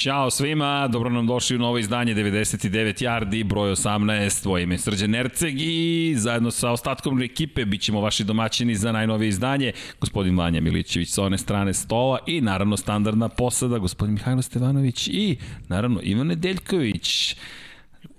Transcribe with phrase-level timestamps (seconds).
[0.00, 5.14] Ćao svima, dobro nam došli u novo izdanje 99 Yardi, broj 18, tvoje ime Srđan
[5.14, 10.60] Erceg i zajedno sa ostatkom ekipe bit ćemo vaši domaćini za najnovije izdanje, gospodin Vanja
[10.60, 15.36] Milićević sa one strane stola i naravno standardna posada, gospodin Mihajlo Stevanović i
[15.68, 17.36] naravno Ivan Nedeljković.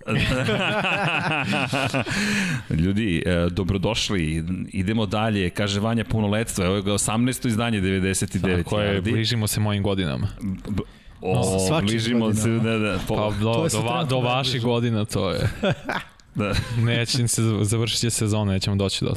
[2.84, 7.48] Ljudi, e, dobrodošli, idemo dalje, kaže Vanja punoletstva, evo ga 18.
[7.48, 8.58] izdanje 99.
[8.58, 10.28] Tako je, bližimo se mojim godinama.
[10.70, 10.82] B
[11.22, 13.00] O, bližimo se, da, da.
[13.08, 15.50] Po, pa do, do, va, do vaših godina to je.
[16.36, 16.54] Da.
[16.86, 19.14] Neće se završiti sezona, nećemo doći do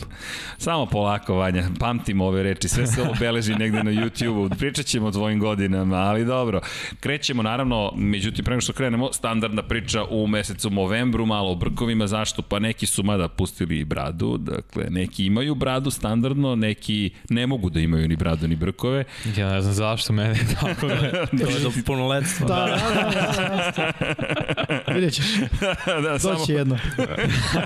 [0.59, 5.11] Samo polako, Vanja, pamtimo ove reči, sve se obeleži negde na YouTube-u, pričat ćemo o
[5.11, 6.61] tvojim godinama, ali dobro.
[7.01, 12.43] Krećemo, naravno, međutim, prema što krenemo, standardna priča u mesecu novembru, malo o brkovima, zašto?
[12.43, 17.71] Pa neki su mada pustili i bradu, dakle, neki imaju bradu standardno, neki ne mogu
[17.71, 19.05] da imaju ni bradu ni brkove.
[19.37, 20.87] Ja ne znam zašto mene tako
[21.33, 22.47] Dođe do punoletstva.
[22.47, 23.93] Da, da, da.
[24.87, 24.93] da.
[24.95, 25.27] Vidjet ćeš.
[25.87, 26.45] da, Doći samo...
[26.49, 26.79] jedno.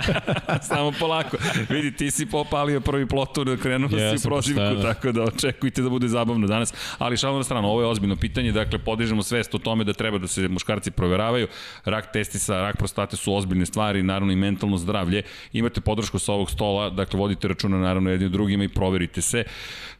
[0.68, 1.36] Samo polako.
[1.68, 4.82] Vidi, ti si popalio prvi plotur, krenuo yes, si u prozivku, da.
[4.82, 6.74] tako da očekujte da bude zabavno danas.
[6.98, 10.18] Ali šalno na stranu, ovo je ozbiljno pitanje, dakle, podižemo svest o tome da treba
[10.18, 11.48] da se muškarci proveravaju.
[11.84, 15.22] Rak testi sa rak prostate su ozbiljne stvari, naravno i mentalno zdravlje.
[15.52, 19.44] Imate podršku sa ovog stola, dakle, vodite računa naravno jednim drugima i proverite se.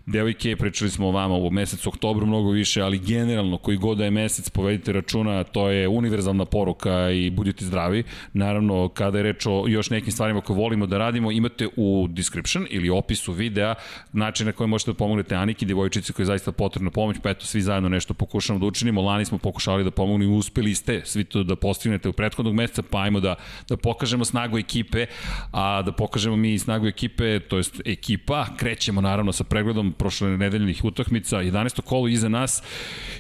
[0.08, 4.04] Devojke, pričali smo o vama u mesecu oktobru mnogo više, ali generalno koji god da
[4.04, 8.02] je mesec, povedite računa, to je univerzalna poruka i budite zdravi.
[8.32, 12.66] Naravno, kada je reč o još nekim stvarima koje volimo da radimo, imate u description
[12.70, 13.74] ili opisu videa
[14.12, 17.46] način na koji možete da pomognete Aniki, devojčici koja je zaista potrebna pomoć, pa eto,
[17.46, 19.02] svi zajedno nešto pokušamo da učinimo.
[19.02, 22.82] Lani smo pokušali da pomognemo i uspeli ste svi to da postignete u prethodnog meseca,
[22.90, 23.34] pa ajmo da,
[23.68, 25.06] da pokažemo snagu ekipe,
[25.52, 30.84] a da pokažemo mi snagu ekipe, to jest ekipa, krećemo naravno sa pregledom prošle nedeljnih
[30.84, 31.80] utakmica, 11.
[31.80, 32.62] kolo iza nas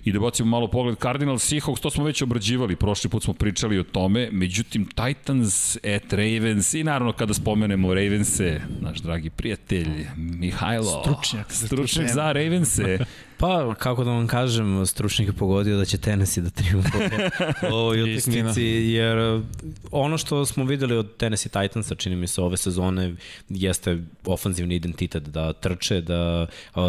[0.04, 0.98] i da bacimo malo pogled.
[0.98, 6.12] Cardinals Seahawks, to smo već obrađivali, prošli put smo pričali o tome, međutim Titans at
[6.12, 12.98] Ravens i naravno kada spomenemo Ravense, naš dragi prijatelj Mihajlo, stručnjak, stručnjak za Ravense,
[13.38, 17.30] Pa, kako da vam kažem, stručnik je pogodio da će Tennessee da triumfuje
[17.72, 19.42] u ovoj utakmici, jer
[19.90, 23.14] ono što smo videli od Tennessee Titansa, čini mi se ove sezone,
[23.48, 26.46] jeste ofanzivni identitet, da trče, da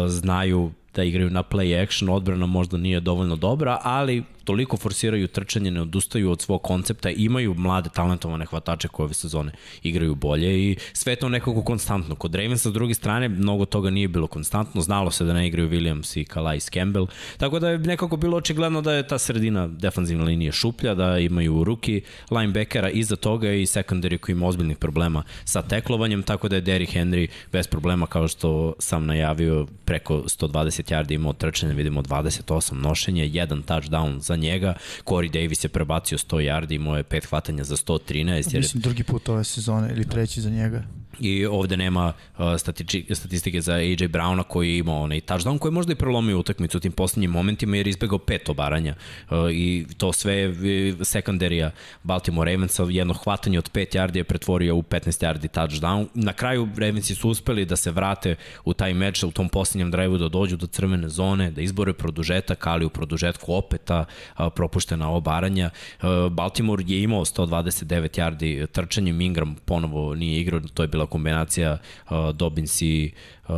[0.08, 5.70] znaju da igraju na play action, odbrana možda nije dovoljno dobra, ali toliko forsiraju trčanje,
[5.70, 9.52] ne odustaju od svog koncepta, imaju mlade talentovane hvatače koje ove sezone
[9.82, 12.14] igraju bolje i sve to nekako konstantno.
[12.14, 15.70] Kod Ravensa s druge strane mnogo toga nije bilo konstantno, znalo se da ne igraju
[15.70, 17.06] Williams i Calais Campbell,
[17.36, 21.64] tako da je nekako bilo očigledno da je ta sredina defanzivna linija šuplja, da imaju
[21.64, 26.62] ruki linebackera iza toga i secondary koji ima ozbiljnih problema sa teklovanjem, tako da je
[26.62, 32.74] Derrick Henry bez problema kao što sam najavio preko 120 yardi imao trčanje, vidimo 28
[32.74, 34.74] nošenja, jedan touchdown za njega.
[35.04, 38.54] Corey Davis je prebacio 100 yardi, imao je pet hvatanja za 113.
[38.54, 38.62] Jer...
[38.62, 40.84] Mislim drugi put ove sezone ili treći za njega.
[41.18, 42.44] I ovde nema uh,
[43.14, 46.76] statistike za AJ Browna koji je imao onaj touchdown koji je možda i prelomio utakmicu
[46.76, 48.94] u tim poslednjim momentima jer izbegao pet obaranja
[49.30, 50.54] uh, i to sve
[51.02, 51.70] sekundarija
[52.02, 56.06] Baltimore Ravensa jedno hvatanje od 5 yardi je pretvorio u 15 yardi touchdown.
[56.14, 60.18] Na kraju Ravensi su uspeli da se vrate u taj meč u tom poslednjem drive
[60.18, 64.04] da dođu do crvene zone, da izbore produžetak, ali u produžetku opet ta
[64.38, 65.70] uh, propuštena obaranja.
[66.02, 71.78] Uh, Baltimore je imao 129 yardi trčanjem, Ingram ponovo nije igrao, to je kombinacija
[72.10, 73.12] uh, Dobbins i
[73.48, 73.54] uh,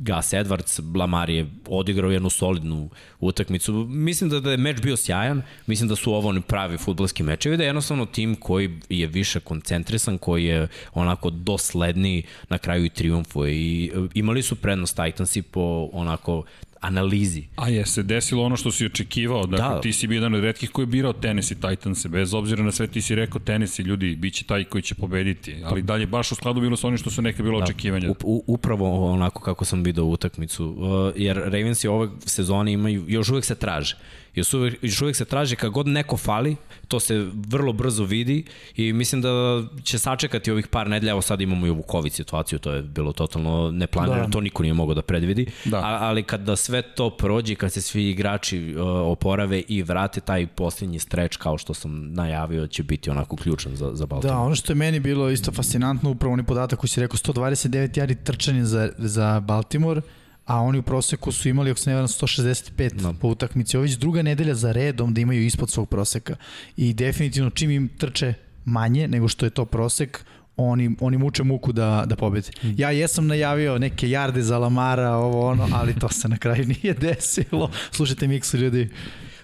[0.00, 2.90] Gus Edwards, Lamar je odigrao jednu solidnu
[3.20, 3.72] utakmicu.
[3.88, 7.56] Mislim da, da je meč bio sjajan, mislim da su ovo oni pravi futbolski mečevi,
[7.56, 12.88] da je jednostavno tim koji je više koncentrisan, koji je onako dosledniji na kraju i
[12.88, 16.44] triumfuje i uh, imali su prednost Titansi po onako
[16.82, 17.44] analizi.
[17.56, 19.80] A je se desilo ono što si očekivao, dakle da.
[19.80, 22.86] ti si bio jedan od redkih koji je birao Tennessee Titans, bez obzira na sve
[22.86, 26.34] ti si rekao Tennessee, ljudi, bit će taj koji će pobediti, ali dalje baš u
[26.34, 27.64] skladu bilo sa onim što su neke bilo da.
[27.64, 28.10] očekivanja.
[28.10, 33.04] U, u, upravo onako kako sam vidio utakmicu, uh, jer Ravens je ove sezone imaju,
[33.08, 33.96] još uvek se traže
[34.34, 36.56] još uvek, još uvek se traži kad god neko fali,
[36.88, 38.44] to se vrlo brzo vidi
[38.76, 42.58] i mislim da će sačekati ovih par nedelja, evo sad imamo i ovu COVID situaciju,
[42.58, 44.30] to je bilo totalno neplanirano, da.
[44.30, 45.78] to niko nije mogao da predvidi, da.
[45.78, 50.46] A, ali kada sve to prođe, kad se svi igrači uh, oporave i vrate taj
[50.46, 54.34] posljednji streč kao što sam najavio će biti onako ključan za, za Baltimore.
[54.34, 57.98] Da, ono što je meni bilo isto fascinantno, upravo oni podatak koji si rekao, 129
[57.98, 60.00] jari trčanje za, za Baltimore,
[60.46, 63.14] a oni u proseku su imali, ako se ne varam, 165 no.
[63.20, 63.76] po utakmici.
[63.76, 66.36] Ovo je druga nedelja za redom da imaju ispod svog proseka.
[66.76, 68.34] I definitivno čim im trče
[68.64, 70.24] manje nego što je to prosek,
[70.56, 72.50] oni, oni muče muku da, da pobede.
[72.62, 72.68] Mm.
[72.76, 76.94] Ja jesam najavio neke jarde za Lamara, ovo ono, ali to se na kraju nije
[76.94, 77.70] desilo.
[77.90, 78.88] Slušajte miksu ljudi.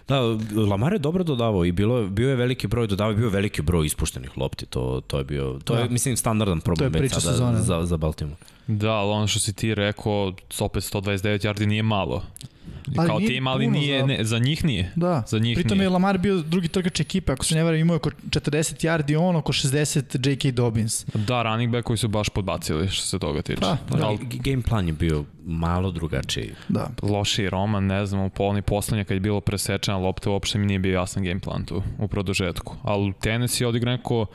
[0.09, 0.21] Da,
[0.71, 3.87] Lamar je dobro dodavao i bilo, bio je veliki broj dodavao, bio je veliki broj
[3.87, 5.81] ispuštenih lopti, to, to je bio, to da.
[5.81, 7.62] je, mislim, standardan problem već sada sezone.
[7.62, 8.37] za, za Baltimore.
[8.69, 12.23] Da, ali ono što si ti rekao, opet 129 yardi nije malo.
[12.97, 14.06] Ali kao tim, ali nije, za...
[14.06, 14.93] ne, za njih nije.
[14.97, 15.85] Da, za njih pritom nije.
[15.85, 19.37] je Lamar bio drugi trkač ekipe, ako se ne varam imao oko 40 yardi on,
[19.37, 20.53] oko 60 J.K.
[20.53, 21.06] Dobbins.
[21.15, 23.61] Da, running back koji su baš podbacili što se toga tiče.
[23.61, 24.06] Pa, da.
[24.06, 26.50] Ali, game plan je bio malo drugačiji.
[26.69, 26.91] Da.
[27.03, 30.79] Loši Roman, ne znam, u polni poslednje kad je bilo presečena lopta, uopšte mi nije
[30.79, 32.76] bio jasan game plan tu u produžetku.
[32.82, 34.26] Ali tenis je odigra neko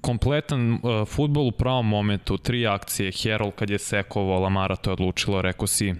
[0.00, 4.92] kompletan uh, futbol u pravom momentu, tri akcije, Herald kad je sekovao Lamara, to je
[4.92, 5.94] odlučilo, rekao si,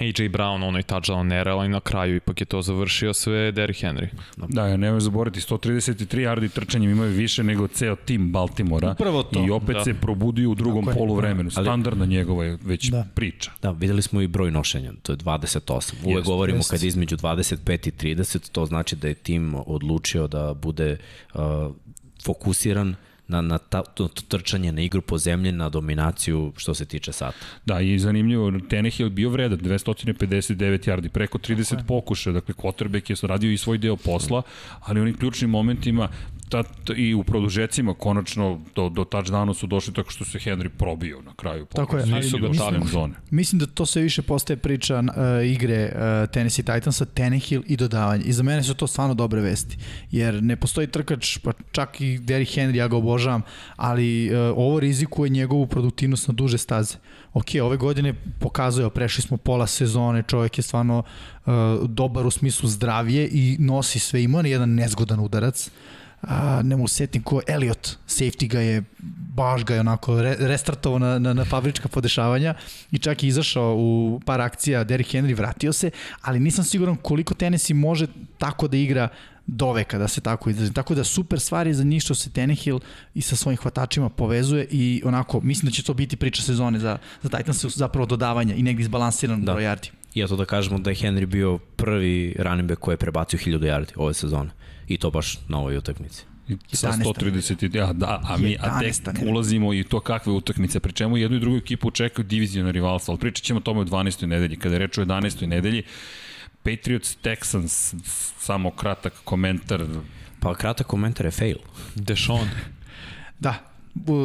[0.00, 4.08] AJ Brown, onaj touchdown nerela i na kraju ipak je to završio sve Derrick Henry.
[4.36, 8.90] Da, ja nemoj zaboraviti, 133 yardi trčanjem imaju više nego ceo tim Baltimora.
[8.90, 9.46] Upravo to.
[9.46, 9.84] I opet da.
[9.84, 11.50] se probudio u drugom Tako polu vremenu.
[11.50, 13.06] Standardna njegova je već da.
[13.14, 13.50] priča.
[13.62, 15.92] Da, videli smo i broj nošenja, to je 28.
[16.04, 16.70] Uvek jest, govorimo jest.
[16.70, 20.96] kad je između 25 i 30, to znači da je tim odlučio da bude
[21.34, 21.40] uh,
[22.24, 22.94] fokusiran
[23.28, 27.12] na, na ta, to, to trčanje, na igru po zemlji, na dominaciju što se tiče
[27.12, 27.36] sata.
[27.66, 31.86] Da, i zanimljivo, Tenehill bio vredan, 259 yardi, preko 30 okay.
[31.86, 34.42] pokuša, dakle, Kotrbek je radio i svoj deo posla,
[34.80, 36.08] ali u onim ključnim momentima
[36.48, 40.68] ta, ta, i u produžecima konačno do, do touchdowna su došli tako što se Henry
[40.68, 41.66] probio na kraju.
[41.66, 43.14] Tako je, ali ga mislim, zone.
[43.30, 48.24] mislim da to sve više postaje priča uh, igre uh, Tennessee Titansa, Tannehill i dodavanje.
[48.24, 49.76] I za mene su to stvarno dobre vesti,
[50.10, 53.42] jer ne postoji trkač, pa čak i Derrick Henry, ja ga obožavam,
[53.76, 56.96] ali uh, ovo rizikuje njegovu produktivnost na duže staze.
[57.32, 60.98] Ok, ove godine pokazuje, prešli smo pola sezone, čovjek je stvarno
[61.46, 61.52] uh,
[61.88, 65.70] dobar u smislu zdravije i nosi sve, ima jedan nezgodan udarac,
[66.20, 68.82] a, ne mu setim ko, Elliot, safety ga je,
[69.34, 72.54] baš ga je onako re, restartovao na, na, na fabrička podešavanja
[72.90, 75.90] i čak je izašao u par akcija, Derrick Henry vratio se,
[76.22, 78.06] ali nisam siguran koliko Tennessee može
[78.38, 79.08] tako da igra
[79.46, 80.74] do veka, da se tako izrazim.
[80.74, 82.80] Tako da super stvar je za njih što se Tenehill
[83.14, 86.98] i sa svojim hvatačima povezuje i onako, mislim da će to biti priča sezone za,
[87.22, 89.52] za Titans, zapravo dodavanja i negdje izbalansiran da.
[89.52, 89.90] broj yardi.
[90.14, 93.58] I eto da kažemo da je Henry bio prvi running back koji je prebacio 1000
[93.58, 94.50] yardi ove sezone
[94.88, 96.24] i to baš na ovoj utakmici.
[96.72, 98.94] Sa 130, ja, da, a mi a tek
[99.26, 103.20] ulazimo i to kakve utakmice, pri čemu jednu i drugu ekipu čekaju divizijona rivalstva, ali
[103.20, 104.26] pričat ćemo o tome u 12.
[104.26, 105.46] nedelji, kada je reč o 11.
[105.46, 105.82] nedelji,
[106.62, 107.94] Patriots Texans,
[108.38, 109.84] samo kratak komentar.
[110.40, 111.56] Pa kratak komentar je fail.
[111.94, 112.48] Dešon.
[113.38, 113.54] da,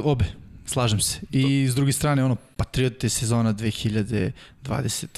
[0.04, 0.43] obe.
[0.74, 1.20] Slažem se.
[1.32, 4.32] I s druge strane, ono, Patriote sezona 2020,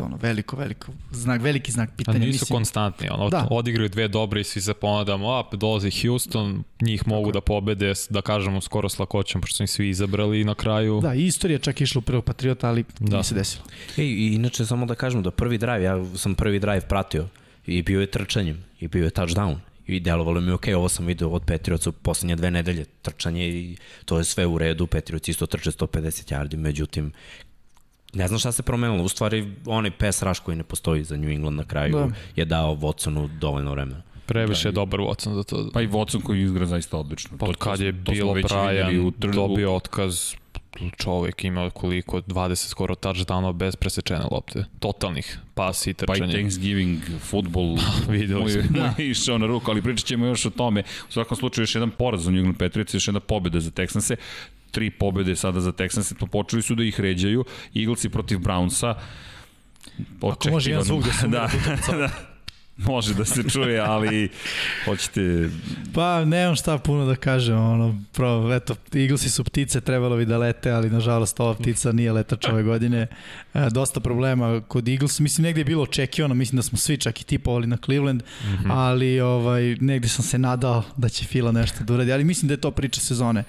[0.03, 2.17] ono, veliko, veliko, znak, veliki znak pitanja.
[2.17, 2.57] A nisu mislim.
[2.57, 3.47] konstantni, ono, da.
[3.51, 7.33] odigraju dve dobre i svi se ponadamo, a, dolazi Houston, njih mogu Tako.
[7.33, 10.99] da pobede, da kažemo, skoro s lakoćom, pošto su svi izabrali na kraju...
[11.01, 13.11] Da, i istorija čak išla u prvog Patriota, ali da.
[13.11, 13.63] nije se desilo.
[13.97, 17.27] Ej, inače, samo da kažemo da prvi drive, ja sam prvi drive pratio
[17.65, 19.55] i bio je trčanjem i bio je touchdown
[19.87, 23.77] i delovalo mi ok, ovo sam video od Petrioca u poslednje dve nedelje, trčanje i
[24.05, 27.11] to je sve u redu, Petrioc isto trče 150 yardi, međutim
[28.13, 31.29] ne znam šta se promenilo, u stvari onaj pes raš koji ne postoji za New
[31.29, 32.09] England na kraju da.
[32.35, 34.01] je dao Watsonu dovoljno vremena.
[34.25, 35.69] Previše da, je dobar Watson za to.
[35.73, 37.37] Pa i Watson koji izgra zaista odlično.
[37.37, 40.33] Pa od kad je bilo Brian dobio otkaz,
[40.97, 44.65] čovek ima koliko, 20 skoro touchdownova bez presečene lopte.
[44.79, 46.19] Totalnih pasi i trčanja.
[46.19, 47.77] Pa i Thanksgiving, futbol,
[48.09, 48.61] videli smo.
[48.69, 48.93] Da.
[48.97, 50.83] išao na ruku, ali pričat ćemo još o tome.
[51.09, 54.15] U svakom slučaju još jedan poraz za New England Patriots, još jedna pobjeda za Texanse
[54.75, 57.45] tri pobede sada za Texanse, pa počeli su da ih ređaju.
[57.75, 58.93] Eaglesi protiv Brownsa.
[60.21, 61.49] Ako može jedan zvuk da se da,
[62.01, 62.34] da.
[62.91, 64.29] Može da se čuje, ali
[64.85, 65.49] hoćete...
[65.93, 70.37] Pa, nemam šta puno da kažem, ono, pro, eto, Eaglesi su ptice, trebalo bi da
[70.37, 73.07] lete, ali nažalost ova ptica nije letač ove godine.
[73.53, 77.21] E, dosta problema kod Eaglesa, mislim, negde je bilo očekivano, mislim da smo svi čak
[77.21, 78.71] i tipovali na Cleveland, mm -hmm.
[78.71, 82.53] ali ovaj, negde sam se nadao da će Fila nešto da uradi, ali mislim da
[82.53, 83.43] je to priča sezone,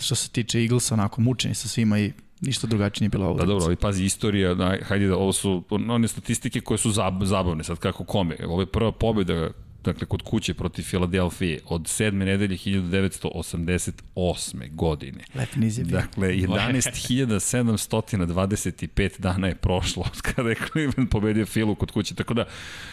[0.00, 3.38] što se tiče Eaglesa, onako, mučeni sa svima i ništa drugačije nije bilo ovo.
[3.38, 7.22] Da, dobro, ali pazi, istorija, da, hajde da, ovo su one statistike koje su zab,
[7.24, 8.36] zabavne, sad kako kome.
[8.46, 9.50] Ovo je prva pobjeda
[9.84, 14.74] dakle, kod kuće protiv Filadelfije od sedme nedelje 1988.
[14.74, 15.24] godine.
[15.34, 15.90] Letni izjavi.
[15.90, 22.44] Dakle, 11.725 dana je prošlo od kada je Cleveland pobedio Filu kod kuće, tako da...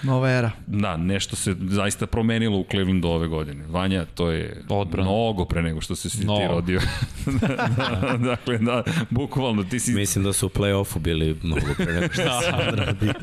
[0.04, 0.52] Nova era.
[0.68, 3.66] Da, nešto se zaista promenilo u Clevelandu ove godine.
[3.68, 5.06] Vanja, to je Odbran.
[5.06, 6.38] mnogo pre nego što se si no.
[6.38, 6.82] ti rodio.
[7.26, 9.92] da, dakle, da, bukvalno ti si...
[9.92, 13.14] Mislim da su u play-offu bili mnogo pre nego što se odradio.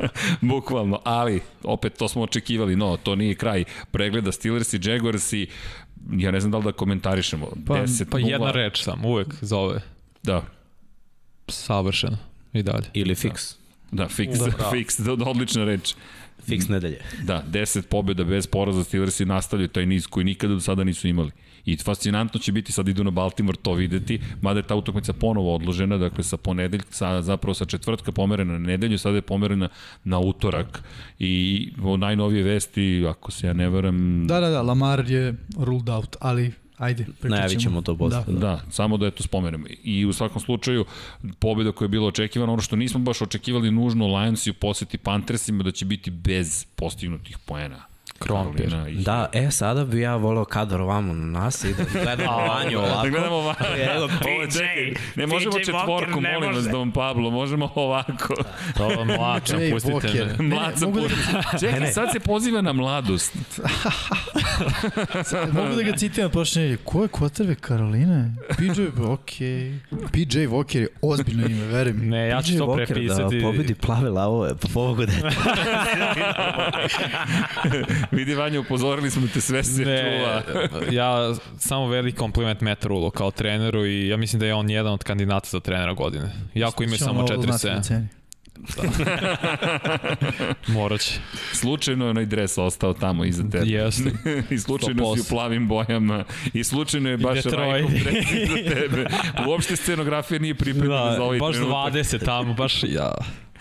[0.41, 3.56] bukvalno, ali opet to smo očekivali, no, to nije kraj
[3.91, 5.47] pregleda Steelers i Jaguars i
[6.13, 7.51] ja ne znam da li da komentarišemo.
[7.67, 9.81] Pa, 10 pa jedna reč sam, uvek zove.
[10.23, 10.45] Da.
[11.49, 12.19] Savršeno
[12.53, 12.87] i dalje.
[12.95, 13.55] Ili fiks.
[13.55, 13.67] Da.
[13.91, 15.95] Da, fix, da, fix, da, odlična reč.
[16.49, 17.01] Fix nedelje.
[17.23, 21.31] Da, 10 pobjeda bez poraza Steelersi nastavljaju taj niz koji nikada do sada nisu imali.
[21.67, 25.55] I fascinantno će biti, sad idu na Baltimore to videti, mada je ta utakmica ponovo
[25.55, 29.69] odložena, dakle sa ponedelj, sa, zapravo sa četvrtka pomerena na nedelju, sada je pomerena
[30.05, 30.83] na utorak.
[31.19, 34.27] I o najnovije vesti, ako se ja ne varam...
[34.27, 38.25] Da, da, da, Lamar je ruled out, ali Ajde, pričat Najavit ćemo to posle.
[38.27, 38.39] Da.
[38.39, 39.67] da, samo da je to spomenemo.
[39.83, 40.85] I u svakom slučaju,
[41.39, 44.99] pobjeda koja je bila očekivana, ono što nismo baš očekivali nužno, Lions i u poseti
[44.99, 47.96] Panthersima da će biti bez postignutih poena.
[48.19, 48.75] Krompir.
[49.05, 53.03] Da, e, sada bi ja volao kadar ovamo na nas i da gledamo Vanju ovako.
[53.03, 53.83] Da gledamo Vanju.
[53.97, 54.59] Evo, PJ,
[55.15, 58.35] ne možemo PJ četvorku, ne molim vas, Dom Pablo, možemo ovako.
[58.77, 60.49] To je mlača, pustite me.
[60.49, 61.59] Mlaca, pustite.
[61.61, 63.37] Čekaj, sad se poziva na mladost.
[65.53, 68.35] mogu da ga citiram prošle Ko je kvotrve Karoline?
[68.59, 69.79] PJ, okej.
[70.13, 72.07] PJ Walker je ozbiljno ime, veri mi.
[72.07, 73.37] Ne, ja ću to prepisati.
[73.39, 75.13] Da pobedi plave lavove, pa pomogu da
[78.11, 80.83] Vidi Vanja, upozorili smo da te sve se ne, čuva.
[80.91, 84.93] ja samo veliki kompliment Meta Rulo kao treneru i ja mislim da je on jedan
[84.93, 86.33] od kandidata za trenera godine.
[86.55, 88.07] Jako ima samo 4-7.
[88.77, 88.83] Da.
[90.75, 91.21] Morat će.
[91.53, 93.67] Slučajno je onaj dres ostao tamo iza tebe.
[93.67, 94.11] Jeste.
[94.55, 96.25] I slučajno si u plavim bojama.
[96.53, 99.07] I slučajno je baš Rajkov dres iza tebe.
[99.49, 101.93] Uopšte scenografija nije pripremljena da, za ovaj baš trenutak.
[101.93, 103.15] Baš 20 tamo, baš ja.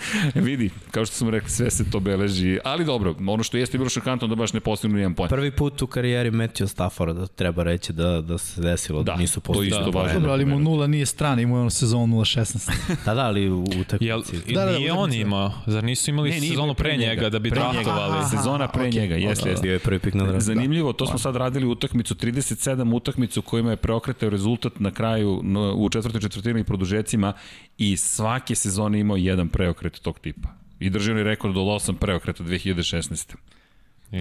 [0.35, 2.59] Vidi, kao što smo rekli, sve se to beleži.
[2.63, 5.29] Ali dobro, ono što jeste bilo šokantno da baš ne postignu jedan point.
[5.29, 9.41] Prvi put u karijeri Matthew Stafforda treba reći da, da se desilo, da, da nisu
[9.41, 9.69] postigli.
[9.69, 12.71] To isto da, Dobro, ali mu nula nije strana, imao je ono sezonu 0-16.
[13.05, 14.53] da, da, ali u utakmici.
[14.53, 17.59] Da, da, nije on imao, zar nisu imali ne, sezonu pre, njega, da bi pre
[17.59, 18.13] draftovali?
[18.13, 18.27] Njega.
[18.27, 18.95] Sezona pre okay.
[18.95, 19.63] njega, jeste, jeste.
[19.63, 20.45] Bio je prvi pik na draft.
[20.45, 25.41] Zanimljivo, to smo sad radili utakmicu, 37 utakmicu kojima je preokretao rezultat na kraju
[25.75, 27.33] u četvrtoj četvrtini produžecima
[27.77, 30.49] i svake sezone imao jedan preokret tog tipa.
[30.79, 33.35] I drži onaj rekord od 8 preokreta 2016.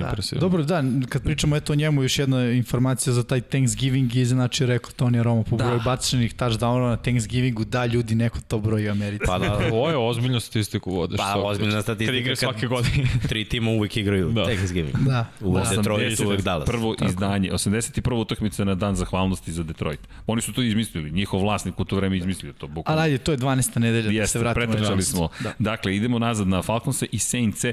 [0.01, 0.41] Da.
[0.41, 4.67] Dobro, da, kad pričamo eto o njemu, još jedna informacija za taj Thanksgiving je znači
[4.67, 5.65] rekao Tony Romo po da.
[5.65, 9.25] broju bačenih touchdownova na Thanksgivingu, da ljudi neko to broji u Americi.
[9.27, 11.17] Pa da, ovo je ozbiljna statistiku vodiš.
[11.17, 12.29] Pa ozbiljna statistika.
[12.29, 13.09] Kad svake godine.
[13.29, 14.45] tri tima uvek igraju da.
[14.45, 14.97] Thanksgiving.
[14.97, 15.27] Da.
[15.41, 15.71] U da.
[15.77, 16.67] Detroit uvek Dallas.
[16.67, 17.11] Prvo Tako.
[17.11, 18.15] izdanje, 81.
[18.15, 20.01] utakmica na dan zahvalnosti za Detroit.
[20.27, 22.67] Oni su to izmislili, njihov vlasnik u to vreme izmislio to.
[22.67, 23.01] Bukvalno.
[23.01, 23.79] Ali ajde, to je 12.
[23.79, 24.73] nedelja Jeste, da se vratimo.
[24.73, 25.29] Pretrčali smo.
[25.41, 25.53] Da.
[25.59, 27.73] Dakle, idemo nazad na Falconse i Saintse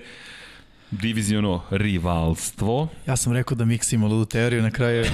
[0.91, 2.87] diviziono rivalstvo.
[3.07, 5.11] Ja sam rekao da Mix ima ludu teoriju, na kraju je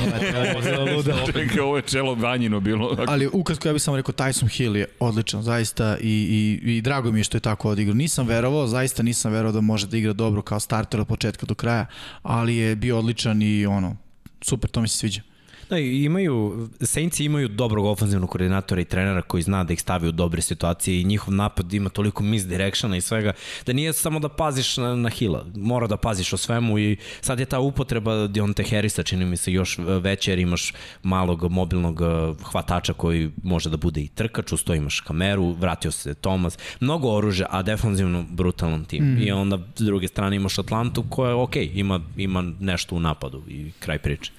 [0.96, 1.15] luda.
[1.25, 2.98] Čekaj, ovo je čelo ganjino bilo.
[3.07, 7.12] Ali ukratko ja bih samo rekao Tyson Hill je odličan, zaista i, i, i drago
[7.12, 7.96] mi je što je tako odigrao.
[7.96, 11.55] Nisam verovao, zaista nisam verovao da može da igra dobro kao starter od početka do
[11.55, 11.86] kraja,
[12.24, 13.96] ali je bio odličan i ono,
[14.41, 15.22] super, to mi se sviđa.
[15.69, 20.12] Da, imaju, Saints imaju dobrog ofenzivnog koordinatora i trenera koji zna da ih stavi u
[20.12, 23.33] dobre situacije i njihov napad ima toliko misdirectiona i svega,
[23.65, 27.39] da nije samo da paziš na, na Hila, mora da paziš o svemu i sad
[27.39, 32.43] je ta upotreba Dionte Harrisa, čini mi se još veće jer imaš malog mobilnog eh,
[32.43, 37.47] hvatača koji može da bude i trkač, usto imaš kameru, vratio se Thomas, mnogo oružja,
[37.50, 39.03] a defanzivno brutalan tim.
[39.03, 39.21] Mm.
[39.21, 43.43] I onda s druge strane imaš Atlantu koja je ok, ima, ima nešto u napadu
[43.47, 44.31] i kraj priče.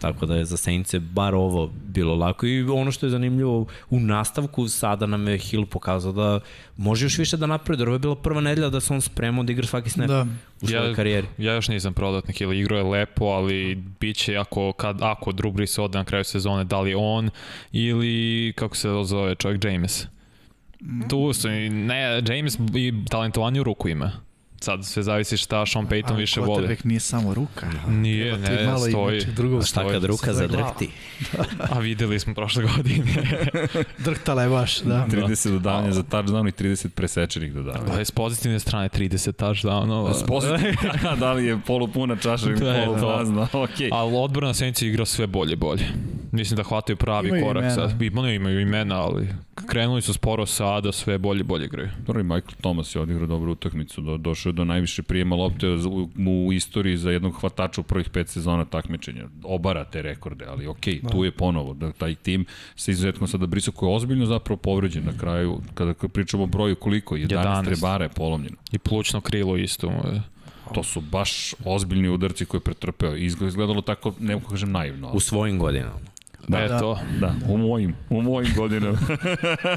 [0.00, 4.00] Tako da je za Saintse bar ovo bilo lako i ono što je zanimljivo u
[4.00, 6.40] nastavku sada nam je Hill pokazao da
[6.76, 9.52] može još više da napravi, ovo je bila prva nedelja da se on spremao da
[9.52, 10.26] igra svaki snap da.
[10.60, 11.26] u svojoj ja, karijeri.
[11.38, 15.32] Ja još nisam prodat na Hill, igro je lepo, ali bit će ako, kad, ako
[15.32, 17.30] Drew Brees ode na kraju sezone, da li on
[17.72, 20.06] ili kako se zove čovjek James.
[20.80, 21.08] Mm.
[21.08, 24.27] Tu su, ne, James i talentovanje u ruku ima.
[24.60, 26.66] Sad sve zavisi šta Sean Payton A, više voli.
[26.66, 27.66] Quarterback nije samo ruka.
[27.88, 29.24] Nije, ne, malo stoji.
[29.24, 30.90] Drugo, šta kad ruka zadrhti?
[31.72, 33.14] A videli smo prošle godine.
[34.04, 35.06] Drhtala je baš, da.
[35.10, 37.96] 30 dodavanja za touchdown i 30 presečenih dodavanja.
[37.96, 40.14] Da, s pozitivne strane 30 touchdownova.
[40.14, 40.76] S pozitivne,
[41.20, 43.90] da li je polupuna čaša ili da poluprazna, okej.
[43.92, 45.84] Ali odbor na Senci igra sve bolje bolje.
[46.32, 47.62] Mislim da hvataju pravi imaju korak.
[47.62, 47.74] Imena.
[47.74, 48.02] Sad.
[48.02, 49.28] Imaju, imaju imena, ali
[49.66, 51.88] krenuli su sporo sada, sve bolje bolje igraju.
[52.06, 56.08] Dobro, i Michael Thomas je odigrao dobru utakmicu, do, došao do najviše prijema lopte u,
[56.46, 59.24] u istoriji za jednog hvatača u prvih pet sezona takmičenja.
[59.44, 61.08] Obara te rekorde, ali okej, da.
[61.08, 65.04] tu je ponovo, da taj tim sa izuzetkom sada Brisa koji je ozbiljno zapravo povređen
[65.04, 67.64] na kraju, kada pričamo o broju koliko, 11, 11.
[67.64, 68.56] trebara je polomljeno.
[68.72, 70.22] I plučno krilo isto mu je.
[70.74, 73.16] To su baš ozbiljni udarci koje je pretrpeo.
[73.16, 75.08] Izgledalo tako, ne kažem naivno.
[75.08, 75.16] Ali...
[75.16, 75.98] U svojim godinama.
[76.48, 76.98] Da, Eto.
[77.20, 78.98] Da, u mojim, u mojim godinama.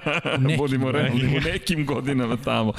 [0.39, 2.74] nekim, Budimo realni, u nekim godinama tamo.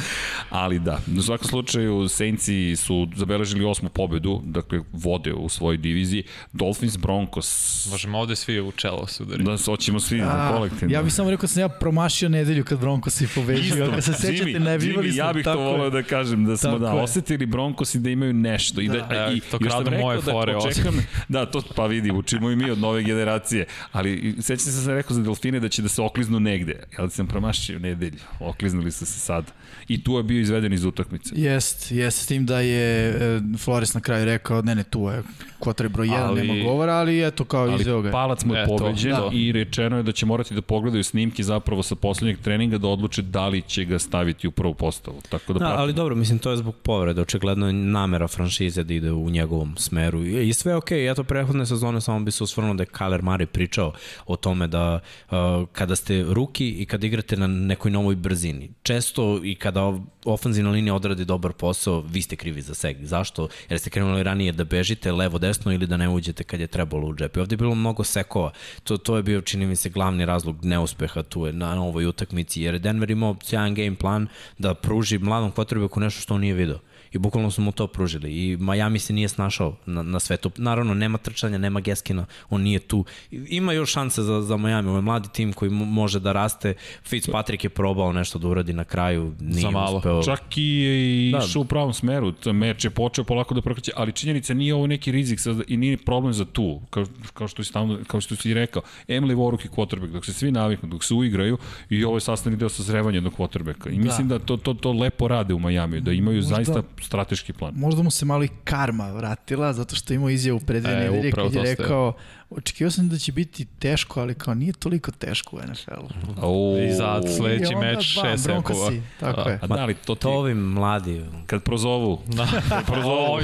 [0.51, 6.25] Ali da, u svakom slučaju Saintsi su zabeležili osmu pobedu, dakle vode u svojoj diviziji.
[6.53, 7.89] Dolphins, Broncos.
[7.91, 9.45] Možemo ovde svi u čelo sudari.
[9.45, 10.95] Da, hoćemo svi A, kolektivno.
[10.95, 13.97] Ja bih samo rekao da sam ja promašio nedelju kad Broncos i pobeđio.
[13.99, 15.25] Isto, se sećate, najavivali smo.
[15.25, 18.81] Ja bih to volao da kažem, da smo da, osetili Broncos i da imaju nešto.
[18.81, 20.57] I da, da, i, to kradu moje da fore.
[20.57, 20.95] Očekam,
[21.29, 24.95] da, to pa vidi, učimo i mi od nove generacije Ali sećam se da sam
[24.95, 28.19] rekao za Delfine da će da se okliznu negde, ali sam promašio nedelju.
[28.41, 29.53] Okliznuli su se sad.
[29.89, 31.35] I tu je bio izveden iz utakmice.
[31.37, 35.23] Jest, jest, s tim da je e, Flores na kraju rekao, ne ne, tu je
[35.59, 38.11] kvotar broj 1, ali, nema govora, ali eto kao ali izveo ga.
[38.11, 39.31] palac mu je pobeđen da.
[39.33, 43.23] i rečeno je da će morati da pogledaju snimke zapravo sa poslednjeg treninga da odluče
[43.23, 45.21] da li će ga staviti u prvu postavu.
[45.29, 47.21] Tako da, da ali dobro, mislim, to je zbog povrede.
[47.21, 50.25] Očigledno je namera franšize da ide u njegovom smeru.
[50.25, 51.13] I sve je okej, okay.
[51.13, 53.93] eto prehodne sezone samo bi se usvrnuo da je Kaler Mari pričao
[54.27, 54.99] o tome da
[55.31, 55.37] uh,
[55.73, 59.93] kada ste ruki i kada igrate na nekoj novoj brzini, često i kada
[60.25, 63.05] ofanzivna linija odradi dobar posao, vi ste krivi za seg.
[63.05, 63.49] Zašto?
[63.69, 67.09] Jer ste krenuli ranije da bežite levo desno ili da ne uđete kad je trebalo
[67.09, 67.37] u džep.
[67.37, 68.53] I ovde je bilo mnogo sekova.
[68.85, 72.07] To, to je bio, čini mi se, glavni razlog neuspeha tu je na, na ovoj
[72.07, 74.27] utakmici, jer Denver imao sjajan game plan
[74.59, 76.79] da pruži mladom potrebeku nešto što on nije video
[77.13, 80.51] i bukvalno smo mu to pružili i Miami se nije snašao na, na svetu.
[80.57, 83.05] Naravno, nema trčanja, nema Geskina, on nije tu.
[83.31, 86.75] Ima još šanse za, za Miami, ovo je mladi tim koji može da raste.
[87.05, 89.97] Fitzpatrick je probao nešto da uradi na kraju, nije za malo.
[89.99, 90.23] uspeo.
[90.23, 91.39] Čak i je da.
[91.39, 95.13] išao u pravom smeru, meč je počeo polako da prokreće, ali činjenica nije ovo neki
[95.13, 98.83] rizik i nije problem za tu, kao, kao što si tamo, kao što si rekao.
[99.09, 101.59] Emily Waruk i quarterback, dok se svi naviknu, dok se uigraju
[101.91, 103.91] i ovo je sastavni deo sazrevanja jednog quarterbacka.
[103.91, 106.83] I mislim da, da to, to, to lepo rade u Majamiju, da imaju Možda zaista
[107.03, 107.75] strateški plan.
[107.77, 111.33] Možda mu se malo i karma vratila, zato što imao izjavu pred dve e, nedelje
[111.33, 112.13] kad je rekao,
[112.51, 116.79] očekio sam da će biti teško, ali kao nije toliko teško u NFL-u.
[116.79, 118.93] I za sledeći meč šest sekova.
[119.21, 119.59] Tako je.
[119.63, 120.21] A da, ali to, ti...
[120.21, 121.25] to ovim mladi.
[121.47, 122.21] Kad prozovu.
[122.27, 122.47] Da.
[122.69, 123.39] Kad prozovu,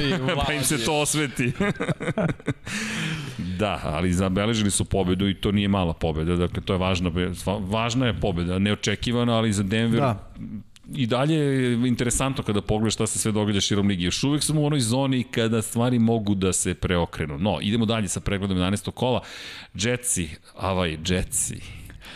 [0.45, 1.51] pa im se to osveti.
[3.59, 6.35] da, ali zabeležili su pobedu i to nije mala pobeda.
[6.35, 7.11] Dakle, to je važna,
[7.59, 8.59] važna je pobeda.
[8.59, 10.29] Neočekivana, ali za Denver da
[10.95, 14.03] i dalje je interesantno kada pogledaš šta se sve događa širom ligi.
[14.03, 17.37] Još uvek smo u onoj zoni kada stvari mogu da se preokrenu.
[17.37, 18.91] No, idemo dalje sa pregledom 11.
[18.91, 19.21] kola.
[19.73, 21.61] Jetsi, avaj, Jetsi.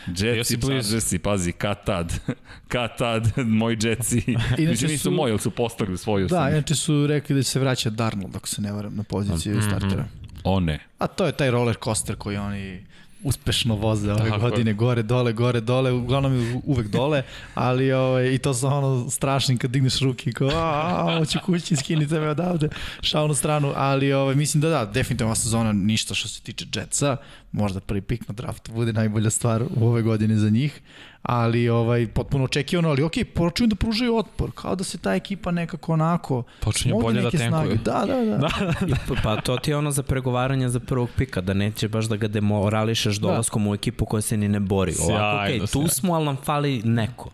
[0.07, 0.57] Jetsi,
[0.93, 2.13] Jetsi, pazi, katad,
[2.67, 4.23] katad, moj Jetsi.
[4.57, 6.27] Mislim, nisu moji, ali su postavili svoju.
[6.27, 9.55] Da, inače su rekli da će se vraća Darnold, ako se ne varam, na poziciju
[9.55, 9.67] mm -hmm.
[9.67, 10.05] startera.
[10.43, 10.79] O ne.
[10.97, 12.85] A to je taj roller coaster koji oni
[13.23, 14.39] uspešno voze ove Tako.
[14.39, 19.09] godine, gore, dole, gore, dole, uglavnom je uvek dole, ali ovaj, i to sa ono
[19.09, 22.69] strašnim kad digneš ruke kao, a, hoću kući, skinite me odavde,
[23.01, 26.65] šao na stranu, ali ovaj, mislim da da, definitivno ova sezona ništa što se tiče
[26.75, 27.17] Jetsa,
[27.51, 30.81] možda prvi pik na draftu bude najbolja stvar u ove godine za njih,
[31.23, 35.15] ali ovaj potpuno očekivano, ali okej, okay, počinju da pružaju otpor, kao da se ta
[35.15, 37.79] ekipa nekako onako počinju bolje da tenkuju.
[37.85, 38.37] Da, da, da.
[38.87, 39.21] da.
[39.23, 42.27] pa to ti je ono za pregovaranje za prvog pika, da neće baš da ga
[42.27, 43.27] demorališeš da.
[43.27, 43.69] dolaskom da.
[43.69, 44.93] u ekipu koja se ni ne bori.
[44.99, 47.29] Ovako, okej, okay, tu smo, ali nam fali neko.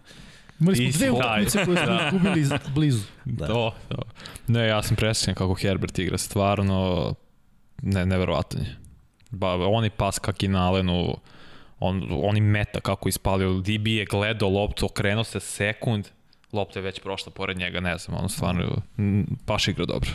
[0.59, 2.09] Imali smo dve utakmice koje smo da.
[2.11, 3.03] gubili blizu.
[3.25, 3.47] Da.
[3.47, 4.01] To, to.
[4.47, 7.13] Ne, ja sam presjećan kako Herbert igra, stvarno
[7.81, 8.77] ne, neverovatan je.
[9.31, 10.47] Ba, oni pas kak i
[11.79, 16.07] Alenu, on, oni meta kako ispalio, DB je gledao loptu, okrenuo se sekund,
[16.53, 18.81] lopta je već prošla pored njega, ne znam, ono stvarno,
[19.47, 20.09] baš igra dobro.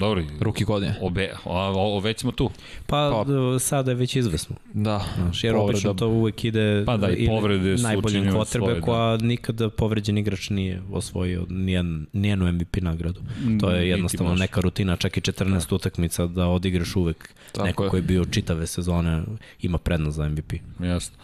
[0.00, 0.22] Dobro.
[0.40, 0.96] Ruki godine.
[1.00, 2.50] Obe, a, o, već smo tu.
[2.86, 4.56] Pa, pa sada je već izvesno.
[4.74, 5.04] Da.
[5.16, 9.26] Znaš, jer obično to uvek ide pa da, i povrede najboljim kotrbe koja da.
[9.26, 13.20] nikada povređen igrač nije osvojio nijen, nijenu MVP nagradu.
[13.60, 15.74] To je jednostavno neka rutina, čak i 14 da.
[15.74, 17.90] utakmica da odigraš uvek Tako neko je.
[17.90, 19.22] koji je bio čitave sezone
[19.62, 20.52] ima prednost za MVP.
[20.82, 21.16] Jasno.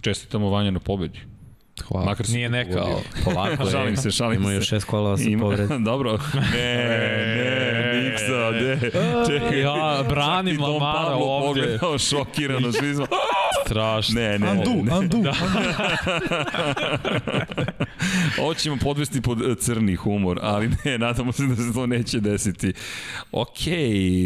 [0.00, 1.18] Čestitamo Vanja na pobedi.
[1.82, 2.06] Hvala.
[2.06, 3.70] Makar Nije neka, ali polako je.
[3.70, 4.52] šalim se, šalim Ima se.
[4.52, 5.68] Ima još šest kola sa Ima, povred.
[5.90, 6.18] Dobro.
[6.52, 6.76] Ne,
[7.36, 8.90] ne, Niksa, ne.
[9.26, 9.60] Čekaj.
[9.60, 11.60] Ja, branim Lamara ovde.
[11.60, 13.06] Pogledao šokirano, svi smo.
[13.66, 14.20] Strašno.
[14.20, 14.48] Ne, ne.
[14.48, 14.92] Andu, ne.
[14.92, 15.18] andu.
[15.18, 15.32] Da.
[18.42, 22.20] Ovo ćemo podvesti pod e, crni humor, ali ne, nadamo se da se to neće
[22.20, 22.72] desiti.
[23.32, 23.74] Okej,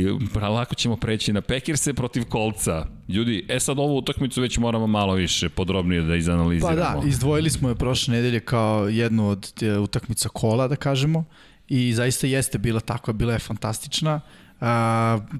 [0.04, 2.86] okay, lako ćemo preći na Pekirse protiv Kolca.
[3.08, 6.76] Ljudi, e sad ovu utakmicu već moramo malo više podrobnije da izanaliziramo.
[6.76, 9.52] Pa da, izdvojili smo je prošle nedelje kao jednu od
[9.82, 11.24] utakmica kola, da kažemo,
[11.68, 14.20] i zaista jeste bila takva, bila je fantastična.
[14.60, 14.66] Uh,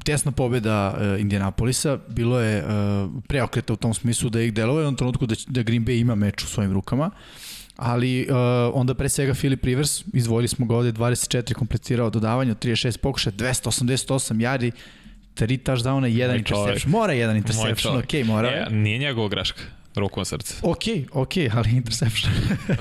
[0.05, 4.81] tesna pobjeda uh, Indianapolisa, bilo je uh, preokreta u tom smislu da ih delova u
[4.81, 7.11] jednom trenutku da, da Green Bay ima meč u svojim rukama,
[7.77, 8.37] ali uh,
[8.75, 14.41] onda pre svega Philip Rivers, izdvojili smo ga ovde 24 kompletirao dodavanje, 36 pokušaja, 288
[14.41, 14.73] jari,
[15.35, 16.91] tri touchdowna jedan interception.
[16.91, 18.49] Mora jedan interception, okej, okay, mora.
[18.49, 19.63] E, nije njegova greška.
[19.97, 20.55] Ruku na srce.
[20.63, 22.33] Ok, ok, ali interception.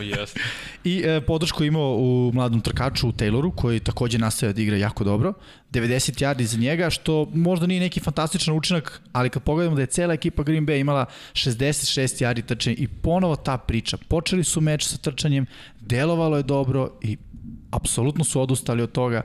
[0.01, 0.39] Jeste.
[0.83, 5.03] I e, podršku imao u mladom trkaču u Tayloru, koji takođe nastavio da igra jako
[5.03, 5.33] dobro.
[5.71, 9.87] 90 yardi za njega, što možda nije neki fantastičan učinak, ali kad pogledamo da je
[9.87, 13.97] cela ekipa Green Bay imala 66 yardi trčanja i ponovo ta priča.
[14.07, 15.45] Počeli su meč sa trčanjem,
[15.79, 17.17] delovalo je dobro i
[17.71, 19.21] apsolutno su odustali od toga.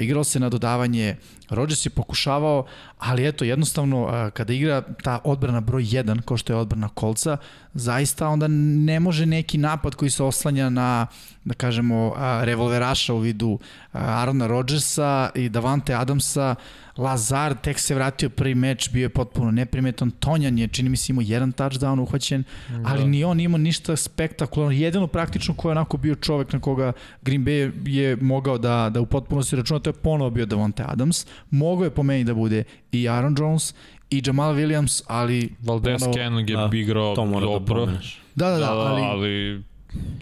[0.00, 1.16] Igralo se na dodavanje,
[1.50, 2.66] Rodgers je pokušavao,
[2.98, 7.36] ali eto, jednostavno, kada igra ta odbrana broj 1, kao što je odbrana kolca,
[7.74, 11.06] zaista onda ne može neki napad koji se oslanja na,
[11.44, 13.58] da kažemo, revolveraša u vidu
[13.92, 16.54] Arona Rodgersa i Davante Adamsa,
[16.96, 20.10] Lazar tek se vratio prvi meč, bio je potpuno neprimetan.
[20.10, 22.80] Tonjan je, čini mi se, imao jedan touchdown uhvaćen, da.
[22.84, 24.72] ali ni on imao ništa spektakularno.
[24.72, 29.00] Jedino praktično ko je onako bio čovek na koga Green Bay je mogao da, da
[29.00, 31.26] u potpunosti računa, to je ponovo bio Davante Adams.
[31.50, 33.74] Mogao je po meni da bude i Aaron Jones,
[34.10, 35.54] i Jamal Williams, ali...
[35.62, 37.86] Valdez Kenning je da, igrao to dobro.
[38.34, 39.62] Da, da, da, da, ali, ali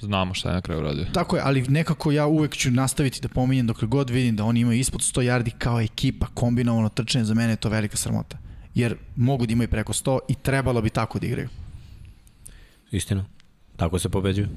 [0.00, 1.04] znamo šta je na kraju radio.
[1.12, 4.60] Tako je, ali nekako ja uvek ću nastaviti da pominjem dok god vidim da oni
[4.60, 8.38] imaju ispod 100 yardi kao ekipa, kombinovano trčanje, za mene je to velika sramota.
[8.74, 11.48] Jer mogu da imaju preko 100 i trebalo bi tako da igraju.
[12.90, 13.24] Istina.
[13.76, 14.48] Tako se pobeđuju.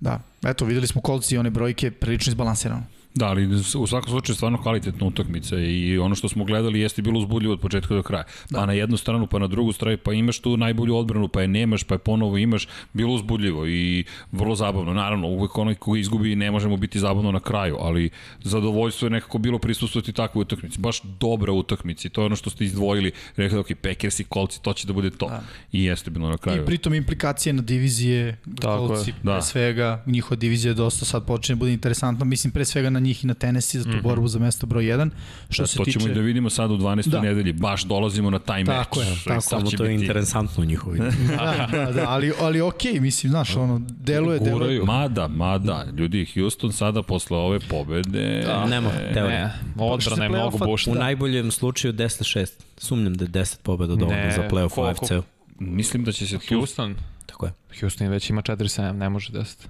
[0.00, 2.82] Da, eto videli smo kolci i one brojke prilično izbalansirano.
[3.18, 3.46] Da, ali
[3.78, 7.60] u svakom slučaju stvarno kvalitetna utakmica i ono što smo gledali jeste bilo uzbudljivo od
[7.60, 8.24] početka do kraja.
[8.50, 8.58] Da.
[8.58, 11.48] Pa na jednu stranu, pa na drugu stranu, pa imaš tu najbolju odbranu, pa je
[11.48, 14.94] nemaš, pa je ponovo imaš, bilo uzbudljivo i vrlo zabavno.
[14.94, 18.10] Naravno, uvek onaj ko izgubi ne možemo biti zabavno na kraju, ali
[18.42, 20.80] zadovoljstvo je nekako bilo prisustvovati takvoj utakmici.
[20.80, 23.12] Baš dobra utakmica to je ono što ste izdvojili.
[23.36, 25.28] Rekli, ok, Packers i Colts, to će da bude to.
[25.28, 25.42] Da.
[25.72, 26.62] I jeste bilo na kraju.
[26.62, 29.32] I pritom implikacije na divizije, Tako Colts, da.
[29.32, 32.24] pre svega, njihova divizija dosta sad počne da bude interesantna.
[32.24, 34.02] Mislim, pre svega na njih i na Tennessee za tu mm -hmm.
[34.02, 35.10] borbu za mesto broj 1.
[35.50, 35.98] Što da, se to tiče...
[35.98, 37.08] ćemo i da vidimo sad u 12.
[37.08, 37.20] Da.
[37.20, 39.08] nedelji, baš dolazimo na taj tako meč.
[39.08, 40.02] Je, tako, samo to je biti...
[40.02, 40.98] interesantno njihovi.
[41.28, 44.58] da, da, da, ali, ali okej, okay, mislim, znaš, ono, deluje, Guraju.
[44.58, 44.82] deluje.
[44.84, 48.42] Mada, mada, ljudi, Houston sada posle ove pobede...
[48.46, 49.44] Da, nema, teorija.
[49.44, 50.90] Ne, odbrana je mnogo bušta.
[50.90, 52.48] U najboljem slučaju 10-6.
[52.76, 55.22] Sumnjam da je 10 pobeda dovoljno za playoff u AFC-u.
[55.58, 56.96] Mislim da će se Houston.
[57.26, 57.52] Tako je.
[57.80, 59.66] Houston već ima 4-7, ne može 10.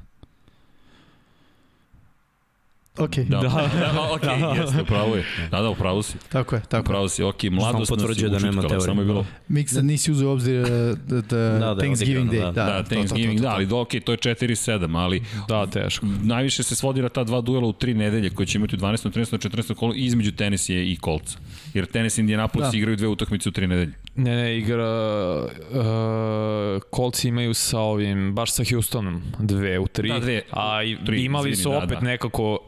[2.99, 3.17] Ok.
[3.17, 3.49] Da, da,
[3.95, 4.55] da ok, da.
[4.61, 5.25] jeste, upravo je.
[5.51, 6.19] Da, da, upravo si.
[6.29, 8.81] Tako je, tako upravo si, ok, mladost nas je da nema teorije.
[8.81, 9.27] Samo je bilo...
[9.49, 10.69] Miksa nisi uzeo obzir uh,
[11.07, 12.41] da, da, da, Thanksgiving Day.
[12.41, 16.07] Da, da, da Thanksgiving, to, to, da, ali ok, to je 4-7, ali da, teško.
[16.23, 19.11] Najviše se svodi na ta dva duela u tri nedelje koje će imati u 12.
[19.11, 19.49] 13.
[19.49, 19.75] 14.
[19.75, 21.39] kolu između Tennessee i Colca.
[21.75, 22.79] Jer Tennessee i Indianapolis da.
[22.79, 23.93] igraju dve utakmice u tri nedelje.
[24.19, 30.09] Ne, ne, igra uh, Colts imaju sa ovim, baš sa Houstonom, dve u tri.
[30.09, 30.43] Da, dve.
[30.51, 32.01] A tri, imali su da, opet da.
[32.01, 32.59] nekako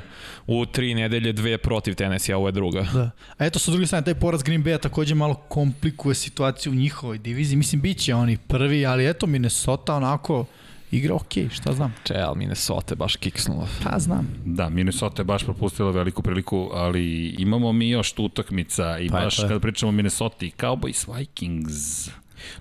[0.46, 2.86] u tri nedelje dve protiv Tennessee, a ovo je druga.
[2.94, 3.10] Da.
[3.38, 7.18] A eto, sa druge strane, taj poraz Green Bay-a takođe malo komplikuje situaciju u njihovoj
[7.18, 7.56] diviziji.
[7.56, 10.44] Mislim, bit će oni prvi, ali eto, Minnesota onako
[10.90, 11.94] igra ok, šta znam.
[12.04, 13.68] Če, ali Minnesota je baš kiksnula.
[13.84, 14.28] Pa znam.
[14.44, 19.20] Da, Minnesota je baš propustila veliku priliku, ali imamo mi još tu utakmica i pa
[19.20, 22.10] baš kada pričamo o Minnesota i Cowboys Vikings.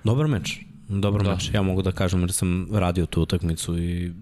[0.04, 0.60] Dobar meč.
[0.90, 1.32] Dobar da.
[1.32, 1.50] meč.
[1.54, 4.14] Ja mogu da kažem jer sam radio tu utakmicu i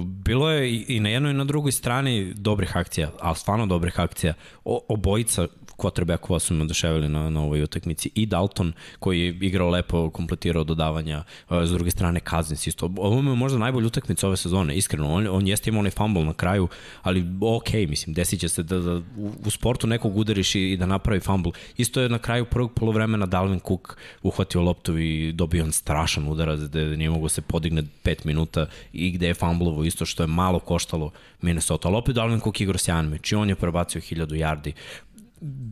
[0.00, 4.34] bilo je i na jednoj i na drugoj strani dobrih akcija, ali stvarno dobrih akcija.
[4.64, 5.46] O, obojica
[5.78, 8.10] quarterbackova su me oduševili na, na ovoj utakmici.
[8.14, 12.90] I Dalton, koji je igrao lepo, kompletirao dodavanja, s druge strane Cousins isto.
[12.96, 15.14] Ovo je možda najbolja utakmica ove sezone, iskreno.
[15.14, 16.68] On, on jeste imao onaj fumble na kraju,
[17.02, 19.00] ali ok, mislim, desit će se da, da
[19.46, 21.52] u, sportu nekog udariš i, i da napravi fumble.
[21.76, 26.60] Isto je na kraju prvog polovremena Dalvin Cook uhvatio loptu i dobio on strašan udarac
[26.60, 30.58] gde nije mogo se podigne 5 minuta i gde je fumblovo isto što je malo
[30.58, 31.88] koštalo Minnesota.
[31.88, 34.72] Ali opet Dalvin Cook igra sjajan meč i on je prebacio 1000 yardi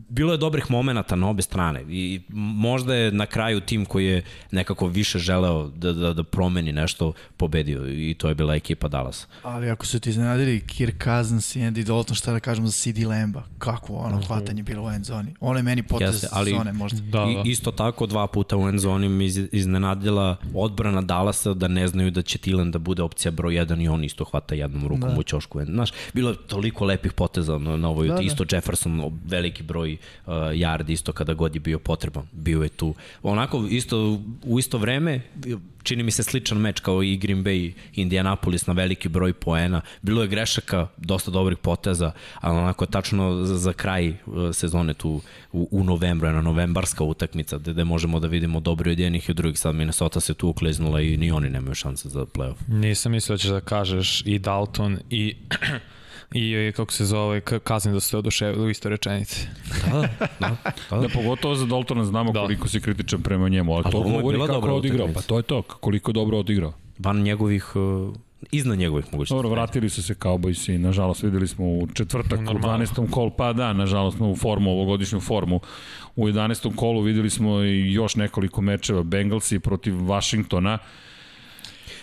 [0.09, 4.23] bilo je dobrih momenata na obe strane i možda je na kraju tim koji je
[4.51, 9.27] nekako više želeo da, da, da promeni nešto pobedio i to je bila ekipa Dallas.
[9.43, 12.99] Ali ako su ti iznenadili Kirk Cousins i Andy Dalton, šta da kažemo za CD
[13.07, 15.35] Lamba, kako ono hvatanje bilo u end zoni.
[15.41, 17.01] Ono je meni potez Jeste, ali, zone možda.
[17.01, 17.43] Da, da.
[17.45, 22.11] I, isto tako dva puta u end zoni mi iznenadila odbrana Dallasa da ne znaju
[22.11, 25.17] da će Tilan da bude opcija broj 1 i on isto hvata jednom rukom da.
[25.19, 25.65] u ćošku.
[25.65, 28.21] Znaš, bilo je toliko lepih poteza na, na ovoj, da, da.
[28.21, 28.57] isto da.
[28.57, 29.93] Jefferson veliki broj
[30.27, 32.27] uh, yardi isto kada god je bio potreban.
[32.33, 32.95] Bio je tu.
[33.23, 35.21] Onako, isto, u isto vreme,
[35.83, 39.81] čini mi se sličan meč kao i Green Bay Indianapolis na veliki broj poena.
[40.03, 44.17] Bilo je grešaka, dosta dobrih poteza, ali onako tačno za, za kraj uh,
[44.53, 45.21] sezone tu
[45.53, 49.33] u, u novembru, jedna novembarska utakmica gde, gde možemo da vidimo dobri od jednih i
[49.33, 49.59] od drugih.
[49.59, 52.57] Sad Minnesota se tu ukleznula i ni oni nemaju šanse za playoff.
[52.69, 55.37] Nisam mislio da ćeš da kažeš i Dalton i
[56.33, 59.47] i kako se zove, kaznim da ste oduševili u istoj rečenici.
[59.91, 60.57] Da, da, da.
[61.01, 62.41] Da, pogotovo za Daltona znamo da.
[62.41, 65.43] koliko si kritičan prema njemu, ali, ali to govori kako je odigrao, pa to je
[65.43, 66.73] to, koliko dobro odigrao.
[66.99, 68.15] Van njegovih uh,
[68.53, 69.43] iznad njegovih mogućnosti.
[69.43, 73.11] Dobro, vratili su se Cowboys i nažalost videli smo u četvrtak u 12.
[73.11, 75.61] kol, pa da, nažalost smo u formu, ovogodišnju formu.
[76.17, 76.77] U 11.
[76.77, 80.79] kolu videli smo i još nekoliko mečeva Bengalsi protiv Washingtona.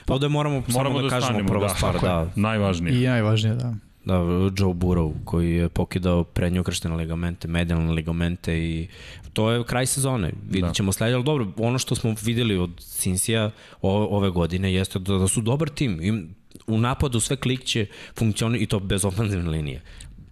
[0.06, 2.28] Pa ovde moramo, moramo samo da, da kažemo prva da, stvar, da.
[2.36, 3.04] Najvažnije.
[3.04, 3.74] I najvažnije, da.
[4.06, 4.14] Da,
[4.58, 8.88] Joe Burrow koji je pokidao prednjokrštene ligamente, medijalne ligamente i
[9.34, 10.32] to je kraj sezone.
[10.50, 10.74] Vidjet da.
[10.74, 10.92] ćemo da.
[10.94, 15.42] sledeće, ali dobro, ono što smo videli od Cinsija ove godine jeste da, da su
[15.42, 16.02] dobar tim.
[16.02, 16.36] Im,
[16.68, 17.86] u napadu sve klikće
[18.18, 19.82] funkcioni i to bez ofenzivne linije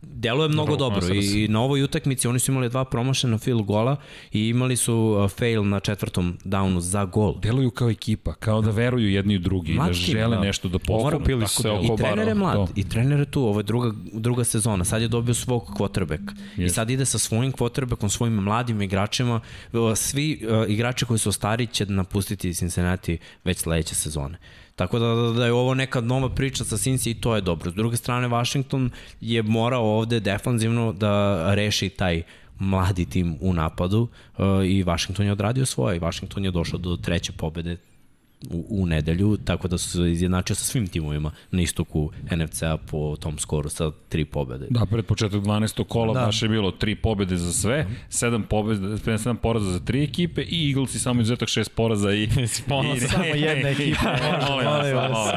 [0.01, 1.15] deluje mnogo dobro, dobro.
[1.15, 3.95] i na ovoj utakmici oni su imali dva promašena field gola
[4.31, 7.39] i imali su uh, fail na četvrtom downu za gol.
[7.39, 10.41] Deluju kao ekipa, kao da veruju jedni u drugi, mlad da žele da.
[10.41, 11.17] nešto da postignu.
[11.17, 12.67] Okupili se oko I trener je mlad, to.
[12.75, 16.65] i trener je tu, ovo je druga, druga sezona, sad je dobio svog quarterback yes.
[16.65, 19.41] i sad ide sa svojim quarterbackom, svojim mladim igračima,
[19.95, 24.37] svi uh, igrači koji su stari će napustiti Cincinnati već sledeće sezone.
[24.75, 27.71] Tako da, da, da je ovo neka nova priča sa Cincy i to je dobro.
[27.71, 28.89] S druge strane, Washington
[29.21, 32.23] je morao ovde defanzivno da reši taj
[32.59, 34.01] mladi tim u napadu
[34.37, 37.77] uh, i Washington je odradio svoje i Washington je došao do treće pobede
[38.49, 43.15] u, u nedelju, tako da su se izjednačio sa svim timovima na istoku NFC-a po
[43.19, 44.67] tom skoru sa tri pobede.
[44.69, 45.83] Da, pred početak 12.
[45.83, 46.25] kola da.
[46.25, 50.69] baš je bilo tri pobede za sve, sedam, pobede, sedam poraza za tri ekipe i
[50.69, 52.29] Eaglesi samo izuzetak šest poraza i...
[52.69, 54.17] Ponos, i samo jedna ekipa.
[54.49, 55.33] Molim vas,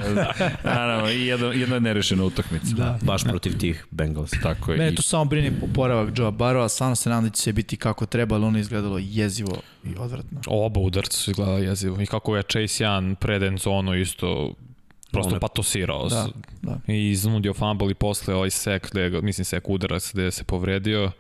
[0.65, 2.75] Naravno, i jedna, jedna nerešena utakmica.
[2.77, 2.99] Da.
[3.03, 4.31] Baš protiv tih Bengals.
[4.43, 4.79] Tako je.
[4.79, 8.07] Ne, tu samo brine poporavak Joe Barrowa, samo se nadam da će se biti kako
[8.07, 10.41] treba, ali ono izgledalo jezivo i odvratno.
[10.47, 12.01] Oba udarca su izgledali jezivo.
[12.01, 14.55] I kako je Chase Young pred endzonu isto
[15.13, 16.09] prosto patosirao.
[16.09, 16.29] Da,
[16.63, 16.79] da.
[16.87, 21.11] I iznudio fumble i posle ovaj sek, gde, mislim sek udarac gde se povredio.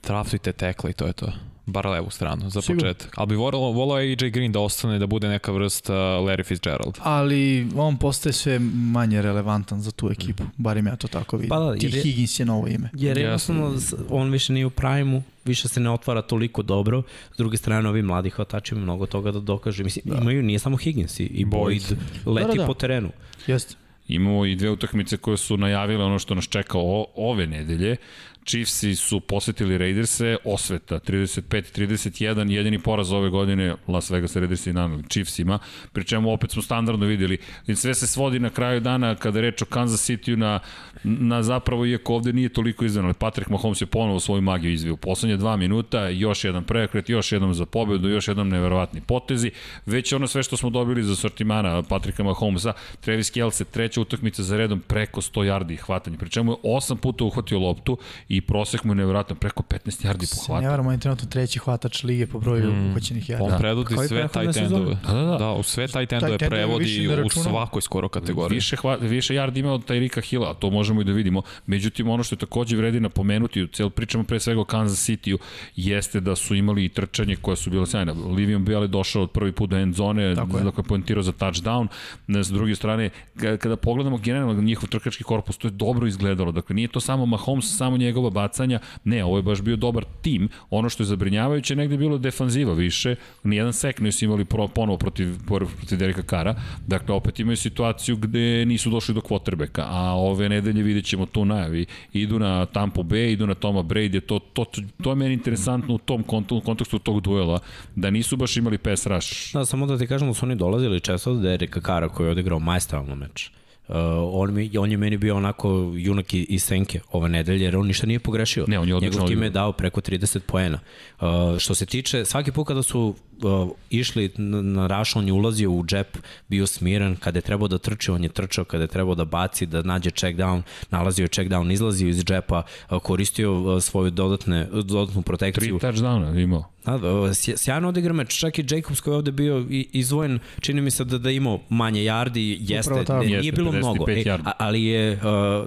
[0.00, 1.32] Traftujte tekle i to je to
[1.66, 2.82] bar levu stranu za Sigur.
[2.82, 3.14] početak.
[3.16, 6.98] Ali bi volao, volao AJ Green da ostane, da bude neka vrsta Larry Fitzgerald.
[7.02, 11.48] Ali on postaje sve manje relevantan za tu ekipu, barem ja to tako vidim.
[11.48, 12.90] Pa da, Ti Higgins je novo ime.
[12.92, 13.74] Jer jednostavno
[14.10, 17.02] on više nije u prajmu, više se ne otvara toliko dobro.
[17.34, 19.84] S druge strane, ovi mladi hvatači imaju mnogo toga da dokažu.
[19.84, 20.20] Mislim, da.
[20.20, 21.96] imaju, nije samo Higgins i, i Boyd
[22.26, 22.66] leti da, da, da.
[22.66, 23.10] po terenu.
[23.46, 23.74] Jeste.
[24.08, 27.96] Imamo i dve utakmice koje su najavile ono što nas čeka o, ove nedelje.
[28.44, 35.02] Chiefsi su posetili Raiderse, osveta 35-31, jedini poraz ove godine Las Vegas Raiders i nanali
[35.08, 35.58] Chiefsima,
[35.92, 37.38] pri čemu opet smo standardno videli,
[37.74, 40.60] sve se svodi na kraju dana kada reč o Kansas City na,
[41.04, 44.96] na zapravo, iako ovde nije toliko izveno, ali Patrick Mahomes je ponovo svoju magiju izvio.
[44.96, 49.50] Poslednje dva minuta, još jedan prekret, još jednom za pobedu, još jednom neverovatni potezi,
[49.86, 54.56] već ono sve što smo dobili za sortimana Patricka Mahomesa, Travis Kelce, treća utakmica za
[54.56, 57.98] redom preko 100 yardi hvatanja, pri čemu je osam puta uhvatio loptu
[58.32, 60.62] i prosek mu je nevjerojatno preko 15 yardi po hvatu.
[60.62, 62.90] Ne varam, on je trenutno treći hvatač lige po broju mm.
[62.90, 63.42] uhoćenih yardi.
[63.42, 63.58] On da.
[63.58, 64.96] predvodi sve taj tendove.
[65.06, 65.38] Da, da, da.
[65.38, 68.56] da, u sve taj tendove prevodi u svakoj skoro kategoriji.
[68.56, 71.42] Više, hva, više yardi ima od Tyrika Hilla, to možemo i da vidimo.
[71.66, 75.38] Međutim, ono što je takođe vredi napomenuti, cel pričamo pre svega o Kansas City-u,
[75.76, 78.12] jeste da su imali i trčanje koje su bile sjajne.
[78.12, 80.64] Livion Bell je došao od prvi put do end zone, Tako je.
[80.64, 81.86] dakle poentirao za touchdown.
[82.28, 86.52] S druge strane, kada pogledamo generalno njihov trkački korpus, to je dobro izgledalo.
[86.52, 88.78] Dakle, nije to samo Mahomes, samo njegov njegova bacanja.
[89.04, 90.48] Ne, ovo je baš bio dobar tim.
[90.70, 93.16] Ono što je zabrinjavajuće negde bilo defanziva više.
[93.44, 96.54] Nijedan sek nisu imali pro, ponovo protiv, protiv Derika Kara.
[96.86, 99.82] Dakle, opet imaju situaciju gde nisu došli do quarterbacka.
[99.86, 101.86] A ove nedelje vidjet ćemo tu najavi.
[102.12, 104.20] Idu na Tampa Bay, idu na Toma Brady.
[104.20, 106.22] To, to, to, to je meni interesantno u tom
[106.64, 107.58] kontekstu tog duela.
[107.96, 109.52] Da nisu baš imali pass rush.
[109.52, 112.30] Da, samo da ti kažem da su oni dolazili često od Derika Kara koji je
[112.30, 113.50] odigrao majstralno meč.
[113.88, 113.96] Uh,
[114.32, 118.06] on, mi, on je meni bio onako junak iz senke ove nedelje, jer on ništa
[118.06, 118.64] nije pogrešio.
[118.68, 120.78] Ne, on je Njegov tim je dao preko 30 poena.
[121.20, 125.70] Uh, što se tiče, svaki put kada su uh, išli na, na on je ulazio
[125.70, 126.18] u džep,
[126.48, 129.66] bio smiren, kada je trebao da trči, on je trčao, kada je trebao da baci,
[129.66, 134.66] da nađe check down, nalazio check down, izlazio iz džepa, uh, koristio uh, svoju dodatne,
[134.72, 135.78] dodatnu protekciju.
[135.78, 136.71] Tri touchdowna imao.
[136.84, 140.90] Da, da, sjajno odigra meč, čak i Jacobs koji je ovde bio izvojen, čini mi
[140.90, 145.12] se da, da imao manje yardi, jeste, ne, nije jeste, bilo mnogo, e, ali je
[145.12, 145.20] uh,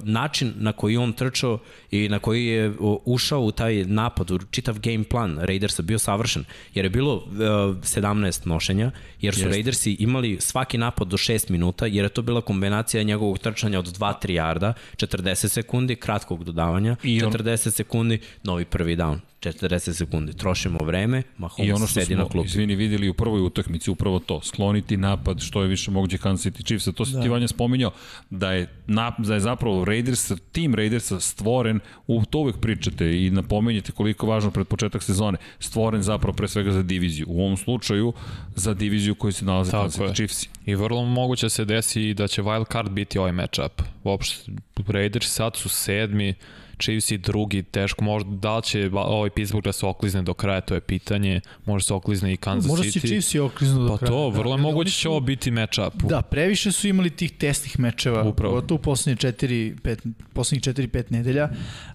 [0.04, 1.60] način na koji on trčao
[1.92, 2.74] i na koji je
[3.06, 7.24] ušao u taj napad, u čitav game plan Raidersa bio savršen, jer je bilo uh,
[7.32, 9.50] 17 nošenja, jer su jeste.
[9.50, 13.98] Raidersi imali svaki napad do 6 minuta, jer je to bila kombinacija njegovog trčanja od
[13.98, 17.34] 2-3 yarda, 40 sekundi, kratkog dodavanja, I on...
[17.34, 19.20] 40 sekundi, novi prvi down.
[19.52, 20.34] 40 sekundi.
[20.34, 22.46] Trošimo vreme, Mahomes I ono što sedi smo, na klubu.
[22.46, 24.42] Izvini, videli u prvoj utakmici upravo to.
[24.42, 26.96] Skloniti napad što je više moguće Kansas City Chiefs.
[26.96, 27.24] To se da.
[27.24, 27.92] ti Vanja spominjao
[28.30, 33.30] da je, na, da je zapravo Raiders, tim Raidersa stvoren, u to uvek pričate i
[33.30, 37.26] napomenjate koliko je važno pred početak sezone, stvoren zapravo pre svega za diviziju.
[37.30, 38.14] U ovom slučaju
[38.56, 40.48] za diviziju koju se nalaze Kansas City Chiefs.
[40.66, 43.82] I vrlo moguće se desi da će wild card biti ovaj matchup.
[44.04, 44.52] Uopšte,
[44.88, 46.34] Raiders sad su sedmi,
[46.80, 50.62] Chiefs i drugi, teško, možda da li će ovaj Pittsburgh da se oklizne do kraja,
[50.62, 52.78] to je pitanje, može se oklizne i Kansas City.
[52.78, 54.12] Možda će Chiefs i okliznu do pa kraja.
[54.12, 55.94] Pa to, vrlo da, je moguće će ovo biti matchup.
[56.04, 58.62] Da, previše su imali tih testnih mečeva, Upravo.
[58.62, 61.50] to u poslednje 4 5 poslednjih 4 5 nedelja.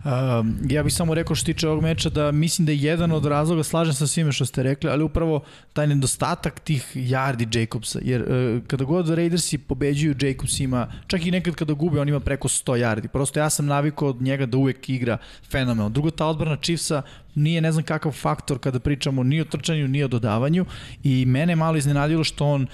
[0.05, 3.25] Um, ja bih samo rekao što tiče ovog meča da mislim da je jedan od
[3.25, 5.41] razloga slažem sa svime što ste rekli, ali upravo
[5.73, 11.31] taj nedostatak tih yardi Jacobsa, jer uh, kada god Raidersi pobeđuju Jacobs ima, čak i
[11.31, 13.09] nekad kada gube on ima preko 100 yardi.
[13.09, 15.19] Prosto ja sam navikao od njega da uvek uvek igra
[15.51, 15.91] fenomenalno.
[15.91, 17.03] Drugo, ta odbrana Chiefsa
[17.35, 20.67] nije ne znam kakav faktor kada pričamo ni o trčanju, ni o dodavanju
[21.03, 22.67] i mene malo iznenadilo što on e,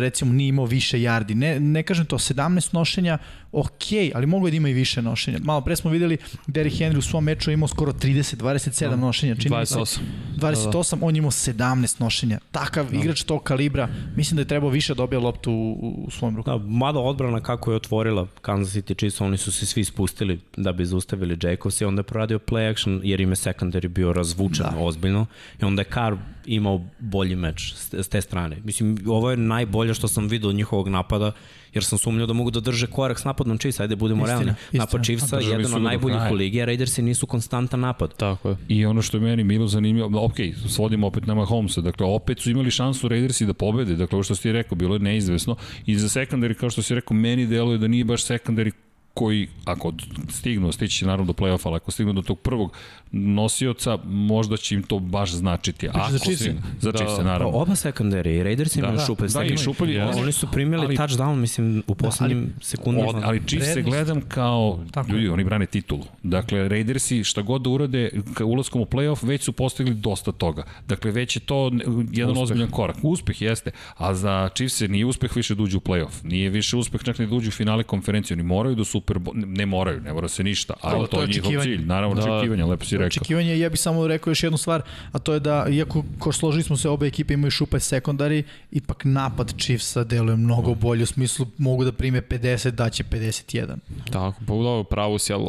[0.00, 1.34] recimo nije imao više yardi.
[1.34, 3.18] Ne, ne kažem to, 17 nošenja,
[3.52, 5.38] ok, ali mogu da ima i više nošenja.
[5.42, 6.16] Malo pre smo videli
[6.46, 9.34] Derrick Henry u svom meču imao skoro 30, 27 no, nošenja.
[9.34, 9.98] Čini 28.
[10.36, 12.38] 28, on imao 17 nošenja.
[12.50, 13.00] Takav no.
[13.00, 16.50] igrač tog kalibra, mislim da je trebao više da dobija loptu u, u svom ruku.
[16.50, 20.72] Da, mada odbrana kako je otvorila Kansas City Chiefs, oni su se svi spustili da
[20.72, 24.66] bi zaustavili Jacobs i onda je proradio play action jer im je secondary bio razvučen
[24.70, 24.78] da.
[24.78, 25.26] ozbiljno
[25.62, 28.56] i onda je Carr imao bolji meč s te strane.
[28.64, 31.32] Mislim, ovo je najbolje što sam vidio od njihovog napada,
[31.74, 34.52] jer sam sumnjao da mogu da drže korak s napadom Chiefs, ajde budemo istina, realni.
[34.62, 34.84] Istina.
[34.84, 38.14] Napad Chiefsa je jedan od najboljih u ligi, a Raidersi nisu konstantan napad.
[38.16, 38.56] Tako je.
[38.68, 40.36] I ono što je meni Milo zanimljivo, ok,
[40.68, 44.34] svodimo opet na Mahomesa, dakle opet su imali šansu Raidersi da pobede, dakle ovo što
[44.34, 45.56] si rekao, bilo je neizvesno
[45.86, 48.72] i za sekundari, kao što si rekao, meni deluje da nije baš sekundari
[49.16, 49.92] koji, ako
[50.30, 52.72] stignu, stići će naravno do play-offa, ali ako stignu do tog prvog
[53.12, 55.88] nosioca, možda će im to baš značiti.
[55.88, 56.44] Ako za Chiefs.
[56.80, 57.52] Za da, Chiefs, naravno.
[57.52, 59.28] Pa oba sekundari, i Raiders imaju da, šupalj.
[59.28, 59.96] Da, i šupalj.
[59.96, 63.08] Ja, oni su primili ali, touchdown, mislim, u poslednjim da, sekundama.
[63.14, 65.12] Ali, ali Chiefs se gledam kao, Tako.
[65.12, 66.04] ljudi, oni brane titulu.
[66.22, 68.10] Dakle, Raidersi šta god da urade
[68.44, 70.64] ulaskom u play-off, već su postigli dosta toga.
[70.88, 71.70] Dakle, već je to
[72.12, 72.42] jedan uspeh.
[72.42, 72.96] ozbiljan korak.
[73.02, 76.24] Uspeh jeste, a za Chiefs nije uspeh više da uđu u play-off.
[76.24, 78.34] Nije više uspeh čak ni da uđu u finale konferencije.
[78.34, 81.28] Oni moraju do Super ne moraju, ne mora se ništa, ali to, to, to je
[81.28, 81.84] njihov cilj.
[81.84, 83.06] Naravno, da, očekivanja, lepo si rekao.
[83.06, 86.62] Očekivanje, ja bih samo rekao još jednu stvar, a to je da, iako ko složili
[86.62, 91.46] smo se, obe ekipe imaju šupe sekundari, ipak napad Chiefsa deluje mnogo bolje, u smislu
[91.58, 93.76] mogu da prime 50, daće 51.
[94.12, 95.44] Tako, pa dobro, pravo si, ali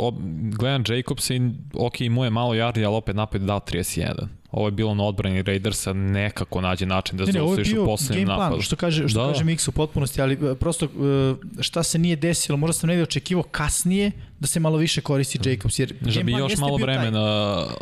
[0.58, 1.42] gledam Jacobsa i
[1.74, 4.28] ok, imao je malo jardi, ali opet napad dao 31.
[4.52, 8.62] Ovo je bilo na odbrani Raidersa, nekako nađe način da ne, zaustaviš u poslednjem napadu.
[8.62, 9.32] Što kaže, što da.
[9.34, 10.90] kaže Mix u potpunosti, ali e, prosto e,
[11.64, 15.80] šta se nije desilo, možda sam negde očekivao kasnije da se malo više koristi Jacobs,
[15.80, 17.20] jer da bi još malo vremena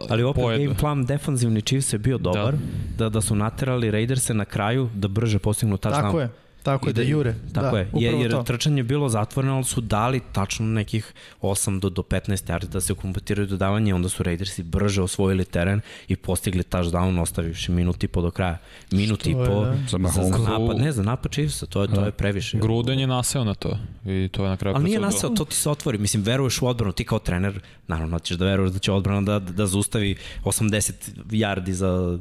[0.09, 0.63] Ali opet pojeda.
[0.63, 2.59] game plan defanzivni Chiefs je bio dobar, da,
[2.97, 6.01] da, da su naterali Raiderse na kraju da brže postignu touchdown.
[6.01, 6.29] Tako je.
[6.65, 7.35] Tako je, da, da jure.
[7.53, 8.43] Tako da, je, jer, jer to.
[8.43, 12.81] trčanje je bilo zatvoreno, ali su dali tačno nekih 8 do, do 15 yardi da
[12.81, 18.07] se komputiraju dodavanje, onda su Raidersi brže osvojili teren i postigli touchdown ostavivši minut i
[18.07, 18.57] po do kraja.
[18.91, 19.77] Minut i po da.
[19.87, 22.57] za, za napad, ne, za napad Chiefsa, to je, to je previše.
[22.57, 25.55] Gruden je naseo na to i to je na kraju Ali nije naseo, to ti
[25.55, 28.91] se otvori, mislim, veruješ u odbranu, ti kao trener, naravno ćeš da veruješ da će
[28.91, 30.91] odbrana da, da zaustavi 80
[31.29, 32.17] yardi za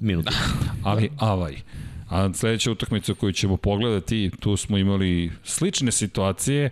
[0.00, 0.26] minut.
[0.84, 1.56] Ali, avaj,
[2.08, 6.70] A sledeća utakmica koju ćemo pogledati, tu smo imali slične situacije,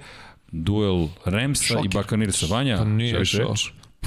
[0.52, 1.84] duel Ramsa Šoker.
[1.84, 2.46] i Bakanirsa.
[2.46, 3.36] Vanja, pa nije reč?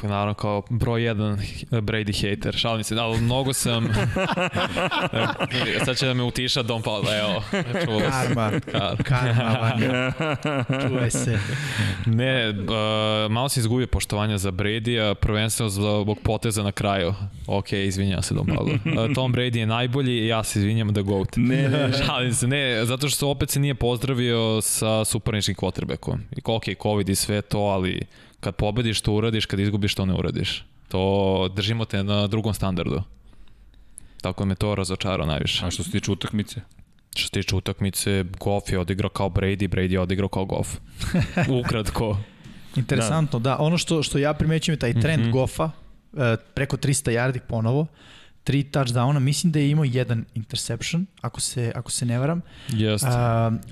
[0.04, 1.38] Naravno kao broj jedan
[1.72, 3.88] Brady hater, šalim se, ali mnogo sam
[5.86, 7.44] sad će da me utiša Don Paul, evo
[7.86, 9.04] čuo karma, Kar.
[9.04, 10.12] karma Vanja
[10.88, 11.40] čuje se.
[12.06, 17.14] Ne, uh, malo se izgubio poštovanja za Brady, a prvenstveno zbog poteza na kraju.
[17.48, 21.02] Ok, izvinjam se Don Paul uh, Tom Brady je najbolji i ja se izvinjam da
[21.02, 21.30] GOAT.
[21.36, 26.18] Ne, ne, šalim se, ne, zato što opet se nije pozdravio sa suporničkim quarterbackom.
[26.46, 28.02] Ok, COVID i sve to, ali
[28.40, 30.66] kad pobediš to uradiš, kad izgubiš to ne uradiš.
[30.88, 33.04] To držimo te na drugom standardu.
[34.22, 35.66] Tako me to razočarao najviše.
[35.66, 36.62] A što se tiče utakmice?
[37.16, 40.78] Što se tiče utakmice, Goff je odigrao kao Brady, Brady je odigrao kao Goff.
[41.66, 42.18] Ukratko.
[42.76, 43.50] Interesantno, da.
[43.50, 43.58] da.
[43.60, 45.32] Ono što, što ja primećujem je taj trend mm -hmm.
[45.32, 45.72] Goffa,
[46.18, 47.88] e, preko 300 yardi ponovo,
[48.50, 52.42] tri touchdowna, mislim da je imao jedan interception, ako se, ako se ne varam.
[52.70, 53.08] Jeste.
[53.08, 53.14] Uh,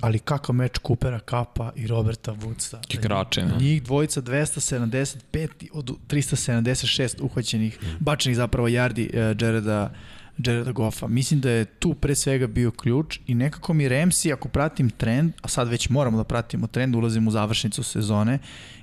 [0.00, 2.76] ali kakav meč Coopera, Kapa i Roberta Woodsa.
[2.94, 3.56] Igrače, ne?
[3.60, 9.90] Njih dvojica 275 od 376 uhvaćenih, bačenih zapravo yardi uh, Jareda
[10.38, 11.06] Jareda Goffa.
[11.06, 15.32] Mislim da je tu pre svega bio ključ i nekako mi Remsi, ako pratim trend,
[15.42, 18.38] a sad već moramo da pratimo trend, ulazimo u završnicu sezone,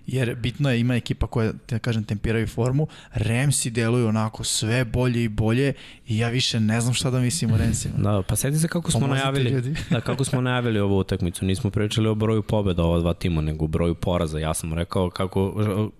[0.08, 5.24] jer bitno je, ima ekipa koja, da kažem, tempiraju formu, Remsi deluju onako sve bolje
[5.24, 5.74] i bolje
[6.08, 7.94] i ja više ne znam šta da mislim o Remsima.
[8.06, 9.76] Da, pa sedi se kako smo Pomozite najavili, ljudi.
[9.92, 13.66] da, kako smo najavili ovu utakmicu, nismo pričali o broju pobeda ova dva tima, nego
[13.66, 14.40] o broju poraza.
[14.40, 15.54] Ja sam rekao kako,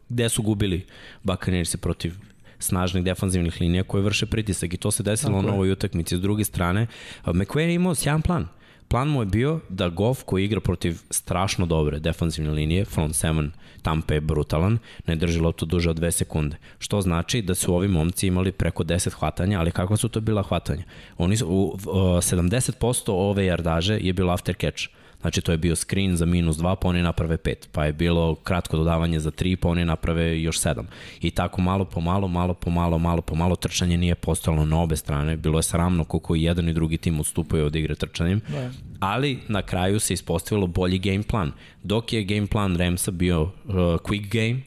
[0.10, 0.86] gde su gubili
[1.24, 2.14] Buccaneers protiv
[2.60, 6.18] snažnih defanzivnih linija koje vrše pritisak i to se desilo na ovoj utakmici.
[6.18, 6.88] S druge strane,
[7.26, 8.48] McQueen je imao sjajan plan.
[8.88, 13.50] Plan mu je bio da Goff koji igra protiv strašno dobre defanzivne linije, front 7
[13.82, 14.78] Tampa je brutalan,
[15.08, 16.58] ne drži loptu duže od 2 sekunde.
[16.80, 20.44] Što znači da su ovi momci imali preko 10 hvatanja, ali kakva su to bila
[20.44, 20.84] hvatanja?
[21.18, 21.78] Oni su, u, u,
[22.18, 24.88] 70% ove jardaže je bilo after catch.
[25.22, 27.54] Znači to je bio screen za minus 2, pa oni naprave 5.
[27.72, 30.84] Pa je bilo kratko dodavanje za 3, pa oni naprave još 7.
[31.22, 34.82] I tako malo po malo, malo po malo, malo po malo trčanje nije postojalo na
[34.82, 35.38] obe strane.
[35.38, 38.42] Bilo je sramno koliko i jedan i drugi tim odstupaju od igre trčanjem.
[38.48, 38.72] Da.
[39.00, 41.52] Ali na kraju se ispostavilo bolji game plan.
[41.84, 44.62] Dok je game plan Ramsa bio uh, quick game,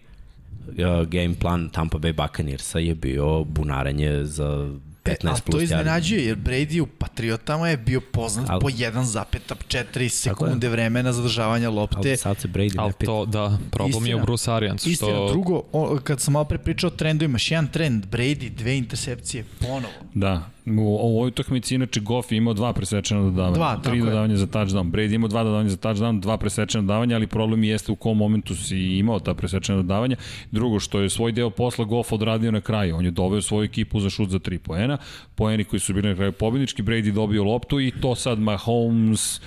[0.68, 4.78] uh, game plan Tampa Bay Buccaneersa je bio bunarenje za
[5.09, 10.09] 15 e, plus to iznenađuje, jer Brady u Patriotama je bio poznat ali, po 1,4
[10.09, 11.96] sekunde vremena zadržavanja lopte.
[12.09, 13.06] Ali sad se Brady ne pita.
[13.06, 14.80] to, da, problem istina, je u Bruce Arians.
[14.80, 14.90] Što...
[14.90, 18.78] Istina, drugo, o, kad sam malo pre pričao o trendu, imaš jedan trend, Brady, dve
[18.78, 19.94] intercepcije, ponovo.
[20.14, 23.54] Da, U, u ovoj utakmici inače Goff je imao dva presečena dodavanja.
[23.54, 24.36] Dva, Tri dodavanja je.
[24.36, 24.90] za touchdown.
[24.90, 28.56] Brady imao dva dodavanja za touchdown, dva presečena dodavanja, ali problem jeste u kom momentu
[28.56, 30.16] si imao ta presečena dodavanja.
[30.50, 32.96] Drugo, što je svoj deo posla Goff odradio na kraju.
[32.96, 34.98] On je doveo svoju ekipu za šut za tri poena.
[35.34, 39.40] Poeni koji su bili na kraju pobednički, Brady dobio loptu i to sad Mahomes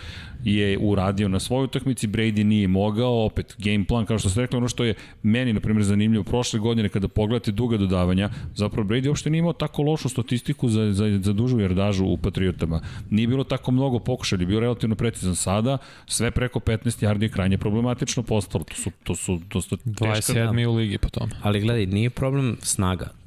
[0.44, 4.58] je uradio na svojoj utakmici, Brady nije mogao, opet game plan, kao što ste rekli,
[4.58, 9.08] ono što je meni, na primjer, zanimljivo prošle godine kada pogledate duga dodavanja, zapravo Brady
[9.08, 12.82] uopšte nije imao tako lošu statistiku za, za, za dužu jardažu u Patriotama.
[13.10, 17.58] Nije bilo tako mnogo pokušali, bio relativno precizan sada, sve preko 15 yardi je krajnje
[17.58, 18.64] problematično postalo.
[18.64, 20.34] To su, to su, su teška...
[20.34, 20.68] 27.
[20.68, 21.32] u ligi po tome.
[21.42, 23.21] Ali gledaj, nije problem snaga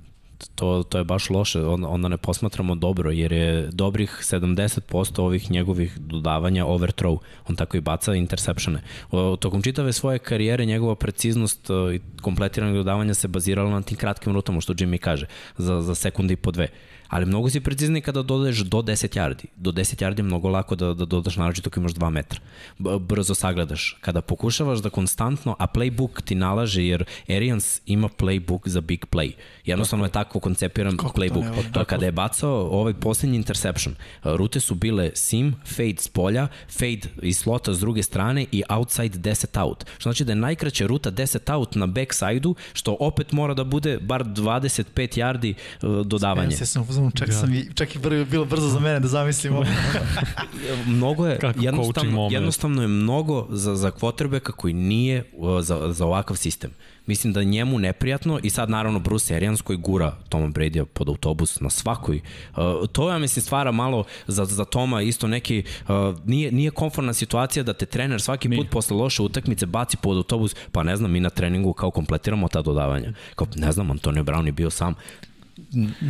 [0.54, 5.98] to, to je baš loše, onda ne posmatramo dobro, jer je dobrih 70% ovih njegovih
[5.98, 7.18] dodavanja overthrow,
[7.48, 8.82] on tako i baca interceptione.
[9.10, 14.32] O, tokom čitave svoje karijere njegova preciznost i kompletiranje dodavanja se bazirala na tim kratkim
[14.32, 15.26] rutama, što Jimmy kaže,
[15.56, 16.68] za, za sekundi i po dve
[17.08, 19.44] ali mnogo si precizni kada dodaješ do 10 yardi.
[19.56, 22.40] Do 10 yardi je mnogo lako da, da dodaš naročito ako imaš 2 metra.
[22.78, 23.96] Brzo sagledaš.
[24.00, 29.32] Kada pokušavaš da konstantno, a playbook ti nalaže, jer Arians ima playbook za big play.
[29.64, 31.72] Jednostavno je tako koncepiran Kako playbook.
[31.72, 33.94] To ne, kada je bacao ovaj poslednji interception,
[34.24, 36.48] rute su bile sim, fade s polja,
[36.78, 39.84] fade iz slota s druge strane i outside 10 out.
[39.98, 43.98] Što znači da je najkraća ruta 10 out na backside-u, što opet mora da bude
[43.98, 46.54] bar 25 yardi uh, dodavanje.
[46.54, 49.54] Ja se sam, čak, sam i, čak i brzo, bilo brzo za mene da zamislim
[49.54, 49.66] ovo.
[50.86, 55.24] mnogo je, Kako jednostavno, jednostavno je mnogo za, za quarterbacka koji nije
[55.62, 56.70] za, za ovakav sistem.
[57.06, 61.60] Mislim da njemu neprijatno i sad naravno Bruce Arians koji gura Toma Brady pod autobus
[61.60, 62.20] na svakoj.
[62.56, 67.12] Uh, to ja mislim stvara malo za, za Toma isto neki, uh, nije, nije konforna
[67.12, 71.10] situacija da te trener svaki put posle loše utakmice baci pod autobus, pa ne znam,
[71.10, 73.12] mi na treningu kao kompletiramo ta dodavanja.
[73.34, 74.94] Kao, ne znam, Antonio Brown je bio sam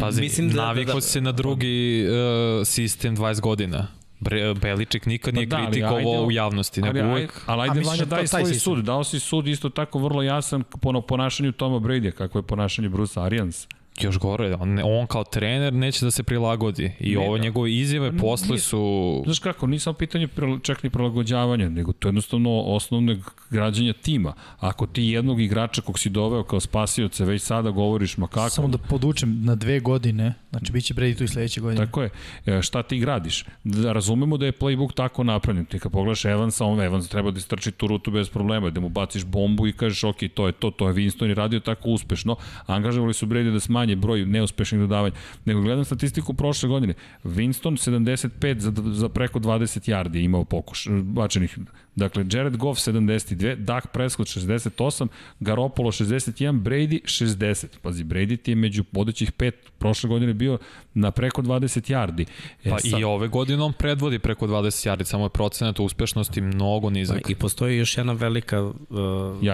[0.00, 3.86] Pazi, Mislim da, naviko da, da, se na drugi uh, sistem 20 godina.
[4.20, 7.42] Bre, Beliček nikad pa nije da, kritikovao u javnosti, nego ali, uvek...
[7.46, 8.60] Ali ajde, Vanja, daj svoj sistem.
[8.60, 8.84] sud.
[8.84, 13.20] Dao si sud isto tako vrlo jasan po ponašanju Toma Brady, kako je ponašanje Bruce
[13.20, 13.66] Arians
[14.00, 18.12] još gore, on, on kao trener neće da se prilagodi i ne, ovo njegove izjave
[18.12, 19.22] pa posle su...
[19.24, 20.28] Znaš kako, nisam pitanje
[20.62, 23.18] čak ni prilagođavanja, nego to je jednostavno osnovne
[23.50, 24.32] građanja tima.
[24.58, 28.50] Ako ti jednog igrača kog si doveo kao spasioce već sada govoriš ma kako...
[28.50, 31.86] Samo da podučem, na dve godine, znači bit će Brady tu i sledeće godine.
[31.86, 32.10] Tako je,
[32.46, 33.44] e, šta ti gradiš?
[33.64, 35.64] Da razumemo da je playbook tako napravljen.
[35.64, 38.88] Ti kad pogledaš Evansa, on Evans treba da istrči tu rutu bez problema, da mu
[38.88, 42.36] baciš bombu i kažeš ok, to je to, to je Winston i radio tako uspešno.
[42.66, 45.14] Angažovali su Brady da smanji manje broj neuspešnih dodavanja.
[45.44, 46.94] Nego gledam statistiku prošle godine.
[47.24, 51.58] Winston 75 za, za preko 20 yardi imao pokuš, bačenih
[51.96, 55.08] Dakle, Jared Goff 72, Dak Prescott 68,
[55.40, 57.66] Garoppolo 61, Brady 60.
[57.82, 60.58] Pazi, Brady ti je među vodećih pet prošle godine bio
[60.94, 62.26] na preko 20 yardi.
[62.64, 63.00] E, pa sad...
[63.00, 67.22] i ove godine on predvodi preko 20 yardi, samo je procenat uspešnosti mnogo nizak.
[67.22, 68.74] Pa, I postoji još jedna velika uh,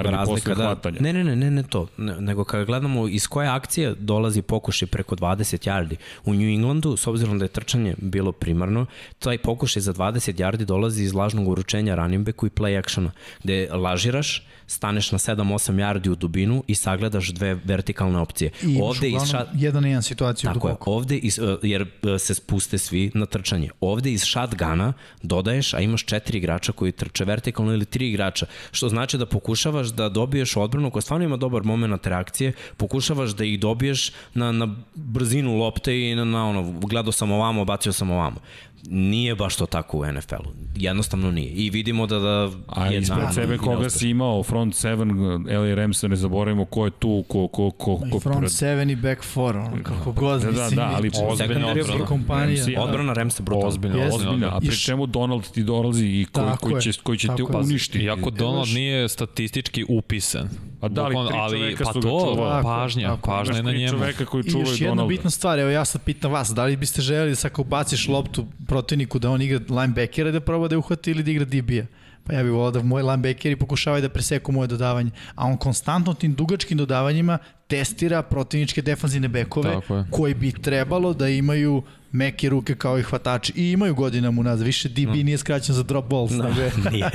[0.04, 0.54] razlika.
[0.54, 4.42] Da, ne, ne, ne, ne, ne to, ne, nego kada gledamo iz koje akcije dolazi
[4.42, 5.96] pokušaj preko 20 yardi.
[6.24, 8.86] U New Englandu, s obzirom da je trčanje bilo primarno,
[9.18, 13.12] taj pokušaj za 20 yardi dolazi iz lažnog uručenja running backu i play actiona,
[13.42, 18.50] gde lažiraš, staneš na 7-8 yardi u dubinu i sagledaš dve vertikalne opcije.
[18.62, 19.48] I ovde iz šat...
[19.54, 20.90] jedan jedan situaciju Tako duboko.
[20.90, 23.70] Je, ovde iz, e, jer e, se spuste svi na trčanje.
[23.80, 28.88] Ovde iz shotguna dodaješ, a imaš četiri igrača koji trče vertikalno ili tri igrača, što
[28.88, 33.60] znači da pokušavaš da dobiješ odbranu koja stvarno ima dobar moment reakcije, pokušavaš da ih
[33.60, 38.40] dobiješ na, na brzinu lopte i na, na ono, gledao sam ovamo, bacio sam ovamo
[38.88, 40.50] nije baš to tako u NFL-u.
[40.76, 41.50] Jednostavno nije.
[41.50, 42.18] I vidimo da...
[42.18, 46.90] da A ispred sebe koga si imao, front 7, LA Rams, ne zaboravimo ko je
[46.90, 47.48] tu, ko...
[47.48, 50.40] ko, ko, ko front 7 i back 4, on, kako god.
[50.42, 52.06] Da, da, da, ali ozbiljna odbrana.
[52.06, 52.56] Kompanija.
[52.56, 53.68] Ramsi, odbrana Ramsa brutalna.
[53.68, 54.14] Ozbiljna, yes.
[54.14, 54.56] ozbiljna.
[54.56, 58.04] A pri čemu Donald ti dolazi i koji, koji će, koji će te uništiti.
[58.04, 60.48] Iako Donald nije statistički upisan.
[60.80, 62.62] Pa da li tri ali, pa to, čuvali.
[62.62, 63.88] pažnja, tako, pažnja je na njemu.
[63.88, 64.70] čoveka koji čuvaju Donalda.
[64.70, 67.36] I još jedna bitna stvar, evo ja sad pitam vas, da li biste želeli da
[67.36, 71.22] sad kao baciš loptu protivniku da on igra linebackera da proba da je uhvati ili
[71.26, 71.86] da igra DB-a?
[72.24, 76.14] Pa ja bih volao da moji linebackeri pokušavaju da preseku moje dodavanje, a on konstantno
[76.14, 77.38] tim dugačkim dodavanjima
[77.70, 83.70] testira protivničke defanzivne bekove koji bi trebalo da imaju meke ruke kao i hvatači i
[83.70, 84.66] imaju godinama unazad.
[84.66, 85.24] Više DB mm.
[85.24, 86.30] nije skraćen za drop balls.
[86.30, 87.10] No, nego nije.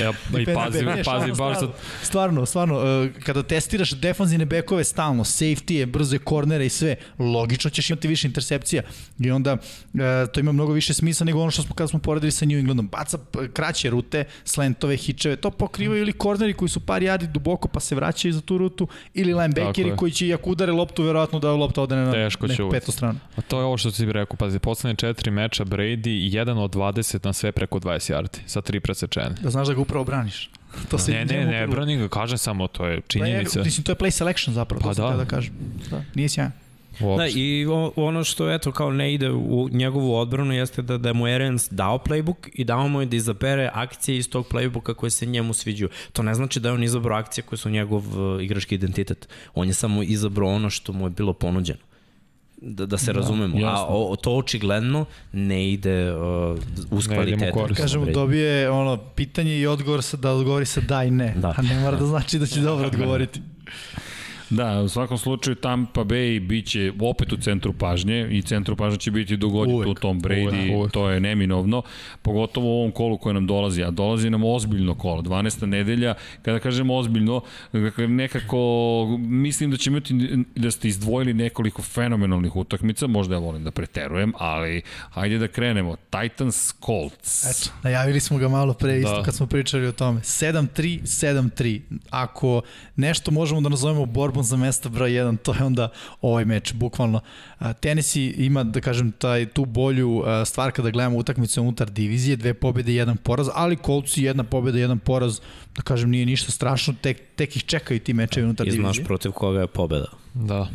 [0.00, 1.68] ja, I pazi, ne, pazi baš za...
[2.02, 7.70] Stvarno, stvarno, uh, kada testiraš defanzivne bekove stalno, safety je, brze kornere i sve, logično
[7.70, 8.82] ćeš imati više intersepcija
[9.18, 10.00] i onda uh,
[10.32, 12.88] to ima mnogo više smisla nego ono što smo kada smo poredili sa New Englandom.
[12.88, 13.18] Baca
[13.52, 17.94] kraće rute, slentove, hičeve, to pokrivaju ili korneri koji su par jardi duboko pa se
[17.94, 21.96] vraćaju za tu rutu ili linebackeri koji će ako udare loptu verovatno da lopta ode
[21.96, 23.18] na Teško neku petu stranu.
[23.36, 27.24] A to je ovo što ti rekao, pazi, poslednje četiri meča Brady, jedan od 20
[27.24, 29.34] na sve preko 20 yardi, sa tri presečene.
[29.42, 30.50] Da znaš da ga upravo braniš.
[30.90, 33.58] To se ne, ne, ne, branim ga, kažem samo, to je činjenica.
[33.58, 35.16] Pa mislim, to je play selection zapravo, pa to da.
[35.16, 35.54] da kažem.
[35.90, 36.52] Da, nije sjajan.
[37.00, 37.66] Da, i
[37.96, 41.98] ono što eto kao ne ide u njegovu odbranu jeste da, da mu Erens dao
[41.98, 45.88] playbook i dao mu je da izabere akcije iz tog playbooka koje se njemu sviđaju.
[46.12, 49.28] To ne znači da je on izabrao akcije koje su njegov uh, igrački identitet.
[49.54, 51.80] On je samo izabrao ono što mu je bilo ponuđeno
[52.64, 53.58] da, da se da, razumemo.
[53.58, 53.86] Jasno.
[53.88, 56.58] A o, to očigledno ne ide uh,
[56.90, 57.74] uz kvalitetu.
[57.76, 61.34] Kažemo, dobije ono, pitanje i odgovor sa, da odgovori sa da i ne.
[61.36, 61.54] Da.
[61.56, 63.40] A ne mora da znači da će dobro odgovoriti.
[64.50, 69.10] Da, u svakom slučaju Tampa Bay biće opet u centru pažnje i centru pažnje će
[69.10, 70.92] biti dogoditi u tom Brady, uvek, uvek.
[70.92, 71.82] to je neminovno,
[72.22, 75.66] pogotovo u ovom kolu koje nam dolazi, a dolazi nam ozbiljno kolo, 12.
[75.66, 77.40] nedelja, kada kažemo ozbiljno,
[77.72, 78.58] dakle nekako
[79.18, 84.32] mislim da će imati da ste izdvojili nekoliko fenomenalnih utakmica, možda ja volim da preterujem,
[84.38, 85.96] ali hajde da krenemo.
[85.96, 87.44] Titans Colts.
[87.44, 89.22] Eto, najavili smo ga malo pre isto da.
[89.22, 90.20] kad smo pričali o tome.
[90.20, 91.80] 7-3, 7-3.
[92.10, 92.62] Ako
[92.96, 95.88] nešto možemo da nazovemo borbom za mesto broj 1, to je onda
[96.22, 97.20] ovaj meč, bukvalno.
[97.80, 102.92] Tennessee ima, da kažem, taj, tu bolju stvar kada gledamo utakmice unutar divizije, dve pobjede
[102.92, 105.40] i jedan poraz, ali Colts jedna pobjeda i jedan poraz,
[105.76, 108.80] da kažem, nije ništa strašno, tek, tek ih čekaju ti mečevi unutar divizije.
[108.80, 110.10] I znaš protiv koga je pobjeda.
[110.34, 110.68] Da.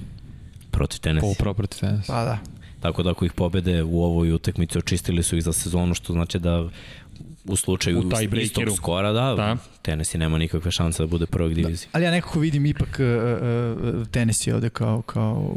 [0.72, 1.32] Protiv Tennessee.
[1.32, 2.16] Upravo protiv Tennessee.
[2.16, 2.38] Pa da.
[2.80, 6.40] Tako da ako ih pobede u ovoj utakmici, očistili su ih za sezonu, što znači
[6.40, 6.70] da
[7.46, 11.54] u slučaju u taj istog skora, da, da, Tennessee nema nikakve šanse da bude prvog
[11.54, 11.88] divizije.
[11.88, 15.56] Da, ali ja nekako vidim ipak uh, uh, Tennessee ovde kao, kao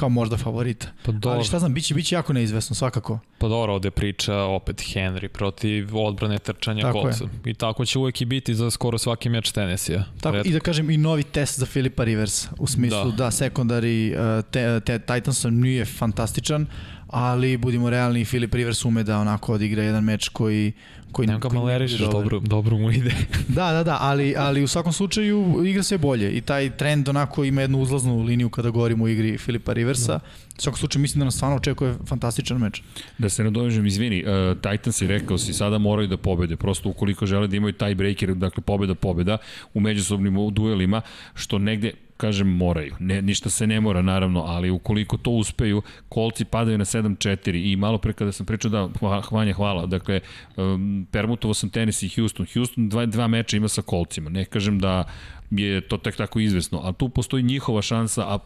[0.00, 0.86] kao možda favorita.
[1.02, 1.30] Pa dobro.
[1.30, 3.18] Ali šta znam, biće, biće jako neizvesno, svakako.
[3.38, 7.24] Pa dobro, ovde priča opet Henry protiv odbrane trčanja kolca.
[7.44, 10.04] I tako će uvek i biti za skoro svaki meč Tennessee-a.
[10.20, 10.48] Tako, Redko.
[10.48, 14.44] i da kažem i novi test za Filipa Rivers, u smislu da, da sekundari uh,
[14.50, 16.66] te, te, Titansa nije fantastičan,
[17.12, 20.72] ali budimo realni, Filip Rivers ume da onako odigra jedan meč koji
[21.12, 23.10] koji Nemo ga maleriš, dobro, dobro mu ide.
[23.48, 27.44] da, da, da, ali, ali u svakom slučaju igra sve bolje i taj trend onako
[27.44, 30.12] ima jednu uzlaznu liniju kada govorimo o igri Filipa Riversa.
[30.12, 30.20] Da.
[30.58, 32.82] U svakom slučaju mislim da nas stvarno očekuje fantastičan meč.
[33.18, 36.88] Da se ne dovežem, izvini, uh, Titans je rekao si, sada moraju da pobede, prosto
[36.88, 39.38] ukoliko žele da imaju taj breaker, dakle pobeda, pobeda
[39.74, 41.00] u međusobnim duelima,
[41.34, 42.94] što negde kažem, moraju.
[42.98, 47.76] Ne, ništa se ne mora, naravno, ali ukoliko to uspeju, kolci padaju na 7-4 i
[47.76, 48.88] malo pre kada sam pričao da,
[49.28, 50.20] hvanja, hvala, dakle,
[50.56, 52.46] um, permutovo sam tenis i Houston.
[52.54, 54.30] Houston dva, dva meča ima sa kolcima.
[54.30, 55.04] Ne kažem da
[55.50, 58.38] je to tek tako izvesno, a tu postoji njihova šansa, a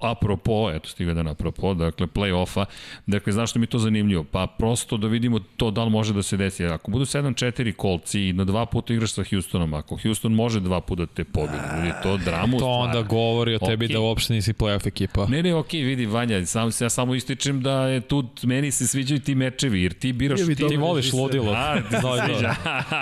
[0.00, 2.64] apropo, eto stiga da na apropo, dakle play-offa,
[3.06, 4.24] dakle zašto mi je to zanimljivo?
[4.24, 6.64] Pa prosto da vidimo to da li može da se desi.
[6.64, 10.80] Ako budu 7-4 kolci i na dva puta igraš sa Houstonom, ako Houston može dva
[10.80, 13.92] puta te pobjede, vidi to dramu To onda govori o tebi okay.
[13.92, 15.26] da uopšte nisi play-off ekipa.
[15.26, 18.86] Ne, ne, okej, okay, vidi Vanja, sam, ja samo ističem da je tu, meni se
[18.86, 20.40] sviđaju ti mečevi, jer ti biraš...
[20.40, 21.52] Ti, ti voliš ludilo.
[21.52, 22.54] A, ti sviđa.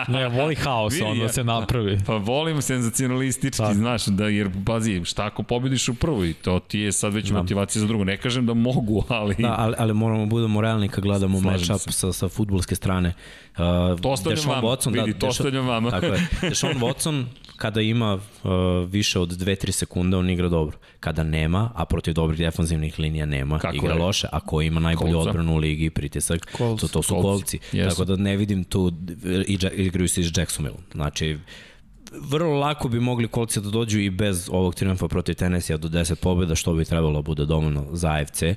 [0.09, 1.99] ne, voli haos, vidi, onda se napravi.
[2.07, 3.77] Pa volim senzacionalistički, Sad.
[3.77, 7.39] znaš, da, jer, pazi, šta ako pobediš u prvoj, to ti je sad već da.
[7.39, 8.05] motivacija za drugo.
[8.05, 9.35] Ne kažem da mogu, ali...
[9.39, 13.09] Da, ali, ali moramo da budemo realni kad gledamo matchup sa, sa futbolske strane.
[13.59, 15.91] Uh, to ostavljam vam, Watson, vidi, da, to ostavljam vama.
[15.91, 16.27] Tako je.
[16.49, 17.25] Deshaun Watson,
[17.57, 18.21] kada ima uh,
[18.89, 20.79] više od 2-3 sekunde, on igra dobro.
[21.01, 23.99] Kada nema, a protiv dobrih defanzivnih linija nema, Kako igra je?
[23.99, 24.29] loše.
[24.33, 25.31] A ko ima najbolju Kolca.
[25.31, 26.81] odbranu u ligi, pritisak, Kolc.
[26.81, 27.59] to, to su kolci.
[27.73, 27.89] Yes.
[27.89, 28.93] Tako da ne vidim tu,
[29.47, 30.79] i, igraju se iz Jacksonville.
[30.93, 31.39] Znači,
[32.13, 36.15] vrlo lako bi mogli kolci da dođu i bez ovog triumfa protiv Tennessee do 10
[36.15, 38.43] pobjeda, što bi trebalo da bude dovoljno za AFC.
[38.43, 38.57] Uh,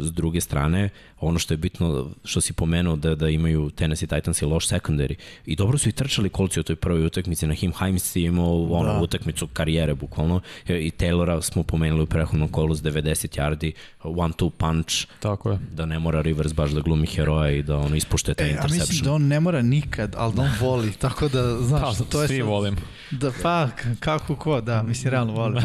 [0.00, 0.88] s druge strane,
[1.20, 5.14] ono što je bitno, što si pomenuo da, da imaju Tennessee Titans i loš secondary.
[5.46, 7.46] I dobro su i trčali kolci u toj prvoj utakmici.
[7.46, 9.00] Na Him Himes je imao ono, da.
[9.00, 10.40] utakmicu karijere, bukvalno.
[10.68, 13.72] I Taylora smo pomenuli u prehodnom kolu s 90 yardi,
[14.02, 15.06] one-two punch.
[15.20, 15.58] Tako je.
[15.72, 18.80] Da ne mora Rivers baš da glumi heroja i da ono ispušte taj e, interception.
[18.80, 20.92] A mislim da on ne mora nikad, ali da on voli.
[20.92, 22.28] Tako da, znaš, pa, to je...
[22.28, 22.84] Svi volim.
[23.10, 23.68] Da, pa,
[24.00, 25.62] kako ko, da, mislim, realno volim.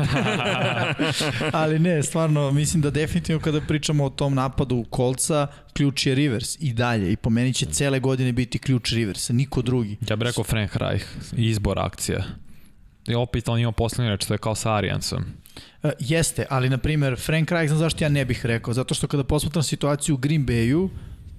[1.51, 6.57] ali ne, stvarno, mislim da definitivno kada pričamo o tom napadu kolca, ključ je Rivers
[6.59, 9.97] i dalje i po meni će cele godine biti ključ Rivers, niko drugi.
[10.09, 11.05] Ja bih rekao Frank Reich,
[11.37, 12.23] izbor akcija.
[13.07, 15.23] I opet on ima poslednji reč, to je kao sa Ariansom.
[15.83, 19.07] Uh, jeste, ali na primer Frank Reich, znam zašto ja ne bih rekao, zato što
[19.07, 20.89] kada posmatram situaciju u Green Bayu,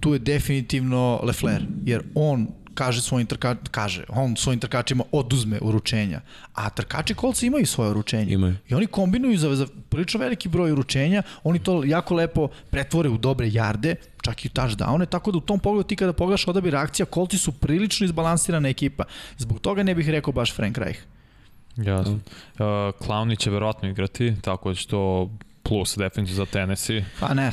[0.01, 6.21] tu je definitivno Lefler, jer on kaže svojim trkačima, kaže, on svojim trkačima oduzme uručenja.
[6.55, 8.33] A trkači kolca imaju svoje uručenje.
[8.33, 8.57] Imaju.
[8.69, 13.19] I oni kombinuju za, za prilično veliki broj uručenja, oni to jako lepo pretvore u
[13.19, 17.07] dobre jarde, čak i touchdowne, tako da u tom pogledu ti kada pogledaš odabir akcija,
[17.07, 19.05] kolci su prilično izbalansirana ekipa.
[19.39, 21.01] Zbog toga ne bih rekao baš Frank Reich.
[21.77, 22.13] Jasno.
[22.13, 22.21] Uh,
[23.01, 25.31] Clowny će verovatno igrati, tako da će to
[25.63, 27.05] plus definitivno za Tennessee.
[27.21, 27.51] Pa ne,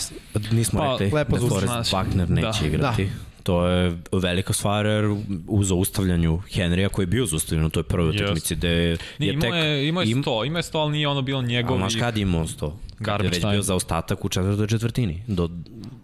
[0.51, 2.67] nismo pa, rekli lepo da Forrest Wagner neće da.
[2.67, 3.05] igrati.
[3.05, 3.30] Da.
[3.43, 5.05] To je velika stvar jer
[5.47, 9.53] u zaustavljanju Henrya koji je bio zaustavljen u toj prvoj utakmici gde je, je tek...
[9.53, 11.77] Je, ima je 100, ima je 100, ali nije ono bilo njegov...
[11.77, 12.71] Znaš kad je imao 100?
[13.01, 15.23] Kad je već bio za ostatak u četvrtoj četvrtini.
[15.27, 15.49] Do,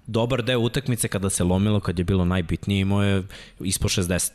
[0.08, 3.24] dobar deo utakmice kada se lomilo, kad je bilo najbitnije, imao je
[3.60, 4.32] ispod 60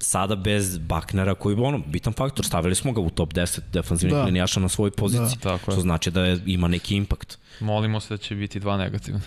[0.00, 4.16] sada bez Baknera koji je ono, bitan faktor, stavili smo ga u top 10 defanzivnih
[4.16, 4.24] da.
[4.24, 5.58] linijaša na svojoj poziciji, da.
[5.58, 7.38] Što znači da je, ima neki impakt.
[7.60, 9.20] Molimo se da će biti dva negativna.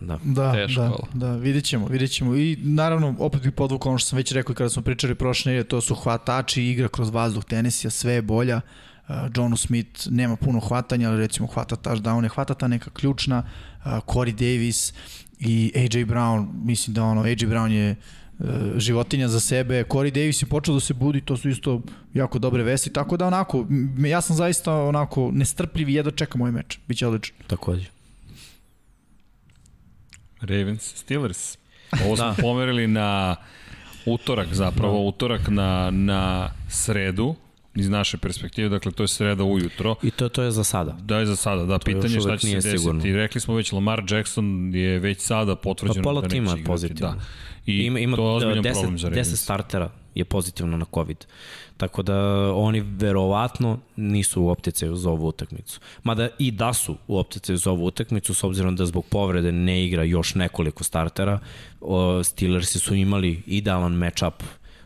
[0.00, 0.82] Da, da, Teško.
[0.82, 2.36] da, da, vidjet ćemo, vidjet ćemo.
[2.36, 5.68] I naravno, opet bih podvukao ono što sam već rekao kada smo pričali prošle nedelje,
[5.68, 8.60] to su hvatači, igra kroz vazduh tenisija, sve je bolja.
[9.08, 13.42] Uh, Johnu Smith nema puno hvatanja, ali recimo hvata touchdown, hvata ta neka ključna.
[13.84, 14.92] Uh, Corey Davis
[15.38, 17.96] i AJ Brown, mislim da ono, AJ Brown je
[18.38, 18.46] uh,
[18.76, 19.84] životinja za sebe.
[19.88, 21.82] Corey Davis je počeo da se budi, to su isto
[22.14, 23.66] jako dobre vesti, tako da onako,
[23.98, 27.36] ja sam zaista onako nestrpljiv i jedno čekam ovaj meč, biće odlično.
[27.46, 27.99] Takođe.
[30.40, 31.58] Ravens, Steelers.
[32.04, 32.34] Ovo smo da.
[32.42, 33.36] pomerili na
[34.06, 34.98] utorak zapravo, da.
[34.98, 37.34] utorak na, na sredu,
[37.74, 39.94] iz naše perspektive, dakle to je sreda ujutro.
[40.02, 40.96] I to, to je za sada.
[41.02, 42.78] Da je za sada, da, to pitanje šta će se desiti.
[42.78, 43.02] Sigurno.
[43.04, 46.64] Rekli smo već, Lamar Jackson je već sada potvrđeno pa, da neće igrati.
[46.64, 47.12] pozitivno.
[47.12, 47.20] Da.
[47.66, 49.28] I ima, ima to je ozbiljan 10, problem za Ravens.
[49.28, 51.26] 10 startera je pozitivno na COVID.
[51.76, 52.16] Tako da
[52.54, 55.80] oni verovatno nisu u opticaju za ovu utakmicu.
[56.02, 59.84] Mada i da su u opticaju za ovu utakmicu, s obzirom da zbog povrede ne
[59.84, 61.38] igra još nekoliko startera,
[62.24, 64.42] Steelersi su imali idealan matchup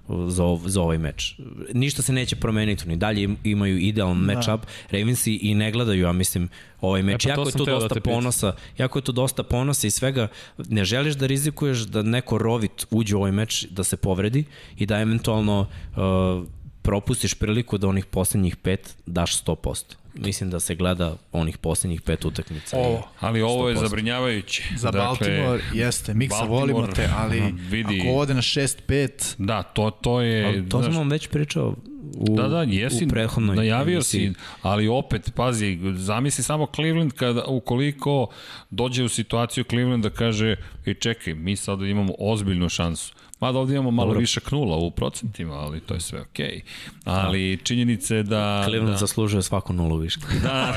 [0.08, 1.34] za, ov, za ovaj meč.
[1.74, 4.34] Ništa se neće promeniti, ni dalje imaju idealan da.
[4.34, 4.60] matchup.
[4.90, 6.48] Ravensi i ne gledaju, ja mislim,
[6.80, 7.26] ovaj meč.
[7.26, 10.28] E, pa jako je to dosta da ponosa, jako je to dosta ponosa i svega
[10.68, 14.44] ne želiš da rizikuješ da neko rovit uđe u ovaj meč da se povredi
[14.76, 15.60] i da eventualno
[15.96, 16.46] uh,
[16.84, 22.24] propustiš priliku da onih poslednjih pet daš 100% mislim da se gleda onih poslednjih pet
[22.24, 22.76] utakmica.
[22.76, 23.68] Ovo, ali ovo 100%.
[23.68, 24.62] je zabrinjavajuće.
[24.76, 29.34] Za dakle, Baltimore jeste, Miksa Baltimore, volimo te, ali vidi, ako ode na 6-5...
[29.38, 30.44] Da, to, to je...
[30.44, 31.74] Ali to znaš, sam vam već pričao
[32.16, 34.32] u, da, da, jesi, u prethodnoj najavio si,
[34.62, 38.26] ali opet, pazi, zamisli samo Cleveland kada, ukoliko
[38.70, 40.56] dođe u situaciju Cleveland da kaže,
[40.86, 44.20] i čekaj, mi sad imamo ozbiljnu šansu Mada ovdje imamo malo Dobro.
[44.20, 46.62] više knula u procentima, ali to je sve okej.
[46.64, 47.02] Okay.
[47.04, 48.62] Ali činjenica je da...
[48.64, 50.20] Cleveland da, zaslužuje svaku nulu više.
[50.42, 50.74] Da.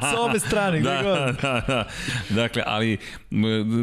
[0.00, 1.42] Sa obe strane, da, god.
[1.42, 1.88] Da, da.
[2.30, 2.98] Dakle, ali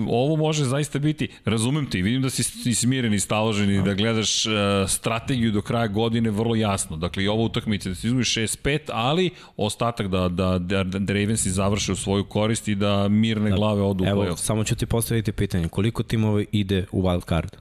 [0.10, 4.46] ovo može zaista biti, razumem ti, vidim da si, smiren i staložen i da gledaš
[4.46, 4.52] uh,
[4.88, 6.98] strategiju do kraja godine vrlo jasno.
[6.98, 11.50] Dakle, i ova utakmica da se izgubi 6-5, ali ostatak da, da, da, da Ravensi
[11.50, 14.28] završe u svoju korist i da mirne da, glave odu u play-off.
[14.28, 15.68] Evo, samo ću ti postaviti pitanje.
[15.68, 17.58] Koliko timova ide u wild card?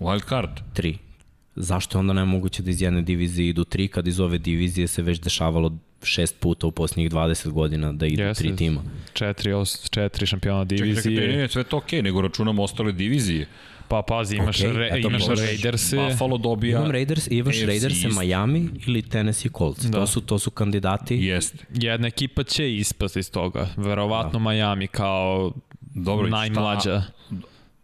[0.00, 0.60] Wild card?
[0.72, 0.98] Tri.
[1.56, 5.02] Zašto onda ne moguće da iz jedne divizije idu tri, kad iz ove divizije se
[5.02, 8.82] već dešavalo šest puta u posljednjih 20 godina da idu yes, tri tima.
[9.12, 11.02] Četiri, os, četiri šampiona divizije.
[11.02, 13.46] Čekaj, čekaj, ne, sve to okej, okay, nego računamo ostale divizije.
[13.88, 15.94] Pa pazi, imaš, okay, re, imaš Raiders.
[15.94, 19.84] Buffalo dobija Imam Raiders, imaš AFC Raiders Miami ili Tennessee Colts.
[19.84, 19.98] Da.
[19.98, 21.16] To, su, to su kandidati.
[21.16, 21.64] Jeste.
[21.74, 23.68] Jedna ekipa će ispasti iz toga.
[23.76, 24.50] Verovatno da.
[24.50, 25.52] Miami kao
[25.94, 27.00] Dobro, najmlađa.
[27.00, 27.36] Šta,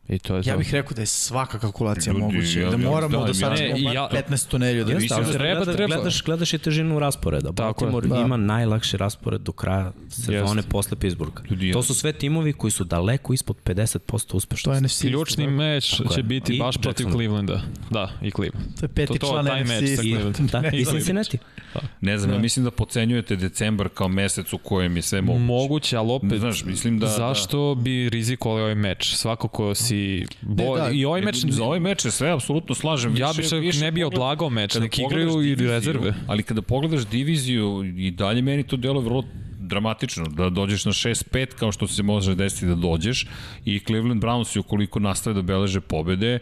[0.08, 2.60] I to je ja bih rekao da je svaka kalkulacija Ljudi, moguća.
[2.60, 5.76] Ja, da moramo ja, da sad ja, ja, 15 tunelju da jeste, ali treba, gleda,
[5.76, 5.94] treba.
[5.94, 7.52] Gledaš, gledaš i težinu rasporeda.
[7.52, 8.20] Baltimore da.
[8.20, 10.68] ima najlakši raspored do kraja sezone Jest.
[10.68, 11.42] posle Pittsburgha.
[11.50, 14.82] Ljudi, to su sve timovi koji su daleko ispod 50% uspešnosti.
[14.82, 15.00] To NFC.
[15.00, 15.50] Ključni da.
[15.50, 16.24] meč Tako će je.
[16.24, 16.82] biti I baš Jackson.
[16.82, 17.60] protiv Clevelanda.
[17.90, 18.78] Da, i Cleveland.
[18.80, 19.68] To je peti to, to, član NFC.
[19.68, 20.16] Meč sa I,
[20.52, 21.38] da, i Cincinnati.
[21.74, 21.80] Da.
[22.00, 22.36] Ne znam, da.
[22.36, 25.44] ja mislim da pocenjujete decembar kao mesec u kojem je sve moguće.
[25.44, 27.80] Moguće, ali opet, Znaš, mislim da, zašto da...
[27.80, 29.14] bi rizikovali ovaj meč?
[29.14, 29.97] Svako ko si
[30.42, 31.44] bo, da, i ovaj meč...
[31.48, 33.16] Za ovaj meč se sve apsolutno slažem.
[33.16, 36.14] Ja bih više ne bi odlagao meč, nek igraju i rezerve.
[36.26, 39.24] Ali kada pogledaš diviziju, i dalje meni to delo vrlo
[39.58, 43.26] dramatično, da dođeš na 6-5 kao što se može desiti da dođeš
[43.64, 46.38] i Cleveland Browns i ukoliko nastave da beleže pobede,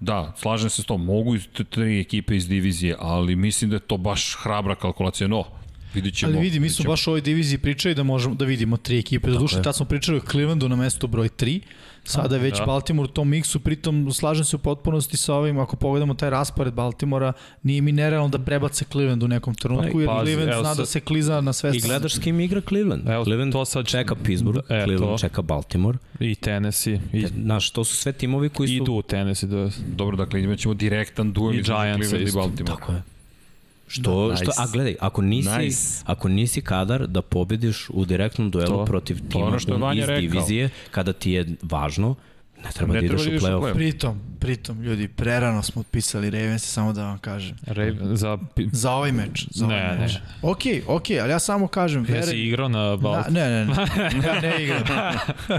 [0.00, 1.40] Da, slažem se s tom, mogu i
[1.70, 5.44] tri ekipe iz divizije, ali mislim da je to baš hrabra kalkulacija, no,
[5.94, 6.32] Vidit ćemo.
[6.32, 9.30] Ali vidi, mi smo baš u ovoj diviziji pričali da možemo da vidimo tri ekipe.
[9.30, 11.60] Zaduše, tad smo pričali o Clevelandu na mesto broj 3,
[12.08, 12.64] Sada je već da.
[12.66, 16.74] Baltimore u tom miksu, pritom slažem se u potpunosti sa ovim, ako pogledamo taj raspored
[16.74, 17.32] Baltimora,
[17.62, 21.40] nije mi nerealno da prebace Cleveland u nekom trenutku, jer Cleveland zna da se kliza
[21.40, 23.08] na sve I gledaš s kim igra Cleveland.
[23.08, 25.18] Evo, Cleveland to sad čeka Pittsburgh, e, Cleveland to.
[25.18, 25.98] čeka Baltimore.
[26.20, 27.00] I Tennessee.
[27.12, 27.26] I...
[27.26, 28.74] Znaš, to su sve timovi koji su...
[28.74, 29.48] Idu u Tennessee.
[29.48, 29.70] Da...
[29.86, 32.64] Dobro, dakle, imaćemo direktan duel i Giants i Baltimore.
[32.64, 33.02] Tako je.
[33.88, 34.44] Što, da, nice.
[34.44, 36.02] što, a gledaj, ako nisi, nice.
[36.04, 39.56] ako nisi kadar da pobediš u direktnom duelu to, protiv tima
[39.94, 40.20] iz rekao.
[40.20, 42.14] divizije, kada ti je važno,
[42.64, 43.60] Ne treba ne da ideš u play-off.
[43.60, 47.56] Play pritom, pritom, ljudi, prerano smo otpisali Ravens, samo da vam kažem.
[47.66, 48.38] Raven, za...
[48.72, 49.46] za ovaj meč.
[49.50, 50.12] Za ne, ovaj meč.
[50.12, 50.20] ne.
[50.42, 52.06] Ok, ok, ali ja samo kažem...
[52.08, 53.28] Ja si igrao na Balt?
[53.28, 53.74] ne, ne, ne,
[54.26, 54.82] ja ne igram.
[54.82, 55.56] uh,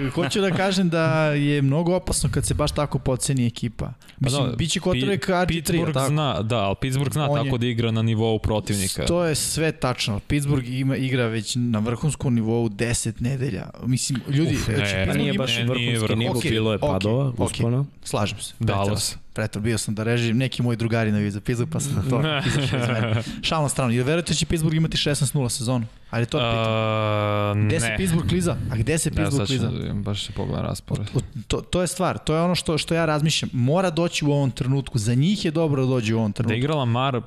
[0.06, 3.92] uh, hoću da kažem da je mnogo opasno kad se baš tako poceni ekipa.
[4.18, 6.08] Mislim, pa da, biće Kotorek RG3, Pittsburgh tako?
[6.08, 9.06] zna, da, ali Pittsburgh zna On tako je, da igra na nivou protivnika.
[9.06, 10.20] To je sve tačno.
[10.20, 13.70] Pittsburgh ima, igra već na vrhunskom nivou 10 nedelja.
[13.84, 17.44] Mislim, ljudi, Uf, ne, znači, ne, nije baš vrhunski nivo, okay, bilo je padova, okay,
[17.44, 17.76] uspona.
[17.76, 18.54] Okay, slažem se.
[18.58, 19.16] Dallas.
[19.32, 22.20] Preto, bio sam da režim, neki moji drugari naviju za Pittsburgh, pa sam na to
[22.48, 23.22] izašao iz mene.
[23.42, 23.92] Šalno strano.
[23.92, 25.86] Ili verujete da će Pittsburgh imati 16-0 sezonu?
[26.10, 27.60] Ajde to pitam.
[27.60, 27.80] Uh, gde ne.
[27.80, 28.56] se Pittsburgh kliza?
[28.70, 29.66] A gde se Pittsburgh kliza?
[29.66, 31.06] Ja, sad baš se pogledam raspored.
[31.46, 33.50] To, to je stvar, to je ono što, što ja razmišljam.
[33.52, 34.98] Mora doći u ovom trenutku.
[34.98, 36.52] Za njih je dobro da dođe u ovom trenutku.
[36.52, 37.20] Da igrala Mar,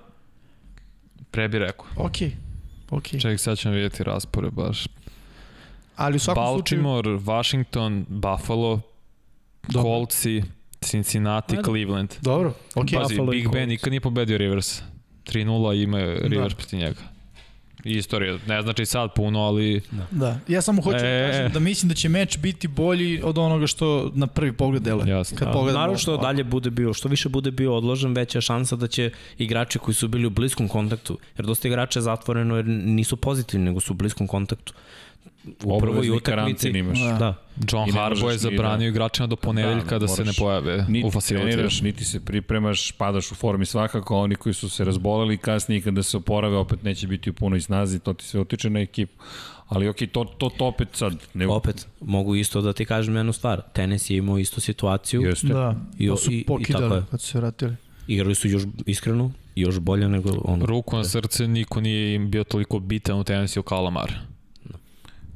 [1.32, 1.86] pre bi rekao.
[1.96, 2.28] Okej.
[2.28, 2.34] Okay.
[2.90, 3.22] Okay.
[3.22, 4.88] Čekaj, sad ćemo vidjeti raspored baš.
[5.96, 7.20] Ali u svakom Baltimore, slučaju...
[7.20, 8.82] Washington, Buffalo,
[9.68, 9.92] Dobro.
[9.92, 10.44] Coltsi,
[10.82, 11.64] Cincinnati, Ajde.
[11.64, 12.14] Cleveland.
[12.22, 13.00] Dobro, okay.
[13.00, 14.82] Pazi, Buffalo Big Ben nikad nije pobedio Rivers.
[15.26, 16.58] 3-0 ima Rivers da.
[16.58, 17.14] protiv njega.
[17.84, 19.82] Istorija, ne znači sad puno, ali...
[19.92, 20.40] Da, da.
[20.48, 21.22] ja samo hoću da e...
[21.22, 24.84] da kažem da mislim da će meč biti bolji od onoga što na prvi pogled
[24.84, 25.10] deluje.
[25.10, 25.38] Jasno.
[25.38, 25.72] Kad da.
[25.74, 29.80] Naravno što dalje bude bio, što više bude bio odložen, veća šansa da će igrači
[29.80, 33.80] koji su bili u bliskom kontaktu, jer dosta igrača je zatvoreno jer nisu pozitivni, nego
[33.80, 34.74] su u bliskom kontaktu
[35.64, 37.00] u prvoj utakmici imaš.
[37.00, 37.18] Da.
[37.18, 37.36] da.
[37.72, 41.12] John Harbaugh je zabranio da, igračima do ponedeljka da, da se ne pojave niti u
[41.12, 41.70] facilitiju.
[41.82, 46.18] Niti se pripremaš, padaš u formi svakako, oni koji su se razboleli kasnije kada se
[46.18, 49.24] oporave opet neće biti u punoj snazi, to ti sve utiče na ekipu.
[49.68, 51.14] Ali okej, to, to, to opet sad...
[51.34, 51.48] Ne...
[51.48, 53.62] Opet, mogu isto da ti kažem jednu stvar.
[53.74, 55.22] Tenis je imao istu situaciju.
[55.22, 55.48] Jeste.
[55.48, 57.04] Da, I, pa su pokidali i, tako je.
[57.12, 57.76] kad su se vratili.
[58.08, 60.66] Igrali su još iskreno, još bolje nego ono.
[60.66, 64.14] Ruku na srce, niko nije im bio toliko bitan u tenisu kao Lamar.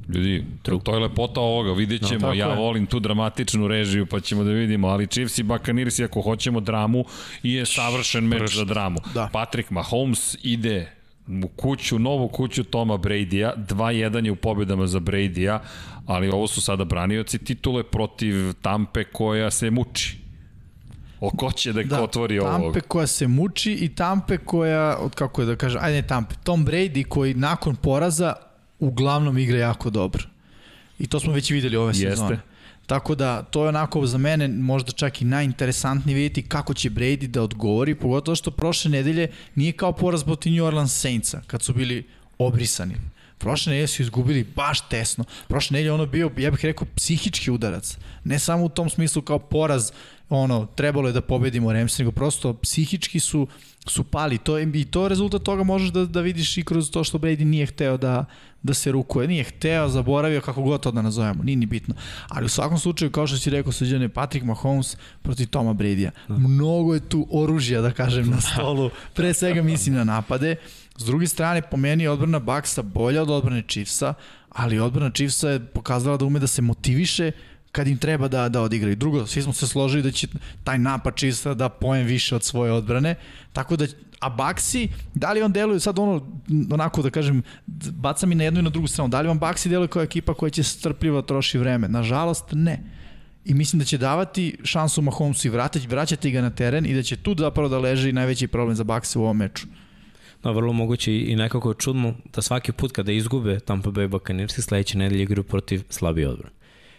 [0.08, 2.56] Ljudi, to, to je lepota ovoga, vidjet ćemo, no, ja je.
[2.56, 7.04] volim tu dramatičnu režiju, pa ćemo da vidimo, ali Chiefs i Buccaneers, ako hoćemo dramu,
[7.42, 8.56] i je savršen meč Pršt.
[8.56, 8.98] za dramu.
[9.14, 9.28] Da.
[9.32, 10.92] Patrick Mahomes ide
[11.44, 15.60] u kuću, novu kuću Toma Brady-a, 2-1 je u pobedama za Brady-a,
[16.06, 20.18] ali ovo su sada branioci titule protiv Tampe koja se muči.
[21.20, 22.50] O ko će da, da otvori ovo?
[22.50, 26.66] Tampe koja se muči i Tampe koja, kako je da kažem, ajde ne Tampe, Tom
[26.66, 28.34] Brady koji nakon poraza
[28.78, 30.24] uglavnom igra jako dobro.
[30.98, 32.10] I to smo već videli ove Jeste.
[32.10, 32.38] sezone.
[32.86, 37.26] Tako da, to je onako za mene možda čak i najinteresantnije vidjeti kako će Brady
[37.26, 41.74] da odgovori, pogotovo što prošle nedelje nije kao poraz protiv New Orleans Saintsa, kad su
[41.74, 42.06] bili
[42.38, 42.94] obrisani.
[43.38, 45.24] Prošle nedelje su izgubili baš tesno.
[45.48, 47.98] Prošle nedelje ono bio, ja bih rekao, psihički udarac.
[48.24, 49.92] Ne samo u tom smislu kao poraz,
[50.28, 53.46] ono, trebalo je da pobedimo Rams, nego prosto psihički su
[53.90, 54.38] su pali.
[54.38, 57.66] To, I to rezultat toga možeš da, da vidiš i kroz to što Brady nije
[57.66, 58.24] hteo da,
[58.62, 59.28] da se rukuje.
[59.28, 61.94] Nije hteo, zaboravio, kako god to da nazovemo, nije ni bitno.
[62.28, 66.10] Ali u svakom slučaju, kao što si rekao, suđene Patrick Mahomes protiv Toma Brady-a.
[66.28, 66.38] Da.
[66.38, 68.90] Mnogo je tu oružja, da kažem, na stolu.
[69.14, 70.56] Pre svega mislim na napade.
[70.96, 74.14] S druge strane, po meni je odbrana Baksa bolja od odbrane Chiefsa,
[74.48, 77.32] ali odbrana Chiefsa je pokazala da ume da se motiviše
[77.78, 78.96] kad im treba da, da odigraju.
[78.96, 80.26] Drugo, svi smo se složili da će
[80.64, 83.14] taj napad čista da pojem više od svoje odbrane,
[83.52, 83.86] tako da
[84.20, 86.26] a Baxi, da li on deluje sad ono,
[86.72, 87.42] onako da kažem,
[88.02, 90.34] baca mi na jednu i na drugu stranu, da li on Baxi deluje kao ekipa
[90.34, 91.88] koja će strpljivo troši vreme?
[91.88, 92.82] Nažalost, ne.
[93.44, 97.02] I mislim da će davati šansu Mahomesu i vratiti, vraćati ga na teren i da
[97.02, 99.66] će tu zapravo da leži najveći problem za Baxi u ovom meču.
[100.42, 104.54] Da, vrlo moguće i nekako je čudno da svaki put kada izgube Tampa Bay Buccaneers
[104.54, 106.57] sledeće nedelje igraju protiv slabije odbrane.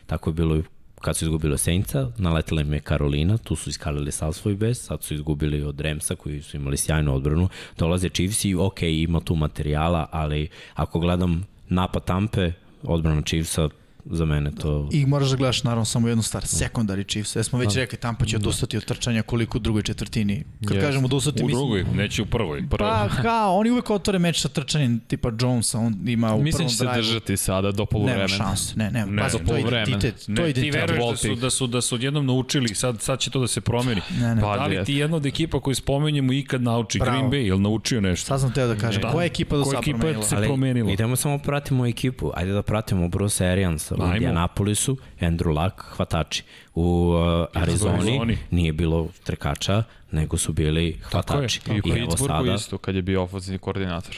[0.10, 0.62] Tako je bilo
[1.02, 4.82] kad su izgubili od Saintsa, naletela im je Karolina, tu su iskalili sav svoj bes,
[4.86, 9.20] sad su izgubili od Remsa koji su imali sjajnu odbranu, dolaze Chiefs i ok, ima
[9.20, 12.52] tu materijala, ali ako gledam napad Tampe,
[12.84, 13.70] odbrana Chiefsa
[14.06, 14.90] za mene to...
[14.92, 17.36] I moraš da gledaš naravno samo jednu stvar, secondary Chiefs.
[17.36, 17.80] Ja smo već da.
[17.80, 20.44] rekli, Tampa će odustati od trčanja koliko u drugoj četvrtini.
[20.68, 20.82] Kad yes.
[20.82, 21.58] kažemo odustati, mislim...
[21.58, 22.68] U drugoj, neće u prvoj.
[22.70, 22.90] Prvo.
[22.90, 26.78] Pa, kao, oni uvek otvore meč sa trčanjem tipa Jonesa, on ima u mislim prvom
[26.78, 26.92] drive.
[26.92, 28.28] Mislim će se držati sada do poluvremena.
[28.28, 30.28] Nema šanse, ne, ne, ne, pa, to je identitet.
[30.28, 30.74] Ne, to je identitet.
[30.74, 33.48] Ti veruješ da su, da su, da su odjednom naučili, sad, sad će to da
[33.48, 34.02] se promeni.
[34.20, 34.42] Ne, ne.
[34.42, 37.18] Pa, da li ti jedna od ekipa koju spomenjemo ikad nauči Bravo.
[37.18, 38.28] Green Bay, ili naučio nešto?
[38.28, 39.12] Sad sam teo da kažem, da.
[39.12, 40.24] koja ekipa do sada promenila?
[40.24, 40.92] se promenila?
[40.92, 46.44] Idemo samo pratimo ekipu, ajde da pratimo Bruce Arians u Indianapolis su Andrew Luck hvatači.
[46.76, 47.14] U
[47.54, 51.60] uh, Arizoni, nije bilo trkača, nego su bili hvatači.
[51.60, 51.78] Tako je.
[51.78, 52.54] I u Pittsburghu sada...
[52.54, 54.16] isto, kad je bio ofenzivni koordinator.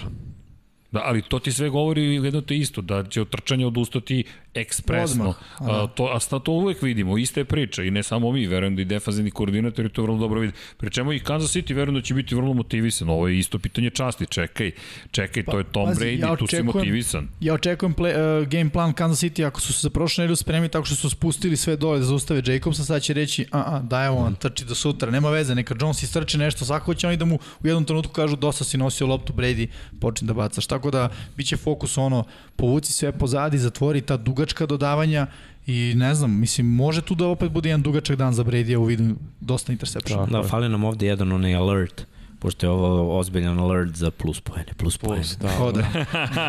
[0.91, 5.35] Da, ali to ti sve govori jedno te isto, da će od trčanja odustati ekspresno.
[5.59, 8.47] Odmah, a, to, a sta to uvek vidimo, ista je priča i ne samo mi,
[8.47, 10.53] verujem da i defazivni koordinatori to vrlo dobro vidi.
[10.77, 13.09] Pri čemu i Kansas City verujem da će biti vrlo motivisan.
[13.09, 14.71] Ovo je isto pitanje časti, čekaj,
[15.11, 17.27] čekaj, pa, to je Tom pazi, Brady, ja tu si motivisan.
[17.39, 20.69] Ja očekujem play, uh, game plan Kansas City ako su se za prošle nedelju spremili
[20.69, 24.07] tako što su spustili sve dole da zaustave Jacobsa, sad će reći, a, a, daj
[24.07, 27.35] on, trči do sutra, nema veze, neka Jones istrči nešto, svako će oni da mu
[27.35, 29.67] u jednom trenutku kažu dosta si nosio loptu Brady,
[29.99, 30.65] počne da bacaš.
[30.65, 32.23] Tako da, biće fokus ono,
[32.55, 35.27] povuci sve pozadi, zatvori ta dugačka dodavanja
[35.67, 38.83] i ne znam, mislim, može tu da opet bude jedan dugačak dan za Brady u
[38.83, 40.25] vidu dosta interceptiona.
[40.25, 42.05] Da, da, fali nam ovde jedan onaj alert
[42.41, 45.73] pošto je ovo ozbiljan alert za plus poene, plus, plus poene.
[45.73, 45.81] Da,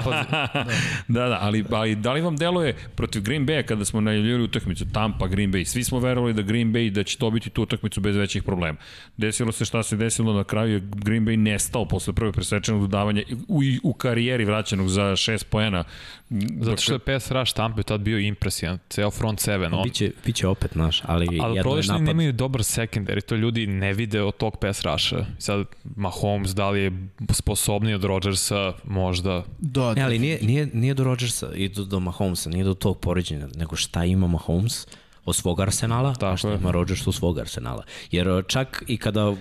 [0.03, 0.65] da.
[1.09, 4.85] da, da, ali, ali da li vam deluje protiv Green Bay kada smo najavljivali utakmicu
[4.93, 8.01] Tampa, Green Bay, svi smo verovali da Green Bay da će to biti tu utakmicu
[8.01, 8.79] bez većih problema.
[9.17, 13.23] Desilo se šta se desilo na kraju je Green Bay nestao posle prve presečenog dodavanja
[13.49, 15.85] u, u karijeri vraćenog za šest poena.
[16.61, 19.75] Zato što je PS Rush Tampa tad bio impresijan, ceo front seven.
[19.75, 19.83] On...
[19.85, 22.03] Biće, biće opet naš, ali, ali jedno je napad.
[22.03, 25.25] nemaju dobar secondary, to ljudi ne vide od tog PS Rusha.
[25.39, 25.67] Sad
[25.97, 29.45] Mahomes, da li je sposobniji od Rodgersa, možda.
[29.59, 33.01] Da, ne, ali nije, nije, nije do Rodgersa i do, do Mahomesa, nije do tog
[33.01, 34.87] poređenja, nego šta ima Mahomes
[35.25, 36.59] od svog arsenala, Tako a šta je.
[36.61, 37.85] ima Rodgers od svog arsenala.
[38.11, 39.35] Jer uh, čak i kada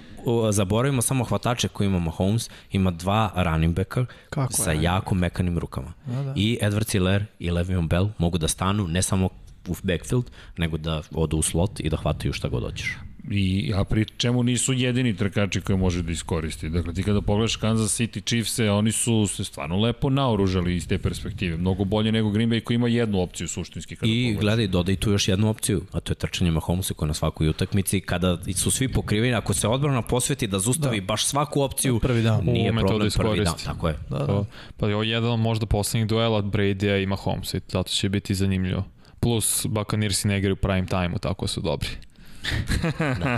[0.51, 4.83] zaboravimo samo hvatače koji ima Mahomes, ima dva running backa Kako sa je?
[4.83, 5.93] jako mekanim rukama.
[6.05, 6.33] Da, da.
[6.35, 9.29] I Edward Hiller i Le'Veon Bell mogu da stanu ne samo
[9.67, 12.97] u backfield, nego da odu u slot i da hvataju šta god hoćeš.
[13.29, 16.69] I, a pri čemu nisu jedini trkači koje može da iskoristi.
[16.69, 20.97] Dakle, ti kada pogledaš Kansas City Chiefs-e, oni su se stvarno lepo naoružali iz te
[20.97, 21.57] perspektive.
[21.57, 23.95] Mnogo bolje nego Green Bay koji ima jednu opciju suštinski.
[23.95, 24.41] Kada I pogledaš.
[24.41, 27.99] gledaj, dodaj tu još jednu opciju, a to je trčanje Mahomesa koji na svakoj utakmici,
[27.99, 31.05] kada su svi pokriveni, ako se odbrana posveti da zustavi da.
[31.05, 32.45] baš svaku opciju, prvi dan.
[32.45, 33.53] nije problem da prvi dan.
[33.65, 33.97] Tako je.
[34.09, 34.45] Da, da.
[34.77, 38.83] Pa je ovo jedan možda poslednjih duela Brady-a i Mahomesa, zato će biti zanimljivo.
[39.19, 41.89] Plus, Buccaneers i ne igraju prime time-u, tako su dobri.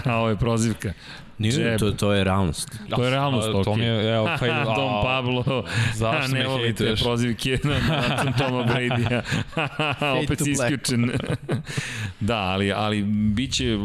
[0.06, 0.94] A ovo je prozivka.
[1.38, 2.80] Nije, to, to je realnost.
[2.96, 3.64] To je realnost, ok.
[3.64, 8.64] To mi je, evo, pa, Dom Pablo, zašto ne me te prozivke na način Toma
[8.64, 9.22] Brady-a.
[10.24, 11.12] opet si isključen.
[12.20, 13.78] da, ali, ali bit će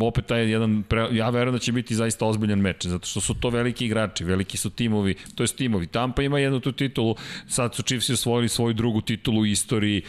[0.00, 3.34] opet taj jedan, pre, ja verujem da će biti zaista ozbiljan meč, zato što su
[3.34, 5.86] to veliki igrači, veliki su timovi, to je timovi.
[5.86, 7.16] Tampa ima jednu tu titulu,
[7.48, 10.02] sad su Chiefs osvojili svoju drugu titulu u istoriji,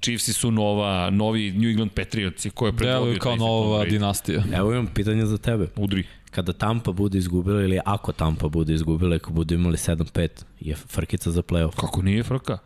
[0.00, 3.04] Chiefs su nova, novi New England Patriots koje je predvodio.
[3.04, 4.42] Deluju kao nova dinastija.
[4.54, 5.66] Evo imam pitanje za tebe.
[5.76, 10.28] Udri kada Tampa bude izgubila ili ako Tampa bude izgubila, ako budu imali 7-5,
[10.60, 11.74] je frkica za playoff.
[11.76, 12.58] Kako nije frka?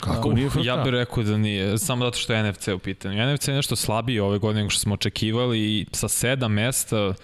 [0.00, 0.64] Kako uh, nije frka?
[0.64, 3.34] Ja bih rekao da nije, samo zato što je NFC u pitanju.
[3.34, 7.14] NFC je nešto slabiji ove godine nego što smo očekivali i sa sedam mesta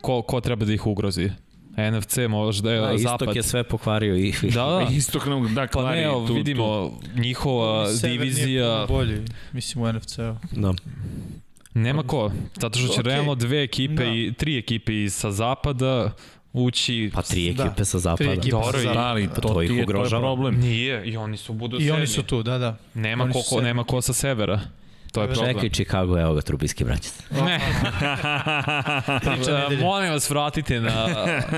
[0.00, 1.30] ko, ko treba da ih ugrozi?
[1.76, 3.20] NFC možda je da, zapad.
[3.20, 4.34] Istok je sve pokvario i...
[4.42, 4.86] Da, da.
[4.96, 6.00] Istok nam da Pa kvari.
[6.00, 8.74] ne, tu, vidimo, njihova Sever divizija...
[8.74, 10.36] Nije bolji, mislim u NFC-u.
[10.60, 10.74] Da.
[11.76, 13.04] Nema ko, zato što će Okay.
[13.04, 14.04] realno dve ekipe Da.
[14.06, 16.12] i tri ekipe i sa zapada
[16.52, 17.64] ući Pa tri Da.
[17.64, 18.16] ekipe sa zapada.
[18.18, 19.00] Tri ekipe Dobro, sa i- zapada.
[19.00, 20.22] Da, ali Pa to, to ih to je ugrožava.
[20.22, 20.60] problem.
[20.60, 22.76] Nije, i oni su budu I oni su tu, da, da.
[22.94, 24.60] Nema Oni ko, ko, nema ko sa severa.
[25.16, 25.54] To je problem.
[25.54, 27.22] Čekaj Chicago, evo ga Trubinski braćac.
[27.32, 27.60] Ne.
[29.46, 31.06] Da, molim vas, vratite na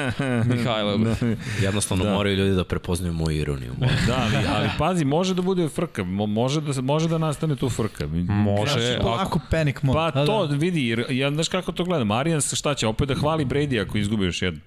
[0.46, 0.96] Mihajla.
[0.96, 1.14] Da.
[1.62, 2.12] Jednostavno Da.
[2.12, 3.72] moraju ljudi da prepoznaju moju ironiju.
[4.06, 7.68] Da, ali, ali pazi, može da bude frka, mo- može da, može da nastane tu
[7.68, 8.06] frka.
[8.28, 9.96] Može, Znači, ako, polako panic mode.
[9.96, 10.56] Pa da, to, da.
[10.56, 13.98] vidi, jer ja znaš kako to gledam, Arians šta će, opet da hvali Brady ako
[13.98, 14.60] izgubi još jednu.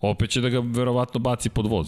[0.00, 1.86] Opet će da ga verovatno baci pod voz.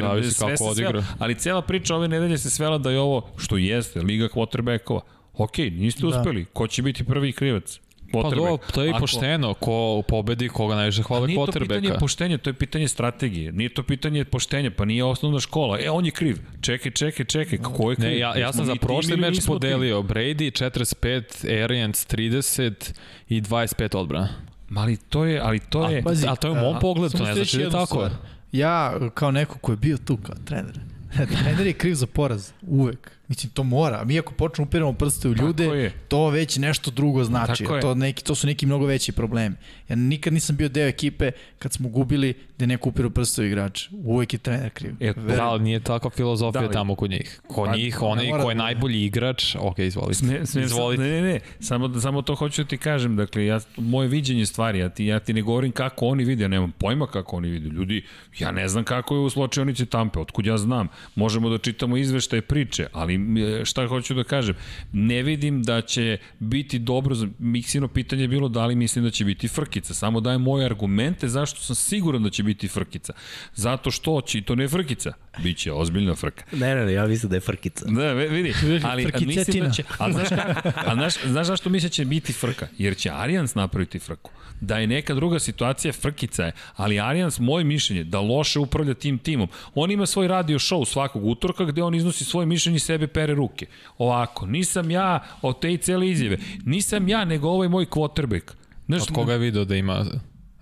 [0.00, 0.90] zavisi sve kako odigra.
[0.92, 5.00] Svela, ali cela priča ove nedelje se svela da je ovo, što jeste, Liga quarterbackova.
[5.36, 6.08] Ok, niste Da.
[6.08, 6.44] uspeli.
[6.44, 7.80] Ko će biti prvi krivac?
[8.12, 8.34] Pa Quarterback.
[8.36, 12.38] do, to je i Ako- pošteno, ko pobedi, koga najviše hvale Nije to pitanje poštenja,
[12.38, 13.52] to je pitanje strategije.
[13.52, 15.78] Nije to pitanje poštenja, pa nije osnovna škola.
[15.80, 16.38] E, on je kriv.
[16.60, 18.08] Čekaj, čekaj, čekaj, ko je kriv?
[18.08, 19.70] Ne, ja, ja sam za prošli meč nismo tim?
[19.70, 22.92] podelio Brady 45, Arians 30
[23.28, 24.28] i 25 odbrana.
[24.68, 26.02] Ma ali to je, ali to je...
[26.02, 27.86] Pazi, A to je u mom a, pogledu, samo ne znači da je tako.
[27.86, 28.10] stvar.
[28.52, 30.78] Ja, kao neko ko je bio tu kao trener,
[31.42, 33.10] trener je kriv za poraz, uvek.
[33.28, 34.00] Mislim, to mora.
[34.00, 37.64] A mi ako počnemo upiramo prste u ljude, to već nešto drugo znači.
[37.64, 37.80] Tako.
[37.80, 39.56] To, neki, to su neki mnogo veći problemi.
[39.88, 43.88] Ja nikad nisam bio deo ekipe kad smo gubili da neko upirao prste u igrač.
[44.04, 44.90] Uvek je trener kriv.
[45.00, 45.36] E, Verujem.
[45.36, 47.40] Da, ali nije takva filozofija Da tamo kod njih.
[47.46, 50.14] Kod Pa, njih, onaj ko je da- najbolji igrač, ok, izvolite.
[50.14, 51.02] Sme, sme, izvolite.
[51.02, 54.78] Ne, ne, ne, samo, samo to hoću da ti kažem, dakle, ja, moje viđenje stvari,
[54.78, 57.68] ja ti, ja ti ne govorim kako oni vide, ja nemam pojma kako oni vide.
[57.68, 58.04] Ljudi,
[58.38, 60.88] ja ne znam kako je u sločionici Tampe, otkud ja znam.
[61.14, 64.54] Možemo da čitamo izveštaje priče, ali e, šta hoću da kažem,
[64.92, 69.24] ne vidim da će biti dobro, Miksino pitanje je bilo da li mislim da će
[69.24, 73.12] biti frkica, samo dajem moje argumente zašto sam siguran da će biti frkica.
[73.54, 75.12] Zato što će, i to ne frkica,
[75.42, 76.44] bit će ozbiljna frka.
[76.52, 77.84] Ne, ne, ne, ja mislim da je frkica.
[77.88, 81.92] Da, vidi, ali mislim da će, ali znaš, kako, a znaš, znaš zašto mislim da
[81.92, 82.68] će biti frka?
[82.78, 84.30] Jer će Arijans napraviti frku.
[84.60, 89.18] Da je neka druga situacija, frkica je, ali Arijans, moje mišljenje, da loše upravlja tim
[89.18, 89.48] timom.
[89.74, 93.34] On ima svoj radio show svakog utorka gde on iznosi svoje mišljenje i sebe pere
[93.34, 93.66] ruke.
[93.98, 95.04] Ovako, nisam ja
[95.42, 98.52] od te i cele izjave, nisam ja, nego ovaj moj quarterback.
[98.86, 100.04] Znaš, Od koga je video da ima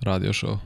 [0.01, 0.57] radio show?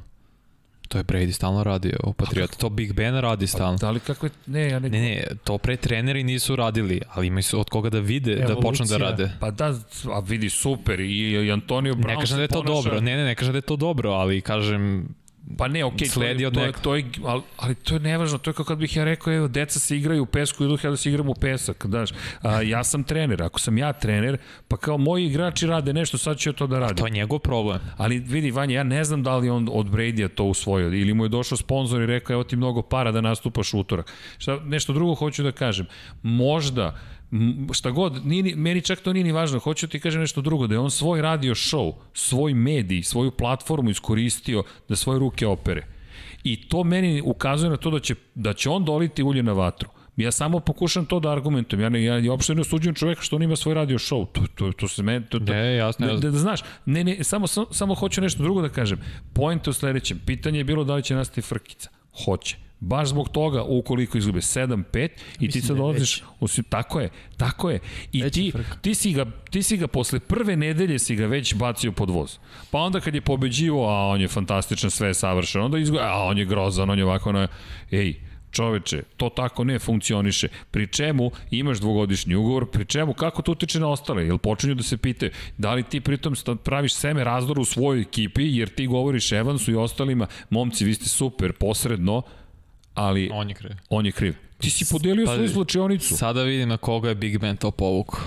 [0.88, 2.56] To je Brady stalno radio u Patriota.
[2.56, 3.78] To Big Ben radi stalno.
[3.78, 7.26] Da li kako je, ne, ja ne, Ne, ne, to pre treneri nisu radili, ali
[7.26, 8.98] imaju od koga da vide, da počnu da Evolucija.
[9.26, 9.30] rade.
[9.40, 9.74] Pa da,
[10.06, 13.16] a vidi, super, i, i Antonio Brown Ne kažem da je to ponaša- dobro, ne,
[13.16, 15.08] ne, ne kažem da je to dobro, ali kažem,
[15.58, 18.38] Pa ne, okej, Sledi to, od to, je, to je, ali, ali to je nevažno,
[18.38, 20.90] to je kao kad bih ja rekao, evo, deca se igraju u pesku, idu ja
[20.90, 22.10] da se igram u pesak, daš,
[22.42, 24.38] a, ja sam trener, ako sam ja trener,
[24.68, 26.96] pa kao moji igrači rade nešto, sad ću ja to da radim.
[26.96, 27.78] to je njegov problem.
[27.96, 31.24] Ali vidi, Vanja, ja ne znam da li on od Brady-a to usvojio, ili mu
[31.24, 34.12] je došao sponsor i rekao, evo ti mnogo para da nastupaš utorak.
[34.38, 35.86] Šta, nešto drugo hoću da kažem.
[36.22, 36.98] Možda,
[37.72, 40.66] šta god, nije, ni- meni čak to nije ni važno, hoću ti kažem nešto drugo,
[40.66, 45.86] da je on svoj radio show, svoj medij, svoju platformu iskoristio da svoje ruke opere.
[46.44, 49.88] I to meni ukazuje na to da će, da će on doliti ulje na vatru.
[50.16, 51.82] Ja samo pokušam to da argumentujem.
[51.82, 54.26] Ja, ne, ja, ja uopšte ne osuđujem čoveka što on ima svoj radio show.
[54.32, 55.26] To, to, to se meni...
[55.26, 58.42] To, to, Ne, jasno, da, da, da, znaš, ne, ne, samo, samo, samo hoću nešto
[58.42, 58.98] drugo da kažem.
[59.32, 60.20] Point je u sledećem.
[60.26, 61.90] Pitanje je bilo da li će nastati frkica.
[62.16, 62.56] Hoće.
[62.80, 65.08] Baš zbog toga, ukoliko izgube 7-5
[65.40, 65.82] i ti sad da
[66.40, 67.78] u si- tako je, tako je.
[68.12, 68.52] I ti,
[68.82, 72.38] ti, si ga, ti si ga posle prve nedelje si ga već bacio pod voz.
[72.70, 76.24] Pa onda kad je pobeđivo, a on je fantastičan, sve je savršeno, onda izgleda, a
[76.24, 77.48] on je grozan, on je ovako, ono,
[77.90, 78.14] ej,
[78.56, 80.48] čoveče, to tako ne funkcioniše.
[80.70, 84.24] Pri čemu imaš dvogodišnji ugovor, pri čemu kako to utiče na ostale?
[84.26, 86.34] Jel počinju da se pitaju da li ti pritom
[86.64, 91.08] praviš seme razdora u svojoj ekipi, jer ti govoriš Evansu i ostalima, momci, vi ste
[91.08, 92.22] super, posredno,
[92.94, 93.72] ali On je kriv.
[93.90, 94.34] on je kriv.
[94.58, 96.16] Ti si podelio Pa, svoju zločionicu.
[96.16, 98.20] Sada vidim na koga je Big Ben to povukao.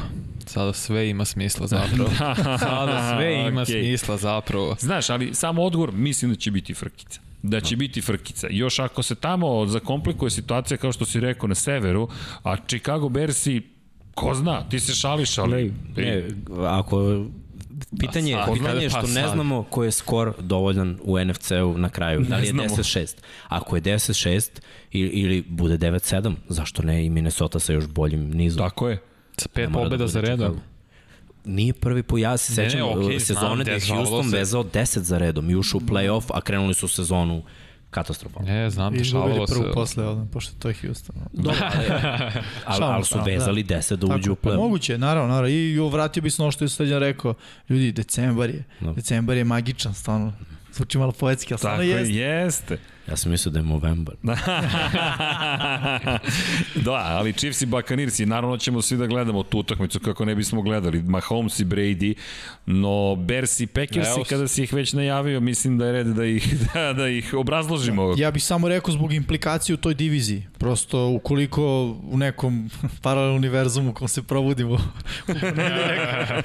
[0.45, 2.09] Sada sve ima smisla zapravo.
[2.59, 3.82] Sada sve ima Okej.
[3.82, 4.75] smisla zapravo.
[4.80, 7.21] Znaš, ali samo odgovor, mislim da će biti frkica.
[7.43, 8.47] Da će biti frkica.
[8.49, 12.09] Još ako se tamo zakomplikuje situacija kao što si rekao na severu,
[12.43, 13.61] a Chicago Bearsi,
[14.15, 15.73] ko zna, ti se šališ, ali...
[15.97, 16.27] Ne,
[16.67, 17.25] ako
[17.99, 19.31] Pitanje, Pa sad, pitanje je pa što ne sad.
[19.33, 22.21] znamo koji je skor dovoljan u NFC-u na kraju.
[22.29, 22.69] Da li je znamo.
[22.69, 23.15] 10-6?
[23.47, 24.49] Ako je 10-6
[24.91, 28.69] ili, ili bude 9-7, zašto ne i Minnesota sa još boljim nizom?
[28.69, 29.01] Tako je.
[29.37, 30.59] Sa Ne pet da pobjeda bude za redom.
[31.50, 34.38] Nije prvi po ja se sećam okay, znam, sezone da je Houston se.
[34.38, 37.43] vezao 10 za redom i ušao u play-off, a krenuli su sezonu
[37.89, 38.52] katastrofalno.
[38.52, 39.54] Ne, znam, I dešavalo se.
[39.54, 41.16] prvu posle, ovdje, pošto to je Houston.
[41.34, 41.60] Dobro,
[42.66, 43.24] ali, ali, ali su da.
[43.24, 44.56] vezali 10 da uđu u pa play-off.
[44.58, 45.50] moguće, naravno, naravno.
[45.50, 47.34] I vratio bi se na ono što je Sređan rekao.
[47.70, 48.64] Ljudi, decembar je.
[48.80, 48.93] Da.
[48.93, 50.34] Decembar je magičan, stvarno.
[50.74, 52.14] zvuči malo poetski, ali stvarno jeste.
[52.14, 52.78] jeste.
[53.10, 54.16] Ja sam mislio da je Movember.
[56.86, 60.36] da, ali Chiefs i Buccaneers i naravno ćemo svi da gledamo tu utakmicu kako ne
[60.36, 61.03] bismo gledali.
[61.03, 62.14] Mahomes i Brady,
[62.66, 66.26] no Bears i Packers i kada si ih već najavio, mislim da je red da
[66.26, 68.14] ih, da, da ih obrazložimo.
[68.18, 70.47] Ja bih samo rekao zbog implikacije u toj diviziji.
[70.57, 72.70] Prosto ukoliko u nekom
[73.03, 74.78] paralelnom univerzumu kom se probudimo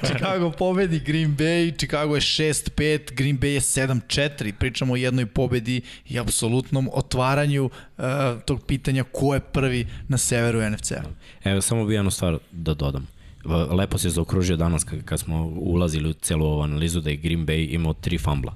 [0.03, 5.81] Chicago pobedi Green Bay, Chicago je 6-5, Green Bay je 7-4, pričamo o jednoj pobedi
[6.09, 8.03] i apsolutno apsolutnom otvaranju uh,
[8.45, 11.03] tog pitanja ko je prvi na severu NFC-a.
[11.43, 13.07] Evo, samo bi jednu stvar da dodam.
[13.71, 17.73] Lepo se zaokružio danas kad smo ulazili u celu ovu analizu da je Green Bay
[17.73, 18.53] imao tri fambla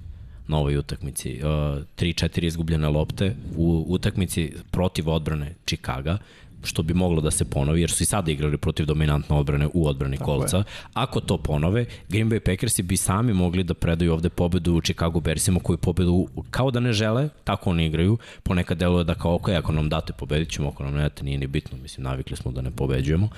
[0.48, 1.40] na ovoj utakmici.
[1.44, 6.18] 3-4 uh, izgubljene lopte u utakmici protiv odbrane Čikaga
[6.64, 9.88] što bi moglo da se ponovi, jer su i sada igrali protiv dominantne odbrane u
[9.88, 10.58] odbrani Tako kolca.
[10.58, 10.64] Je.
[10.94, 15.20] Ako to ponove, Green Bay Packersi bi sami mogli da predaju ovde pobedu u Chicago
[15.20, 18.18] Bearsima koji pobedu kao da ne žele, tako oni igraju.
[18.44, 21.38] Ponekad deluje da kao, ok, ako nam date pobedit ćemo, ako nam ne date nije
[21.38, 23.30] ni bitno, mislim, navikli smo da ne pobeđujemo,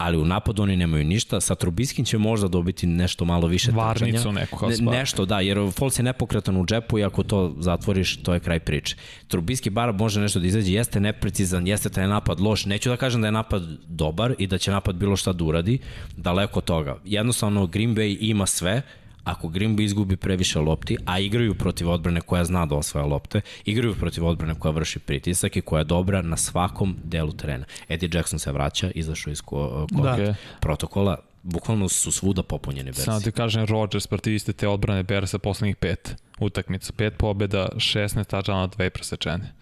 [0.00, 1.40] ali u napadu oni nemaju ništa.
[1.40, 4.40] Sa Trubiskim će možda dobiti nešto malo više Varnicu trčanja.
[4.40, 8.16] neku kao ne, Nešto, da, jer Foles je nepokretan u džepu i ako to zatvoriš,
[8.16, 8.96] to je kraj priče.
[9.28, 12.64] Trubiski bar može nešto da izađe, jeste neprecizan, jeste taj napad loš.
[12.64, 15.78] Neću da kažem da je napad dobar i da će napad bilo šta da uradi,
[16.16, 16.96] daleko toga.
[17.04, 18.82] Jednostavno, Green Bay ima sve,
[19.24, 23.40] ako Green Bay izgubi previše lopti, a igraju protiv odbrane koja zna da osvaja lopte,
[23.64, 27.64] igraju protiv odbrane koja vrši pritisak i koja je dobra na svakom delu terena.
[27.88, 30.34] Eddie Jackson se vraća, izašao iz ko, ko da.
[30.60, 33.02] protokola, bukvalno su svuda popunjeni Bersi.
[33.02, 38.24] Samo ti kažem, Rodgers protiv iste te odbrane Bersa poslednjih pet utakmica, pet pobjeda, 16
[38.24, 39.59] tačana, dve presečene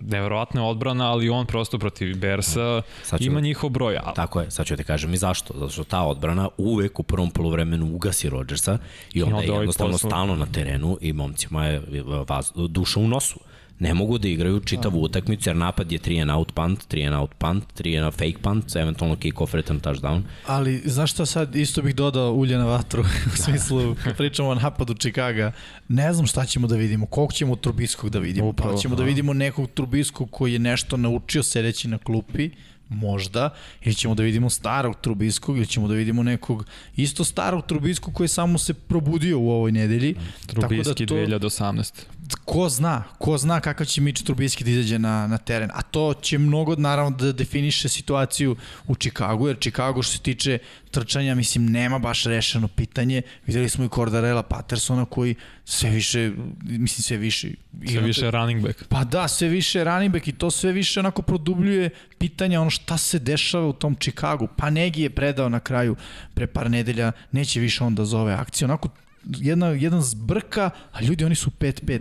[0.00, 2.82] neverovatna odbrana, ali on prosto protiv Bersa
[3.18, 3.98] ću, ima njihov broj.
[4.04, 4.14] Ali...
[4.14, 5.54] Tako je, sad ću ti kažem i zašto.
[5.54, 8.78] Zato što ta odbrana uvek u prvom polovremenu ugasi Rodgersa
[9.12, 10.10] i onda, I onda je jednostavno poslu...
[10.10, 11.82] stalno na terenu i momcima je
[12.28, 13.40] vaz, duša u nosu
[13.80, 15.04] ne mogu da igraju čitavu da.
[15.04, 18.38] utakmicu, jer napad je 3 and out punt, 3 and out punt, 3 and fake
[18.42, 20.22] punt, eventualno kick-off return touchdown.
[20.46, 23.02] Ali, znaš šta sad, isto bih dodao ulje na vatru,
[23.34, 25.52] u smislu, kad pričamo o napadu Čikaga,
[25.88, 29.04] ne znam šta ćemo da vidimo, koliko ćemo Trubiskog da vidimo, Upravo, pa ćemo da
[29.04, 32.50] vidimo nekog Trubiskog koji je nešto naučio sedeći na klupi,
[32.88, 33.54] možda,
[33.84, 36.66] ili ćemo da vidimo starog Trubiskog, ili ćemo da vidimo nekog
[36.96, 40.14] isto starog Trubiskog koji samo se probudio u ovoj nedelji.
[40.46, 44.98] Trubiski Tako da to, 2018 ko zna, ko zna kakav će Mitch Trubisky da izađe
[44.98, 48.56] na, na teren, a to će mnogo naravno da definiše situaciju
[48.86, 50.58] u Čikagu, jer Čikago što se tiče
[50.90, 53.22] trčanja, mislim, nema baš rešeno pitanje.
[53.46, 57.50] Videli smo i Cordarela Pattersona koji sve više, mislim, sve više...
[57.86, 58.84] Sve više running back.
[58.88, 62.96] Pa da, sve više running back i to sve više onako produbljuje pitanje ono šta
[62.98, 64.48] se dešava u tom Čikagu.
[64.56, 65.96] Pa Negi je predao na kraju
[66.34, 68.66] pre par nedelja, neće više onda zove akcije.
[68.66, 68.88] Onako
[69.24, 72.00] jedna, jedan zbrka, a ljudi oni su 5-5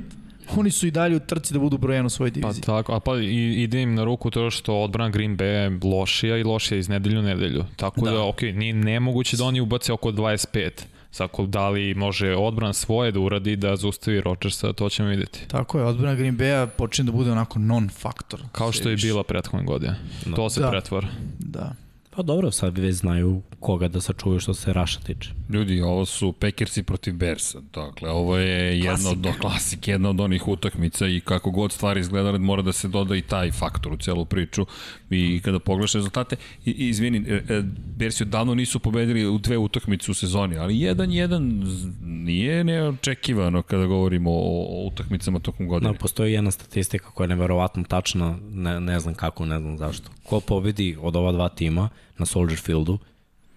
[0.58, 2.62] oni su i dalje u trci da budu brojen u svojoj diviziji.
[2.66, 5.80] Pa tako, a pa i, ide im na ruku to što odbrana Green Bay je
[5.84, 7.66] lošija i lošija iz nedelju u nedelju.
[7.76, 10.70] Tako da, da ok, nije nemoguće da oni ubace oko 25.
[11.12, 15.48] Sako da li može odbran svoje da uradi da zustavi Rodgersa, to ćemo videti.
[15.48, 18.40] Tako je, odbrana Green Bay-a počinje da bude onako non-faktor.
[18.52, 19.96] Kao što je bila prethodne godine.
[20.26, 20.36] Da.
[20.36, 20.70] To se da.
[20.70, 21.08] pretvora.
[21.40, 21.74] Da.
[22.16, 25.30] Pa dobro, sad već znaju koga da sačuvaju što se Raša tiče.
[25.50, 27.60] Ljudi, ovo su Packersi protiv Bersa.
[27.74, 32.40] Dakle, ovo je jedna od klasik, jedna od onih utakmica i kako god stvari izgledale,
[32.40, 34.66] mora da se doda i taj faktor u celu priču.
[35.10, 36.36] I kada pogledaš rezultate,
[36.66, 37.62] i, izvini, e, e,
[37.98, 44.32] Bersi odavno nisu pobedili u dve utakmice u sezoni, ali 1-1 nije neočekivano kada govorimo
[44.32, 45.92] o, o utakmicama tokom godine.
[45.92, 50.10] Da, postoji jedna statistika koja je neverovatno tačna, ne, ne znam kako, ne znam zašto.
[50.24, 51.90] Ko pobedi od ova dva tima,
[52.20, 52.98] na Soldier Fieldu,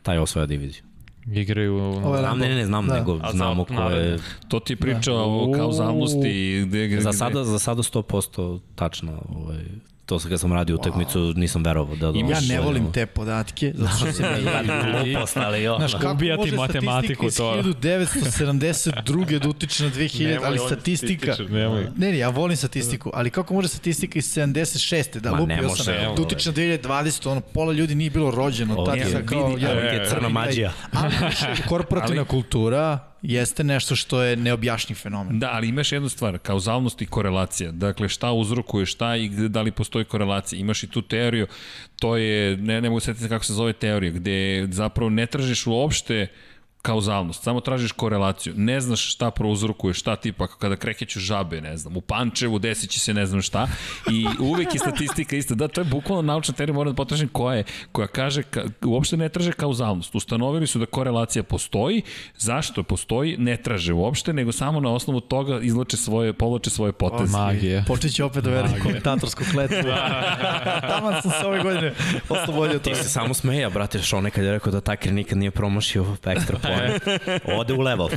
[0.03, 0.83] taj osvaja diviziju.
[1.27, 1.93] Igraju...
[2.19, 2.95] Znam, ne, ne, ne, znam, da.
[2.95, 4.19] nego znamo ko je...
[4.49, 5.23] To ti priča da.
[5.23, 6.65] o kauzalnosti.
[6.67, 9.65] Gde, gde, za, sada, za sada 100% tačno ovaj,
[10.07, 11.37] to sam kad sam radio utakmicu, wow.
[11.37, 12.07] nisam verovao da...
[12.07, 14.63] Ja ne volim te podatke, zato što se ne ja
[15.03, 15.77] glupost, ali jo.
[15.77, 17.63] Znaš, kako Ubijati može matematiku to.
[17.63, 19.39] 1972.
[19.39, 21.37] da utiče na 2000, ali statistika...
[21.97, 25.21] Ne, ne, ja volim statistiku, ali kako može statistika iz 76.
[25.21, 29.27] da lupi 8, da utiče na 2020, ono, pola ljudi nije bilo rođeno, tad je
[29.27, 29.57] kao...
[29.59, 30.73] Ja, je crna mađija.
[30.93, 31.15] Ali,
[31.69, 35.39] korporativna kultura, jeste nešto što je neobjašnjiv fenomen.
[35.39, 37.71] Da, ali imaš jednu stvar, kauzalnost i korelacija.
[37.71, 40.61] Dakle, šta uzrokuje šta i gde, da li postoji korelacija.
[40.61, 41.47] Imaš i tu teoriju,
[41.97, 46.27] to je, ne, ne mogu setiti kako se zove teorija, gde zapravo ne tražiš uopšte
[46.83, 48.55] kauzalnost, samo tražiš korelaciju.
[48.57, 53.01] Ne znaš šta prouzrokuje, šta tipa kada krekeću žabe, ne znam, u Pančevu desit će
[53.01, 53.69] se ne znam šta
[54.11, 55.55] i uvek je statistika ista.
[55.55, 59.17] Da, to je bukvalno naučna teorija, moram da potražim koja je, koja kaže, ka, uopšte
[59.17, 60.15] ne traže kauzalnost.
[60.15, 62.03] Ustanovili su da korelacija postoji,
[62.37, 67.39] zašto postoji, ne traže uopšte, nego samo na osnovu toga izlače svoje, povlače svoje poteze.
[67.39, 67.85] Magije.
[67.87, 69.77] Počet će opet da verati komentatorsku kletvu.
[70.93, 71.93] Tamo sam se ove godine
[72.29, 72.97] oslobodio toga.
[72.97, 76.59] Ti se samo smeja, brate, što nekad je rekao da Taker nikad nije promašio ekstra
[76.77, 77.23] point.
[77.59, 78.09] Ode u level.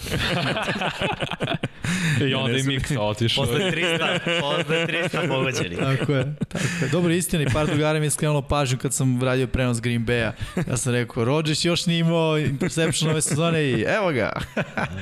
[2.29, 3.45] I onda i Miksa otišao.
[3.45, 5.75] Posle 300, posle 300 pogođeni.
[5.75, 6.89] Tako je, tako je.
[6.91, 10.31] Dobro, istina, i par drugara mi je skrenulo pažnju kad sam radio prenos Green Bay-a.
[10.69, 14.31] Ja sam rekao, Rodgers još nije imao interception ove sezone i evo ga.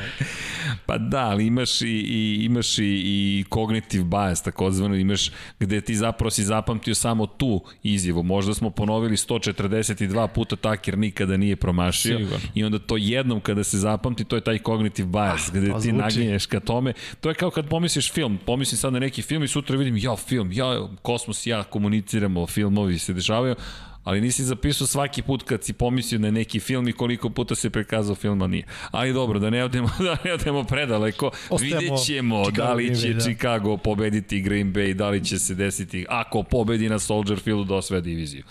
[0.86, 5.96] pa da, ali imaš i, i imaš i, i cognitive bias, takozvano, imaš gde ti
[5.96, 8.24] zapravo si zapamtio samo tu izjavu.
[8.24, 12.40] Možda smo ponovili 142 puta Taker nikada nije promašio Sigur.
[12.54, 15.92] i onda to jednom kada se zapamti, to je taj cognitive bias, gde pa, ti
[15.92, 16.94] naginješ ka tome.
[17.22, 20.16] To je kao kad pomisliš film, pomislim sad na neki film i sutra vidim, ja
[20.16, 23.56] film, ja, kosmos, ja komuniciramo, filmovi se dešavaju,
[24.04, 27.70] ali nisi zapisao svaki put kad si pomislio na neki film i koliko puta se
[27.70, 28.66] prikazao film, a nije.
[28.92, 32.96] Ali dobro, da ne odemo, da ne odemo predaleko, Ostajemo vidjet ćemo Chicago, da li
[32.96, 33.20] će da.
[33.20, 37.76] Chicago pobediti Green Bay, da li će se desiti, ako pobedi na Soldier Fieldu da
[37.76, 38.44] osve diviziju.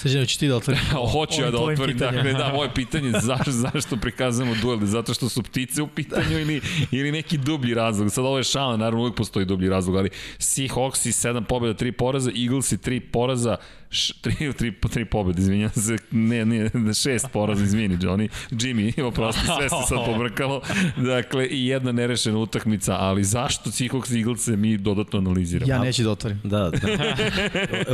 [0.00, 0.80] Sređeno, ću ti da otvorim.
[1.12, 4.78] Hoću ja da otvorim, dakle, da, moje pitanje, zašto, zašto prikazujemo duel?
[4.82, 6.60] Zato što su ptice u pitanju ili,
[6.90, 8.10] ili neki dublji razlog?
[8.10, 11.92] Sad ovo je šala, naravno uvijek postoji dublji razlog, ali Seahawks i 7 pobjeda, 3
[11.92, 13.56] poraza, Eagles i 3 poraza,
[13.90, 16.70] š, tri, tri, tri pobjede, izvinjam se, ne, ne,
[17.02, 20.62] šest poraza, izvini, Johnny, Jimmy, oprosti, sve se sad pobrkalo,
[20.96, 25.72] dakle, i jedna nerešena utakmica, ali zašto Seahawks Eagles mi dodatno analiziramo?
[25.72, 26.40] Ja neću da otvorim.
[26.44, 26.78] Da, da.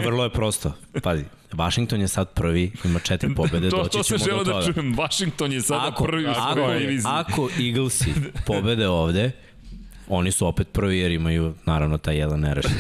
[0.05, 0.73] Vrlo je prosto.
[1.02, 4.52] Pazi, Washington je sad prvi, ima četiri pobede, to, doći ćemo do toga.
[4.52, 7.10] To se žele da čujem, Washington je sada ako, prvi u svojoj diviziji.
[7.14, 8.14] Ako Eaglesi
[8.47, 9.31] pobede ovde,
[10.09, 12.73] Oni su opet prvi jer imaju naravno taj jedan nerešen.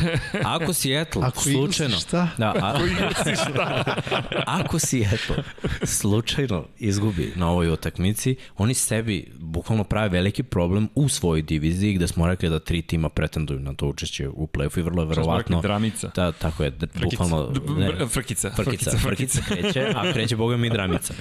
[0.44, 1.96] Ako Seattle ako slučajno...
[1.96, 2.28] Šta?
[2.38, 2.76] Da, a,
[3.08, 3.94] ako šta?
[4.60, 5.36] ako Seattle
[5.82, 12.08] slučajno izgubi na ovoj utakmici, oni sebi bukvalno prave veliki problem u svojoj diviziji gde
[12.08, 15.60] smo rekli da tri tima pretenduju na to učešće u play-offu i vrlo je verovatno...
[15.60, 16.10] Dramica.
[16.14, 16.72] Da, tako je,
[17.02, 17.52] bukvalno...
[17.78, 18.50] Ne, frkica.
[18.50, 21.14] Frkica, frkica, frkica kreće, a kreće boga mi Dramica.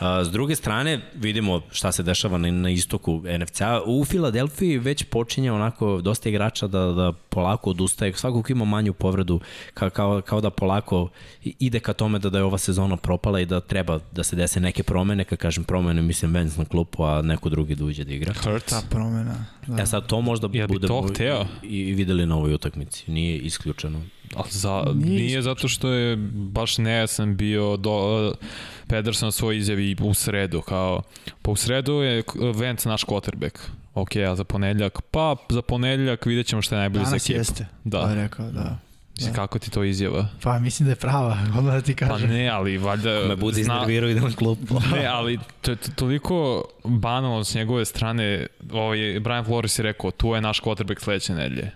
[0.00, 3.80] A, s druge strane, vidimo šta se dešava na, na istoku NFC-a.
[3.86, 8.12] U Filadelfiji već počinje počinje onako dosta igrača da, da polako odustaje.
[8.12, 9.40] Svako ko ima manju povredu,
[9.74, 11.10] kao, kao, kao da polako
[11.42, 14.60] ide ka tome da, da je ova sezona propala i da treba da se dese
[14.60, 18.12] neke promene, kad kažem promene, mislim Vance na klupu, a neko drugi da uđe da
[18.12, 18.34] igra.
[18.44, 18.64] Hurt.
[18.64, 19.46] Ta promena.
[19.66, 19.82] Da.
[19.82, 21.46] E sad to možda ja bude to hteo.
[21.62, 23.10] i videli na ovoj utakmici.
[23.10, 24.02] Nije isključeno.
[24.36, 28.46] A za, nije, nije zato što je baš nejasan bio do, uh,
[28.86, 31.02] Pederson svoj izjavi u sredu, kao,
[31.42, 32.22] pa u sredu je
[32.54, 33.58] Vance naš quarterback
[33.94, 35.02] Ok, a za ponedljak?
[35.10, 37.38] Pa za ponedljak vidjet ćemo šta je najbolje Danas za ekipu.
[37.38, 38.02] jeste, da.
[38.02, 38.78] to je rekao, da.
[39.20, 39.32] Da.
[39.32, 40.28] Kako ti to izjava?
[40.42, 42.28] Pa mislim da je prava, onda da ti kažem.
[42.28, 43.10] Pa ne, ali valjda...
[43.28, 43.74] Me budi zna...
[43.74, 44.58] iznervirao i da klub.
[44.94, 48.46] ne, ali to je toliko banalno s njegove strane.
[48.72, 51.70] Ovaj, Brian Flores je rekao, tu je naš quarterback sledeće nedelje.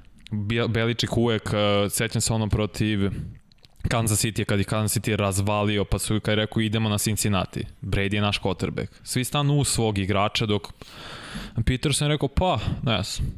[0.69, 3.11] Beličik uvek, uh, sećam se ono protiv
[3.89, 7.65] Kansas City, kad je Kansas City razvalio, pa su kad je rekao idemo na Cincinnati.
[7.83, 8.87] Brady je naš quarterback.
[9.03, 10.69] Svi stanu u svog igrača, dok
[11.67, 13.29] Peterson je rekao, pa, ne znam.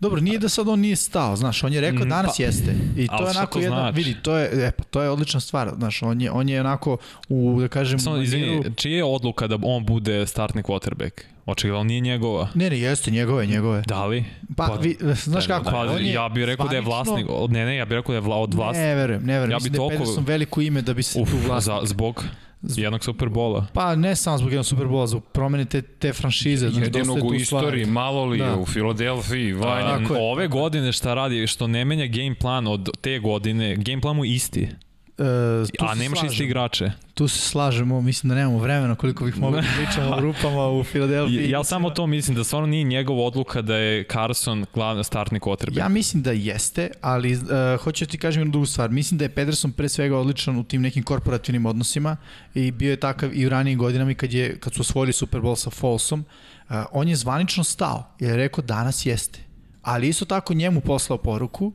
[0.00, 2.74] Dobro, nije da sad on nije stao, znaš, on je rekao mm, danas pa, jeste.
[2.96, 3.96] I to je onako jedna, znači?
[3.96, 6.96] vidi, to je, e, pa, to je odlična stvar, znaš, on je, on je onako
[7.28, 7.98] u, da kažem...
[7.98, 11.10] Samo, izvini, čije je odluka da on bude startni quarterback?
[11.46, 12.48] Očigledno nije njegova.
[12.54, 13.82] Ne, ne, jeste njegove, njegove.
[13.86, 14.24] Da li?
[14.56, 15.70] Pa, pa vi, znaš kako?
[15.70, 18.16] Pa, on je ja bih rekao da je vlasnik, ne, ne, ja bih rekao da
[18.16, 18.86] je vla, od vlasnika.
[18.86, 19.50] Ne, verujem, ne verujem.
[19.50, 21.64] Ja Mislim da je Pederson veliko ime da bi se uf, tu vlasnik.
[21.64, 22.24] Za, zbog?
[22.62, 23.66] jednog Superbola.
[23.72, 26.68] Pa ne samo zbog jednog Superbola, zbog promene te, te franšize.
[26.68, 28.56] Znači, Jedinog u istoriji, malo li da.
[28.56, 29.98] u Filadelfiji, Vanja.
[30.20, 34.24] Ove godine šta radi, što ne menja game plan od te godine, game plan mu
[34.24, 34.68] isti.
[35.22, 36.90] E, A nemaš iste igrače.
[37.14, 40.84] Tu se slažemo, mislim da nemamo vremena koliko bih mogli da pričamo o grupama u
[40.84, 41.50] Filadelfiji.
[41.50, 45.40] Ja, ja samo to mislim da stvarno nije njegova odluka da je Carson glavni startni
[45.40, 45.80] kotrbe.
[45.80, 47.40] Ja mislim da jeste, ali uh,
[47.84, 48.90] hoću da ti kažem jednu drugu stvar.
[48.90, 52.16] Mislim da je Pederson pre svega odličan u tim nekim korporativnim odnosima
[52.54, 55.56] i bio je takav i u ranijim godinama kad, je, kad su osvojili Super Bowl
[55.56, 56.24] sa Folsom.
[56.68, 59.40] Uh, on je zvanično stao jer je rekao danas jeste.
[59.82, 61.72] Ali isto tako njemu poslao poruku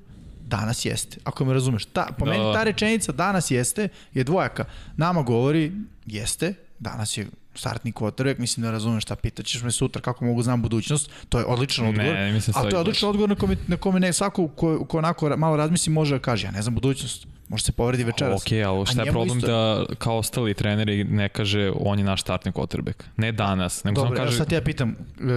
[0.47, 1.85] danas jeste, ako me razumeš.
[1.85, 2.31] Ta, po da.
[2.31, 4.65] meni ta rečenica danas jeste je dvojaka.
[4.97, 5.71] Nama govori
[6.05, 10.61] jeste, danas je startni quarterback, mislim da razumeš šta pitaćeš me sutra kako mogu znam
[10.61, 12.13] budućnost, to je odličan odgovor.
[12.13, 14.97] Ne, mislim a to je odličan odgovor na kome, na kome ne svako ko, ko
[14.97, 17.27] onako malo razmisli može da kaže, ja ne znam budućnost.
[17.49, 18.41] Može se povredi večeras.
[18.41, 19.47] Ok, ali šta je problem isto...
[19.47, 23.03] da kao ostali treneri ne kaže on je naš startni quarterback?
[23.17, 24.31] Ne danas, nego Dobre, kaže...
[24.31, 24.95] Dobro, sad ja pitam,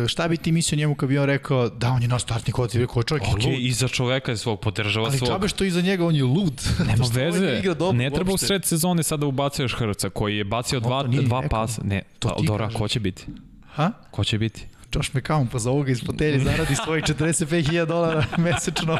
[0.09, 2.87] šta bi ti mislio njemu kad bi on rekao da on je naš startni quarterback,
[2.87, 3.61] ko čovjek okay, je lud?
[3.61, 5.31] iza čoveka je svog, podržava ali svog.
[5.31, 6.63] Ali čabe što iza njega, on je lud.
[6.89, 8.45] Nema veze, dobro, ne treba uopšte.
[8.45, 11.83] u sred sezone sada ubacuješ Hrca koji je bacio dva, dva pasa.
[11.85, 13.27] Ne, to Dora, ko će biti?
[13.75, 13.93] Ha?
[14.11, 14.67] Ko će biti?
[14.95, 18.99] Josh McCown pa za ovoga iz fotelje zaradi svojih 45.000 dolara mesečno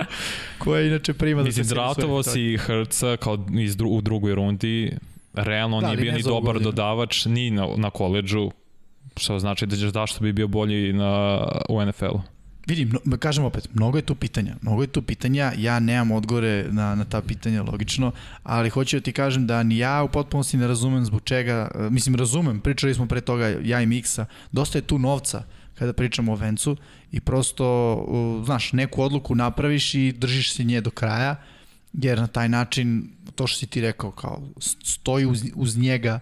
[0.59, 4.93] koje inače prima Mislim, da draftovo si Hrca kao iz dru, u drugoj rundi
[5.35, 6.71] realno da, nije bio ni dobar godinu.
[6.71, 8.51] dodavač ni na, na koleđu
[9.17, 12.21] što znači da ćeš zašto bi bio bolji na, u NFL-u.
[12.67, 14.57] Vidim, no, kažem opet, mnogo je tu pitanja.
[14.63, 18.13] Mnogo je tu pitanja, ja nemam odgovore na, na ta pitanja, logično,
[18.43, 22.15] ali hoću da ti kažem da ni ja u potpunosti ne razumem zbog čega, mislim,
[22.15, 25.43] razumem, pričali smo pre toga, ja i Miksa, dosta je tu novca
[25.81, 26.77] kada pričamo o vencu
[27.13, 27.65] i prosto,
[28.45, 31.37] znaš, neku odluku napraviš i držiš se nje do kraja,
[31.93, 34.43] jer na taj način, to što si ti rekao, kao
[34.85, 36.21] stoji uz, uz njega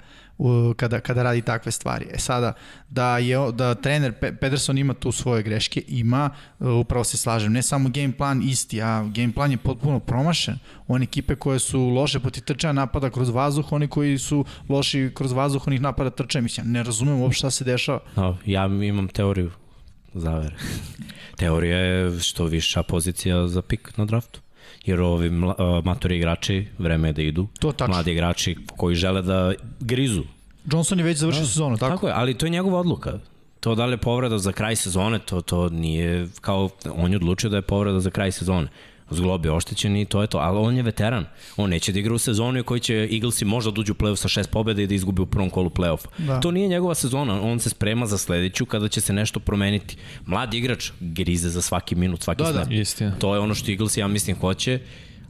[0.76, 2.06] kada, kada radi takve stvari.
[2.12, 2.52] E sada,
[2.90, 7.88] da, je, da trener Pederson ima tu svoje greške, ima, upravo se slažem, ne samo
[7.88, 10.58] game plan isti, a game plan je potpuno promašen.
[10.88, 15.32] One ekipe koje su loše poti trčanja napada kroz vazduh, oni koji su loši kroz
[15.32, 16.42] vazduh, onih napada trčanja.
[16.42, 18.00] Mislim, ne razumem uopšte šta se dešava.
[18.16, 19.50] No, ja imam teoriju
[20.14, 20.56] zavere.
[21.38, 24.40] Teorija je što viša pozicija za pik na draftu
[24.88, 27.46] jer ovi mla, matori igrači vreme je da idu.
[27.60, 27.94] To tačno.
[27.94, 30.22] Mladi igrači koji žele da grizu.
[30.72, 31.92] Johnson je već završio da, sezonu, tako?
[31.92, 33.18] Tako je, ali to je njegova odluka.
[33.60, 37.50] To da li je povreda za kraj sezone, to, to nije kao, on je odlučio
[37.50, 38.68] da je povreda za kraj sezone.
[39.10, 41.24] Zglob je oštećen i to je to, ali on je veteran.
[41.56, 44.28] On neće da igra u sezoni u kojoj će Eaglesi možda dođu u play-off sa
[44.28, 46.06] šest pobjeda i da izgubi u prvom kolu play-off.
[46.18, 46.40] Da.
[46.40, 49.96] To nije njegova sezona, on se sprema za sledeću kada će se nešto promeniti.
[50.26, 52.68] Mladi igrač grize za svaki minut, svaki da, snap.
[52.68, 52.74] Da.
[52.74, 53.12] Istina.
[53.18, 54.80] To je ono što Eaglesi, ja mislim, hoće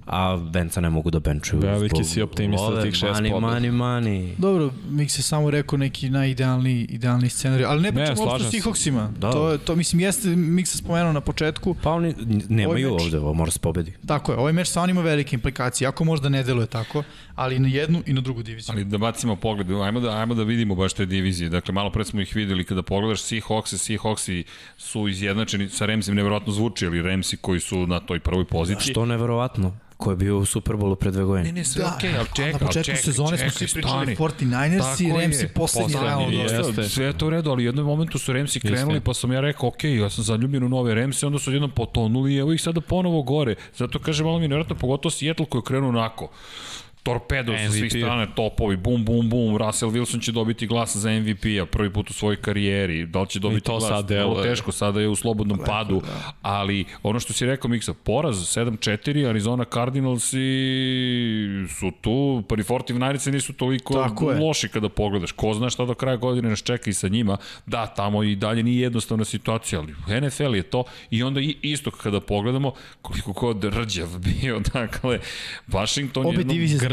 [0.09, 1.61] a Venca ne mogu da benčuju.
[1.61, 3.61] Veliki si optimista za tih šest money, pobjeda.
[3.61, 8.49] Money, money, Dobro, Mik se samo rekao neki najidealni idealni scenarij, ali ne pričamo uopšte
[8.49, 9.09] o Seahawksima.
[9.19, 9.33] Da.
[9.33, 11.77] To, to mislim, jeste, Mik se spomenuo na početku.
[11.83, 12.15] Pa oni
[12.49, 13.93] nemaju ovaj ovde, ovo mora se pobedi.
[14.07, 17.03] Tako je, ovaj meč sa onima velike implikacije, ako možda ne deluje tako,
[17.35, 18.73] ali i na jednu i na drugu diviziju.
[18.73, 21.51] Ali da bacimo pogled, ajmo da, ajmo da vidimo baš te divizije.
[21.51, 24.43] Dakle, malo pre smo ih videli kada pogledaš Seahawks, Seahawksi
[24.77, 28.93] su izjednačeni sa Ramsim, nevjerojatno zvuči, ali Ramsi koji su na toj prvoj poziciji.
[28.93, 29.75] Što nevjerovatno?
[29.99, 31.47] Ko je bio u Superbowlu pre dve godine.
[31.47, 33.73] Ne, ne, sve da, okej, okay, ali čekaj, Na početku čekaj, sezone čekaj, smo svi
[33.73, 36.89] pričali 49ers i Ramsi poslednji round.
[36.91, 39.41] Sve je to u redu, ali u jednom momentu su Ramsi krenuli, pa sam ja
[39.41, 42.63] rekao, ok, ja sam zaljubljen u nove Ramsi, onda su jednom potonuli i evo ih
[42.63, 43.55] sada ponovo gore.
[43.77, 46.31] Zato kažem, malo mi je nevjerojatno, pogotovo Seattle koji je krenuo onako
[47.09, 51.67] torpedo sa svih strane, topovi, bum, bum, bum, Russell Wilson će dobiti glas za MVP-a
[51.67, 55.01] prvi put u svojoj karijeri, da li će dobiti to glas, sad vrlo teško, sada
[55.01, 56.33] je u slobodnom Lepo, padu, da.
[56.43, 60.39] ali ono što si rekao Miksa, poraz 7-4, Arizona Cardinals i
[61.79, 64.71] su tu, prvi 49 nisu toliko Tako loši je.
[64.71, 67.37] kada pogledaš, ko zna šta do kraja godine nas čeka i sa njima,
[67.67, 70.85] da, tamo i dalje nije jednostavna situacija, ali NFL je to.
[71.11, 72.73] I onda i istok kada pogledamo,
[73.03, 75.19] koliko kod rđav bio, dakle,
[75.67, 76.45] Washington Obe je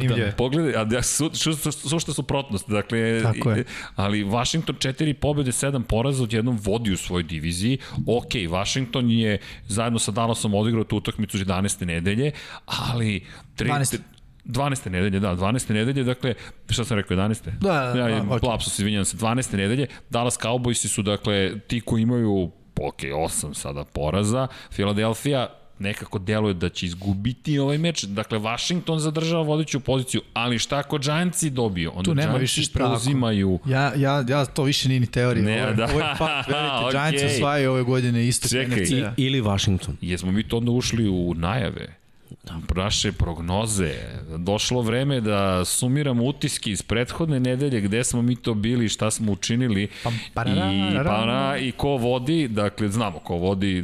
[0.05, 0.37] jednom grdan.
[0.37, 2.69] Pogledaj, a ja, su, su, su, suprotnost.
[2.69, 3.63] Dakle, Tako je.
[3.95, 7.77] Ali Washington 4 pobjede, 7 poraza, odjednom vodi u svojoj diviziji.
[8.07, 9.37] Ok, Washington je
[9.67, 11.85] zajedno sa Dallasom odigrao tu utakmicu 11.
[11.85, 12.31] nedelje,
[12.65, 13.25] ali...
[13.57, 13.99] 3, 12.
[14.45, 14.89] 12.
[14.89, 15.73] nedelje, da, 12.
[15.73, 16.33] nedelje, dakle,
[16.69, 17.49] šta sam rekao, 11.
[17.59, 18.09] Da, da, da.
[18.09, 18.47] Ja, okay.
[18.47, 19.57] lapsus, izvinjam se, 12.
[19.57, 22.51] nedelje, Dallas Cowboysi su, dakle, ti koji imaju,
[22.81, 25.47] ok, 8 sada poraza, Philadelphia
[25.79, 28.03] nekako deluje da će izgubiti ovaj meč.
[28.03, 31.91] Dakle, Washington zadržava vodeću poziciju, ali šta ako Giantsi dobiju?
[31.95, 33.59] Onda tu nema Giantsi više preuzimaju...
[33.65, 35.45] Ja, ja, ja, to više nije ni teorija.
[35.45, 35.83] Ne, ovo, da.
[35.83, 36.91] ovo je fakt, velite, okay.
[37.11, 38.47] Giants osvajaju ove godine isto.
[38.49, 38.83] Čekaj.
[38.83, 39.97] I, ili Washington.
[40.01, 41.95] Jesmo mi to onda ušli u najave?
[42.43, 42.59] Da.
[42.75, 43.93] Naše prognoze.
[44.37, 49.31] Došlo vreme da sumiramo utiski iz prethodne nedelje gde smo mi to bili, šta smo
[49.31, 50.09] učinili pa,
[50.43, 53.83] i, para, i ko vodi, dakle znamo ko vodi,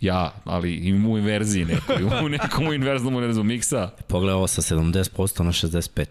[0.00, 3.90] Ja, ali im u inverziji nekoj, u nekom inverznom univerzu miksa.
[4.06, 6.06] Pogledaj ovo sa 70% na 65%.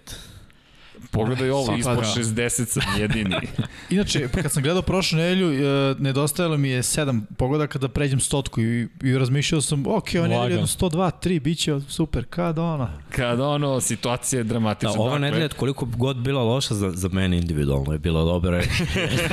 [1.11, 3.36] Pogledaj ovo, ispod 60 sam jedini.
[3.90, 8.61] Inače, kad sam gledao prošlu nedelju, e, nedostajalo mi je 7 pogoda kada pređem stotku
[8.61, 12.90] i, i razmišljao sam, ok, on je jedno 102, 3, bit će super, kad ono.
[13.10, 14.94] Kad ono, situacija je dramatična.
[14.94, 18.57] Da, ova dakle, nedelja, koliko god bila loša za, za mene individualno, je bila dobra.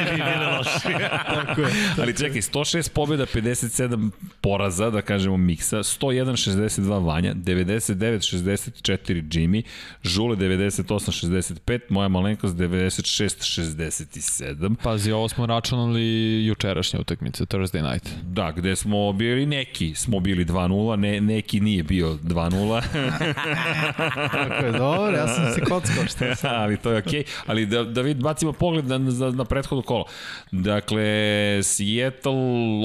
[0.02, 0.80] Nije bila loša.
[1.34, 1.68] Tako je.
[1.98, 4.10] Ali čekaj, 106 pobjeda, 57
[4.40, 7.94] poraza, da kažemo miksa, 101, 62 Vanja, 99,
[8.36, 9.62] 64 Jimmy,
[10.02, 14.76] Žule 98, 95, moja malenkost 96-67.
[14.82, 18.08] Pazi, ovo smo računali jučerašnje utakmice, Thursday night.
[18.22, 22.82] Da, gde smo bili neki, smo bili 2-0, ne, neki nije bio 2-0.
[24.32, 26.50] Tako je, dobro, ja sam se kockao, što sam.
[26.54, 27.42] ali to je okej, okay.
[27.46, 30.04] ali da, da vid, bacimo pogled na, na, na prethodno kolo.
[30.50, 31.04] Dakle,
[31.62, 32.32] Seattle,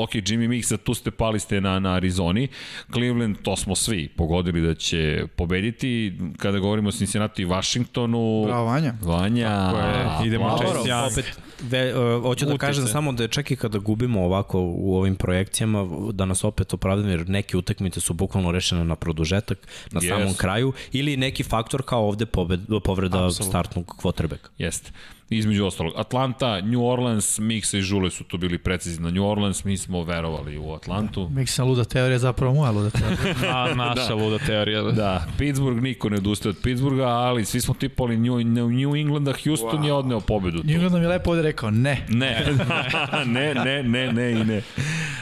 [0.03, 2.47] ok, Jimmy Mixa, tu ste pali ste na, na Arizoni,
[2.93, 8.43] Cleveland, to smo svi pogodili da će pobediti, kada govorimo o Cincinnati i Washingtonu.
[8.45, 8.93] Bravo, Vanja.
[9.01, 9.49] Vanja.
[9.49, 11.11] Tako je, idemo čest.
[11.11, 14.97] Opet, ve, uh, hoću da kažem samo da je čak i kada gubimo ovako u
[14.97, 20.01] ovim projekcijama, da nas opet opravdamo, jer neke utakmice su bukvalno rešene na produžetak, na
[20.01, 20.09] yes.
[20.09, 23.49] samom kraju, ili neki faktor kao ovde pobed, povreda Absolut.
[23.49, 24.49] startnog quarterbacka.
[24.57, 24.91] Jeste
[25.29, 25.93] između ostalog.
[25.95, 30.03] Atlanta, New Orleans, Mixa i Žule su tu bili precizni na New Orleans, mi smo
[30.03, 31.25] verovali u Atlantu.
[31.25, 31.41] Da.
[31.41, 33.35] Mixa luda teorija zapravo moja luda teorija.
[33.55, 34.15] A, naša da.
[34.15, 34.81] luda teorija.
[34.81, 34.91] Da.
[34.91, 38.39] da, Pittsburgh niko ne odustaje od Pittsburgha, ali svi smo tipali New,
[38.69, 39.85] New Englanda, Houston wow.
[39.85, 40.63] je odneo pobedu.
[40.63, 42.05] New England mi je lepo ovde rekao ne.
[42.09, 42.45] Ne,
[43.25, 44.61] ne, ne, ne, ne i ne.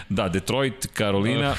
[0.10, 1.56] Da, Detroit, Karolina,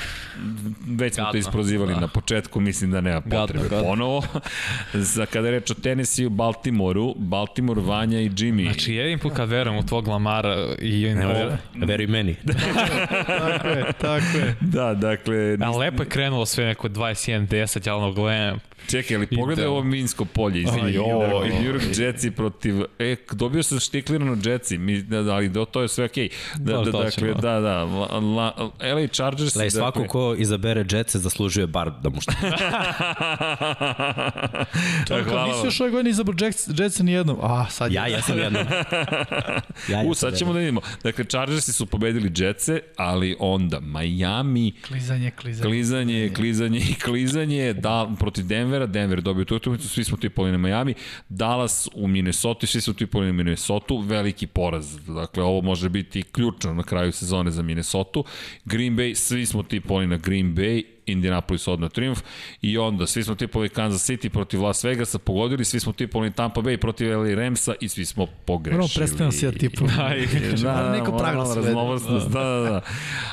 [0.86, 1.32] već smo Gadno.
[1.32, 2.00] to isprozivali da.
[2.00, 3.90] na početku, mislim da nema potrebe gadno, gadno.
[3.90, 4.22] ponovo.
[5.14, 8.64] Za kada je reč o Tennessee u Baltimoru, Baltimore, Vanja i Jimmy.
[8.64, 11.14] Znači, jedin put kad verujem u tvog Lamara i...
[11.14, 12.36] Ne, veruj meni.
[13.38, 14.54] tako je, tako je.
[14.60, 15.56] Da, dakle...
[15.60, 20.24] A lepo je krenulo sve neko 21-10, ja ono gledam, Čekaj, ali pogledaj ovo Minsko
[20.24, 20.92] polje, izvini.
[20.92, 21.04] Jo,
[21.44, 22.82] New York Jetsi protiv...
[22.98, 26.28] E, dobio sam štiklirano Jetsi, mi, da, ali do, to je sve okej.
[26.28, 26.58] Okay.
[26.58, 27.84] Da, da, da, dakle, da, da.
[27.84, 29.54] La, la, LA Chargers...
[29.54, 30.08] Le, svako dakle...
[30.08, 32.32] ko izabere Jetsi zaslužuje bar da mu što...
[35.08, 36.36] Čekaj, Hvala nisi još ove godine izabrao
[36.78, 37.38] Jetsi nijednom.
[37.42, 38.66] A, sad ja, ja sam jednom.
[39.88, 40.80] ja, ja U, sad ćemo da vidimo.
[41.02, 44.72] Dakle, Chargersi su pobedili Jetsi, ali onda Miami...
[44.88, 45.68] Klizanje, klizanje.
[45.68, 50.52] Klizanje, klizanje i klizanje, da, protiv Denver Denvera, Denver dobio tu utakmicu, svi smo tipali
[50.52, 50.94] na Miami,
[51.28, 56.74] Dallas u Minnesota, svi smo tipali na Minnesota, veliki poraz, dakle ovo može biti ključno
[56.74, 58.20] na kraju sezone za Minnesota,
[58.64, 62.20] Green Bay, svi smo tipali na Green Bay, Indianapolis odno triumf
[62.62, 66.60] i onda svi smo tipovali Kansas City protiv Las Vegasa, pogodili, svi smo tipovali Tampa
[66.60, 68.78] Bay protiv LA Ramsa i svi smo pogrešili.
[68.78, 69.84] Prvo predstavljam si ja tipu.
[70.62, 71.62] da, da, neko pravilo sve.
[72.32, 72.80] Da, da, da.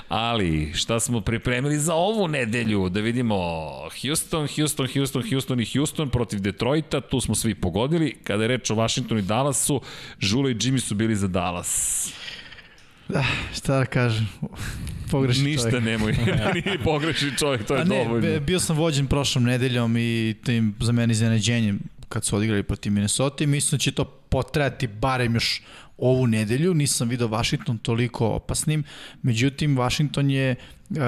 [0.07, 2.89] Ali, šta smo pripremili za ovu nedelju?
[2.89, 3.35] Da vidimo
[4.01, 8.15] Houston, Houston, Houston, Houston i Houston protiv Detroita, tu smo svi pogodili.
[8.23, 9.81] Kada je reč o Washingtonu i Dallasu,
[10.19, 12.13] Žula i Jimmy su bili za Dallas.
[13.09, 13.25] Da,
[13.55, 14.27] šta da kažem,
[15.11, 15.85] pogrešni Ništa čovjek.
[15.85, 16.11] nemoj,
[16.65, 18.39] nije pogrešni čovjek, to je A ne, dovoljno.
[18.39, 21.79] Bio sam vođen prošlom nedeljom i tim za mene iznenađenjem
[22.09, 25.61] kad su odigrali protiv Minnesota i mislim da će to potrajati barem još
[25.97, 26.73] ovu nedelju.
[26.73, 28.83] Nisam video Washington toliko opasnim,
[29.21, 30.55] međutim Washington je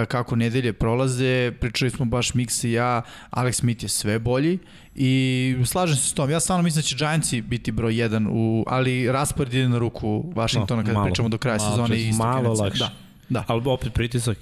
[0.07, 3.01] kako nedelje prolaze, pričali smo baš Mix i ja,
[3.31, 4.59] Alex Smith je sve bolji
[4.97, 6.29] i slažem se s tom.
[6.29, 10.23] Ja stvarno mislim da će Giantsi biti broj 1, u, ali raspored ide na ruku
[10.35, 12.79] Washingtona no, kada malo, pričamo do kraja malo, sezone i Malo lakše.
[12.79, 12.91] Da,
[13.29, 13.43] da.
[13.47, 14.37] Ali opet pritisak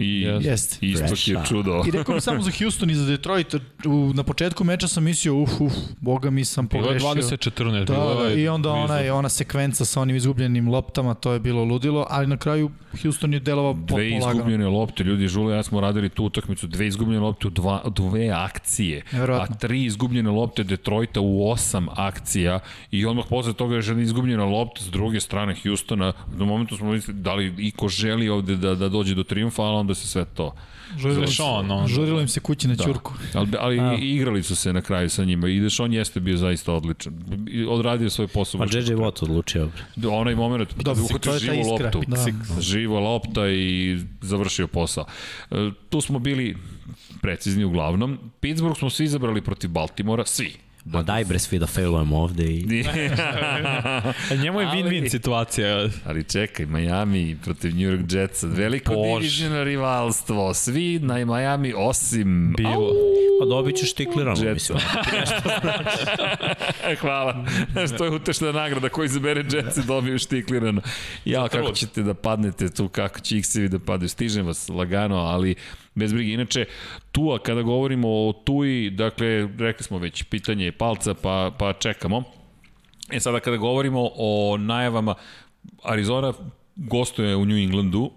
[0.00, 0.78] I yes.
[0.80, 1.82] istok je čudo.
[1.88, 3.54] I rekao samo za Houston i za Detroit,
[3.86, 7.14] u, na početku meča sam mislio, uf, uf, boga mi sam pogrešio.
[7.14, 7.84] Bilo je 20-14.
[7.84, 11.64] Da, bilo je i onda ona, ona sekvenca sa onim izgubljenim loptama, to je bilo
[11.64, 12.70] ludilo, ali na kraju
[13.02, 16.86] Houston je delovao potpuno Dve izgubljene lopte, ljudi, Žule, ja smo radili tu utakmicu, dve
[16.86, 22.60] izgubljene lopte u dva, dve akcije, a tri izgubljene lopte Detroita u osam akcija
[22.90, 26.12] i odmah posle toga je žena izgubljena lopta s druge strane Houstona.
[26.36, 29.76] Na momentu smo mislili da li iko želi ovde da, da dođe do triumfa, ali
[29.90, 30.54] onda se sve to
[30.98, 32.84] Žurilo, Dešon, on, žurilo im se kući na da.
[32.84, 33.14] ćurku.
[33.34, 33.94] Ali, ali A.
[34.00, 37.14] igrali su se na kraju sa njima i Dešon jeste bio zaista odličan.
[37.68, 38.58] Odradio svoj posao.
[38.58, 39.68] Pa JJ Watt odlučio.
[39.96, 42.02] Da, onaj moment, da uhvatio živu loptu.
[42.06, 42.60] Da.
[42.60, 45.04] Živa lopta i završio posao.
[45.50, 46.56] E, tu smo bili
[47.22, 48.18] precizni uglavnom.
[48.40, 52.64] Pittsburgh smo svi izabrali protiv Baltimora, svi Ma daj bre svi da failujemo ovde i...
[54.42, 55.88] Njemu je win-win situacija.
[56.04, 62.54] Ali čekaj, Miami protiv New York Jetsa, veliko divizijno rivalstvo, svi na Miami osim...
[62.56, 62.92] Bilo.
[63.40, 64.78] Pa dobit ćeš tiklirano, mislim.
[67.00, 67.44] Hvala.
[67.94, 70.82] Što je utešna nagrada koji izabere Jets i dobiju štiklirano.
[71.24, 74.08] Ja, kako ćete da padnete tu, kako će X-evi da padaju.
[74.08, 75.54] Stižem vas lagano, ali
[76.00, 76.32] bez brige.
[76.32, 76.64] Inače,
[77.12, 82.22] Tua, kada govorimo o Tui, dakle, rekli smo već, pitanje je palca, pa, pa čekamo.
[83.12, 85.14] E sada kada govorimo o najavama,
[85.82, 86.32] Arizona
[86.76, 88.10] gostuje u New Englandu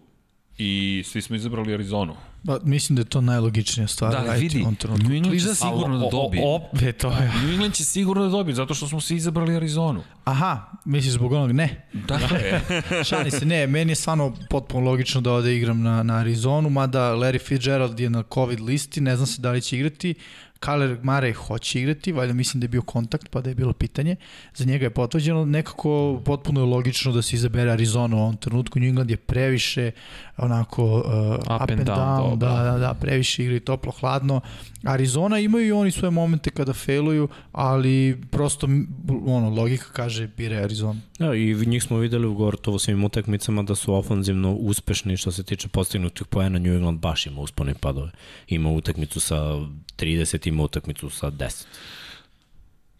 [0.57, 2.15] i svi smo izabrali Arizonu.
[2.43, 4.11] Ba, mislim da je to najlogičnija stvar.
[4.11, 4.65] Da, ali vidi,
[5.03, 6.43] New England će sigurno da dobije.
[6.45, 7.31] Opet to je.
[7.43, 10.03] New England će sigurno da dobije, zato što smo se izabrali Arizonu.
[10.23, 11.87] Aha, misliš zbog onog ne?
[11.93, 12.15] Da.
[12.35, 12.61] je.
[13.03, 17.15] Šani se, ne, meni je stvarno potpuno logično da ode igram na, na Arizonu, mada
[17.15, 20.15] Larry Fitzgerald je na COVID listi, ne znam se da li će igrati.
[20.63, 24.15] Kaler Mare hoće igrati, valjda mislim da je bio kontakt, pa da je bilo pitanje.
[24.55, 28.79] Za njega je potvrđeno, nekako potpuno je logično da se izabere Arizona u ovom trenutku.
[28.79, 29.91] New England je previše
[30.37, 34.41] onako uh, up, up and, and down, down da, da, da, previše igri toplo, hladno.
[34.83, 38.67] Arizona imaju i oni svoje momente kada failuju, ali prosto
[39.25, 40.99] ono, logika kaže bire Arizona.
[41.19, 45.43] Da, i njih smo videli u gotovo svim utakmicama da su ofanzivno uspešni što se
[45.43, 48.11] tiče postignutih poena New England baš ima uspone padove.
[48.47, 49.35] Ima utakmicu sa
[49.97, 51.65] 30, ima utakmicu sa 10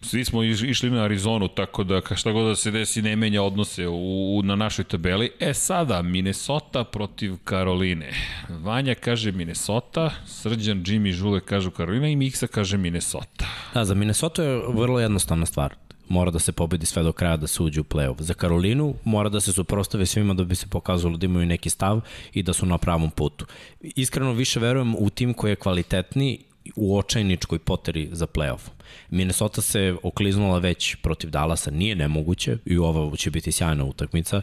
[0.03, 3.87] svi smo išli na Arizonu, tako da šta god da se desi ne menja odnose
[3.87, 5.31] u, u, na našoj tabeli.
[5.39, 8.11] E sada, Minnesota protiv Karoline.
[8.49, 13.45] Vanja kaže Minnesota, Srđan, Jimmy, Žule kažu Karolina i Miksa kaže Minnesota.
[13.73, 15.75] Da, za Minnesota je vrlo jednostavna stvar
[16.09, 18.21] mora da se pobedi sve do kraja da se uđe u play-off.
[18.21, 22.01] Za Karolinu mora da se suprostave svima da bi se pokazalo da imaju neki stav
[22.33, 23.45] i da su na pravom putu.
[23.81, 26.39] Iskreno više verujem u tim koji je kvalitetni
[26.75, 28.69] u očajničkoj poteri za play-off.
[29.09, 34.41] Minnesota se okliznula već protiv Dallasa, nije nemoguće i ova će biti sjajna utakmica,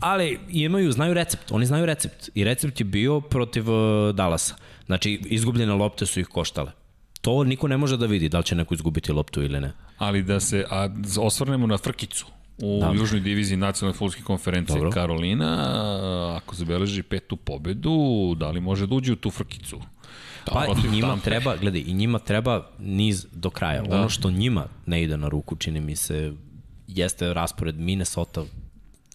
[0.00, 4.54] ali imaju, znaju recept, oni znaju recept i recept je bio protiv uh, Dallasa.
[4.86, 6.72] Znači, izgubljene lopte su ih koštale.
[7.20, 9.72] To niko ne može da vidi da li će neko izgubiti loptu ili ne.
[9.98, 10.88] Ali da se a,
[11.18, 12.26] osvrnemo na Frkicu
[12.62, 12.92] u da.
[12.94, 14.90] južnoj diviziji nacionalne futbolske konferencije Dobro.
[14.90, 19.80] Karolina, ako zabeleži petu pobedu, da li može da uđe u tu Frkicu?
[20.52, 21.24] Pa i njima tampe.
[21.24, 23.82] treba, gledaj, i njima treba niz do kraja.
[23.82, 23.96] Da.
[23.96, 26.32] Ono što njima ne ide na ruku, čini mi se,
[26.86, 28.44] jeste raspored Minnesota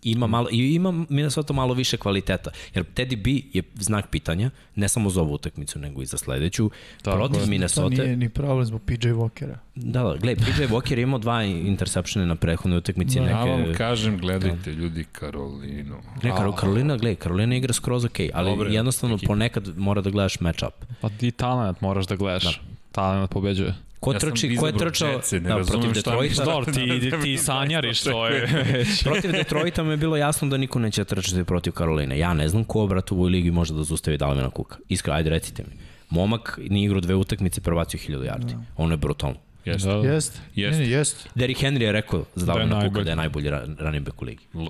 [0.06, 2.49] ima malo i ima Minnesota malo više kvaliteta.
[2.76, 6.72] Jer Teddy B je znak pitanja, ne samo za ovu utakmicu, nego i za sledeću.
[7.02, 7.95] Tako, protiv Minnesota.
[7.95, 9.56] To nije ni problem zbog PJ Walkera.
[9.76, 13.19] Da, da, gledaj, PJ Walker imao dva interseptione na prethodnoj utakmici.
[13.19, 13.34] Da, neke...
[13.34, 14.77] Ja vam kažem, gledajte da.
[14.77, 15.98] ljudi Karolinu.
[16.23, 19.27] Ne, Kar Karolina, gledaj, Karolina igra skroz ok, ali Dobre, jednostavno ekipa.
[19.27, 20.72] ponekad mora da gledaš match-up.
[21.02, 22.44] Pa ti talent moraš da gledaš.
[22.44, 22.52] Da.
[22.91, 23.76] Talent pobeđuje.
[24.06, 26.44] Ko ja trči, ko je trčao ne da, protiv Detroita?
[26.44, 28.48] Dobro, ti, ti sanjariš to je
[29.03, 32.19] protiv Detroita mi je bilo jasno da niko neće trčati protiv Karoline.
[32.19, 34.77] Ja ne znam ko, brat, u ovoj ligi može da zustavi Dalvina Kuka.
[34.90, 35.77] Iskra, ajde recite mi.
[36.10, 38.53] Momak nije igrao dve utakmice, prebacio 1000 yardi.
[38.53, 38.61] Da.
[38.77, 39.36] Ono je brutalno.
[39.65, 39.90] Jeste.
[39.90, 39.95] Da.
[39.95, 40.40] Jeste.
[40.56, 40.80] Jest.
[40.80, 41.30] Ne, jest.
[41.36, 43.49] Derrick Henry je rekao za Dalvina da Kuka da je najbolji
[43.80, 44.44] running back u ligi.
[44.53, 44.68] L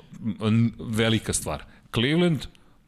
[0.79, 1.63] velika stvar.
[1.93, 2.39] Cleveland,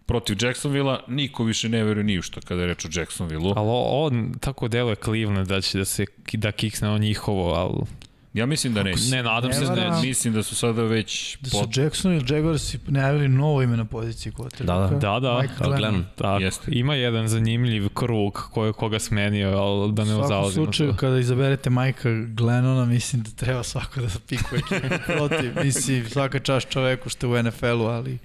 [0.07, 3.53] protiv Jacksonvilla niko više ne veruje ni u što kada je reč o Jacksonvilleu.
[3.55, 8.07] Ali on tako deluje Cleveland da će da se da kiksne on njihovo, ali
[8.37, 9.09] Ja mislim da neće.
[9.11, 10.01] Ne, nadam se da ne.
[10.01, 11.37] Mislim da su sada već...
[11.41, 11.77] Da su pot...
[11.77, 14.89] Jackson ili Jaguars najavili novo ime na poziciji quarterbacka.
[14.89, 15.19] Da, da.
[15.19, 15.41] Da, da.
[15.41, 15.77] Mike Glenn.
[15.77, 16.05] Glenn.
[16.17, 16.71] Da, Jeste.
[16.71, 20.39] Ima jedan zanimljiv krug koji, koga smenio, ali da ne zalazimo.
[20.39, 25.51] U svakom slučaju, kada izaberete Majka Glennona, mislim da treba svako da pikuje ekipu protiv.
[25.63, 28.17] Mislim, svaka čast čoveku što je u NFL-u, ali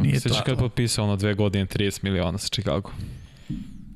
[0.00, 0.20] nije to.
[0.20, 2.90] Sveći kad potpisao na dve godine 30 miliona sa Chicago.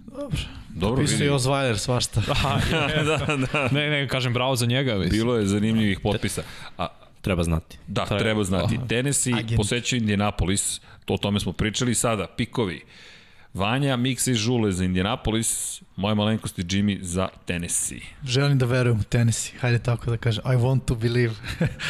[0.07, 0.39] Dobro.
[0.69, 2.23] Dobro, Pisao je Osweiler svašta.
[2.33, 2.61] Aha,
[3.05, 3.69] da, da.
[3.73, 4.95] Ne, ne, kažem bravo za njega.
[4.95, 5.11] Mislim.
[5.11, 6.43] Bilo je zanimljivih potpisa.
[6.79, 6.87] A,
[7.21, 7.79] treba znati.
[7.87, 8.79] Da, treba, treba znati.
[8.89, 12.77] Tennessee posećuje Indianapolis, to o tome smo pričali sada, pikovi.
[12.77, 13.10] Uh,
[13.55, 18.01] Vanja, Miksa i Žule za Indianapolis, moje malenkosti Jimmy za Tennessee.
[18.25, 21.35] Želim da verujem u Tennessee, hajde tako da kažem, I want to believe.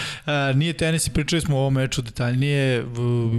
[0.60, 2.86] nije Tennessee, pričali smo o ovom meču detaljnije,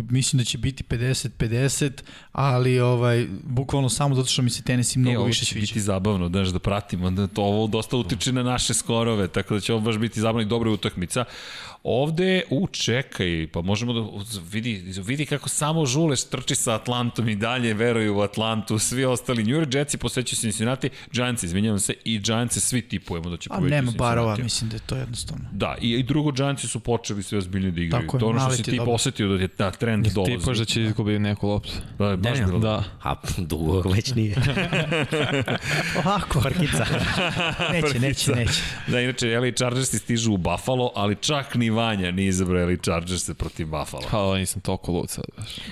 [0.10, 1.92] mislim da će biti 50-50,
[2.32, 5.62] ali ovaj, bukvalno samo zato što mi se Tennessee mnogo e, više sviđa.
[5.62, 9.60] biti zabavno, daš da pratimo, da to ovo dosta utiče na naše skorove, tako da
[9.60, 11.26] će ovo baš biti zabavno i dobra utakmica.
[11.84, 14.02] Ovde, u, čekaj, pa možemo da
[14.52, 19.44] vidi, vidi kako samo Žuleš trči sa Atlantom i dalje veruju u Atlantu, svi ostali
[19.44, 23.76] New York Jetsi posećaju Cincinnati, Giants, izvinjavam se, i Giants svi tipujemo da će pobediti
[23.76, 23.88] Cincinnati.
[23.88, 25.44] A nema barova, mislim da je to jednostavno.
[25.52, 28.02] Da, i, i drugo Giantsi su počeli sve ozbiljnije da igraju.
[28.02, 28.92] Tako je, to ono što si ti dobro.
[28.92, 30.38] posetio da je ta trend Nis dolazi.
[30.38, 31.72] Tipaš da će izgubiti neku loptu.
[31.98, 32.60] Da, je baš bilo.
[32.60, 32.84] Da.
[33.04, 34.36] A, dugo već nije.
[36.06, 36.42] Ovako.
[36.42, 36.86] Parkica.
[37.72, 38.62] neće, neće, neće.
[38.88, 43.30] Da, inače, LA Chargersi stižu u Buffalo, ali čak ni Vanja nije izabrao LA Chargers
[43.38, 44.04] proti Buffalo.
[44.12, 45.26] Pa, nisam toliko lud sad.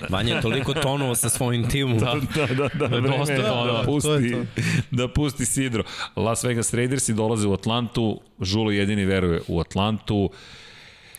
[0.08, 1.98] Vanja je toliko tonuo sa svojim timom.
[2.04, 4.62] da, da, da, da, vreme dosta da, da, pusti, to to.
[4.90, 5.82] da pusti Sidro.
[6.16, 10.30] Las Vegas Raidersi dolaze u Atlantu, Žulo jedini veruje u Atlantu.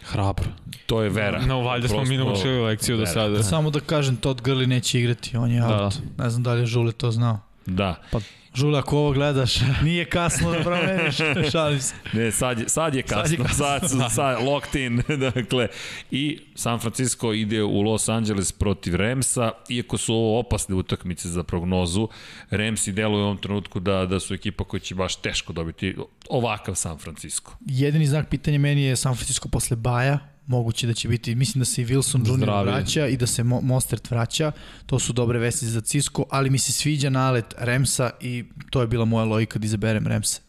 [0.04, 0.46] Hrabro.
[0.86, 1.42] To je vera.
[1.46, 3.08] No, valjda smo mi naučili lekciju vera.
[3.08, 3.44] do sada.
[3.44, 5.84] Samo da kažem, Todd Gurley neće igrati, on je da.
[5.84, 5.94] out.
[6.18, 7.40] Ne znam da li je Žule to znao.
[7.66, 7.96] Da.
[8.12, 8.20] Pa
[8.54, 11.16] Žula, ako ovo gledaš, nije kasno da promeniš,
[11.52, 11.94] šalim se.
[12.14, 13.66] Ne, sad je, sad je kasno, sad, je kasno.
[13.66, 15.02] sad, sad, sad locked in,
[15.34, 15.68] dakle.
[16.12, 21.44] I San Francisco ide u Los Angeles protiv Remsa, iako su ovo opasne utakmice za
[21.44, 22.08] prognozu,
[22.50, 25.96] Remsi deluju u ovom trenutku da, da su ekipa koja će baš teško dobiti
[26.30, 27.52] ovakav San Francisco.
[27.66, 30.20] Jedini znak pitanja meni je San Francisco posle Baja,
[30.52, 32.38] moguće da će biti, mislim da se i Wilson Jr.
[32.38, 32.70] Zdravi.
[32.70, 34.52] vraća i da se Mo Mostert vraća,
[34.86, 38.88] to su dobre vesti za Cisco, ali mi se sviđa nalet Remsa i to je
[38.88, 40.42] bila moja logika da izaberem Remsa.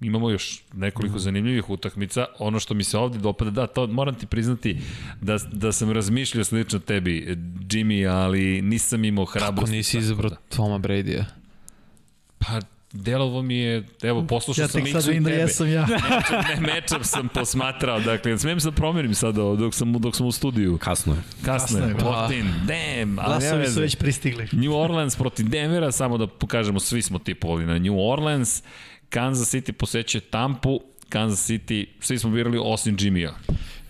[0.00, 1.18] imamo još nekoliko mm.
[1.18, 2.26] zanimljivih utakmica.
[2.38, 4.78] Ono što mi se ovde dopada, da, to moram ti priznati
[5.20, 7.36] da, da sam razmišljao slično tebi,
[7.68, 9.66] Jimmy, ali nisam imao hrabrost.
[9.66, 10.36] Kako nisi izabrao da.
[10.56, 11.24] Toma Brady-a?
[12.38, 12.60] Pa,
[12.92, 15.36] delovo mi je, evo, poslušao ja sam Miksu i tebe.
[15.36, 15.86] Ja sam ja.
[16.48, 20.32] ne, matchup sam posmatrao, dakle, smijem se da promenim sada dok sam, dok sam u
[20.32, 20.78] studiju.
[20.78, 21.20] Kasno je.
[21.44, 23.16] Kasno, Kasno je, Potin, damn.
[23.16, 24.48] Glasovi su već pristigli.
[24.52, 28.62] New Orleans protiv Denvera, samo da pokažemo, svi smo tipovali na New Orleans.
[29.08, 33.32] Kansas City posećuje Tampu, Kansas City, svi smo birali osim Jimmy-a.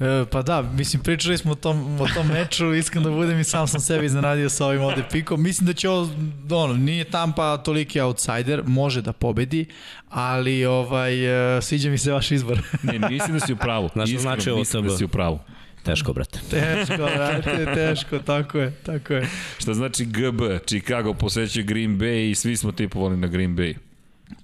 [0.01, 3.45] E, pa da, mislim, pričali smo o tom, o tom meču, iskreno da budem i
[3.45, 5.43] sam sam sebi iznenadio sa ovim ovde pikom.
[5.43, 6.11] Mislim da će ovo,
[6.51, 9.67] ono, nije Tampa toliki outsider, može da pobedi,
[10.09, 12.63] ali ovaj, e, sviđa mi se vaš izbor.
[12.83, 13.89] ne, mislim da si u pravu.
[13.93, 15.39] Znaš što znači ovo mislim da si u pravu.
[15.83, 16.39] Teško, brate.
[16.51, 19.29] Teško, brate, teško, tako je, tako je.
[19.59, 20.43] Šta znači GB?
[20.67, 23.88] Chicago posećuje Green Bay i svi smo tipovali na Green Bay.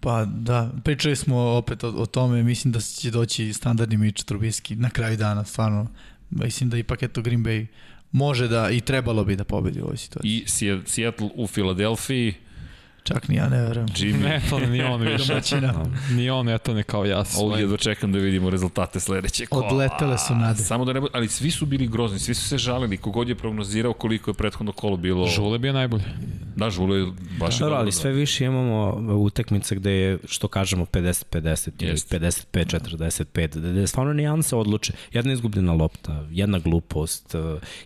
[0.01, 4.77] Pa da, pričali smo opet o, o tome, mislim da će doći standardni Mitch Trubiski
[4.77, 5.87] na kraju dana, stvarno.
[6.31, 7.67] Mislim da ipak eto Green Bay
[8.13, 10.31] može da i trebalo bi da pobedi u ovoj situaciji.
[10.31, 10.45] I
[10.87, 12.35] Seattle u Filadelfiji,
[13.05, 13.89] Čak ni ja ne verujem.
[13.89, 14.23] Jimmy.
[14.23, 15.41] Ne, to ni on više.
[16.11, 17.25] ni on, eto ne kao ja.
[17.39, 19.47] Ovdje jedva čekam da vidimo rezultate sledeće.
[19.47, 20.63] Ko, Odletele su nade.
[20.63, 23.93] Samo da ne ali svi su bili grozni, svi su se žalili, kogod je prognozirao
[23.93, 25.27] koliko je prethodno kolo bilo.
[25.27, 26.05] Žule bio najbolje.
[26.57, 27.07] Da, Žule je
[27.41, 27.79] baš da, dobro.
[27.79, 34.13] ali sve više imamo utekmice gde je, što kažemo, 50-50 ili 55-45, da je stvarno
[34.13, 34.93] nijanse odluče.
[35.13, 37.35] Jedna izgubljena lopta, jedna glupost,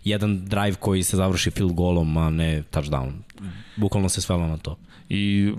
[0.03, 3.11] jedan drive koji se završi field golom, a ne touchdown.
[3.75, 4.77] Bukvalno se svelo na to
[5.09, 5.53] i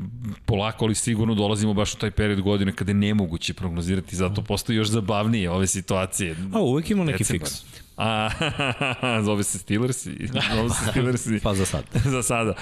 [0.47, 4.77] polako ali sigurno dolazimo baš u taj period godine kada je nemoguće prognozirati, zato postoji
[4.77, 6.36] još zabavnije ove situacije.
[6.52, 7.51] A uvek ima neki fiks.
[7.97, 8.31] A,
[9.27, 10.06] zove se Steelers,
[10.55, 11.27] zove se Steelers.
[11.43, 11.85] pa za sad.
[12.14, 12.55] za sada.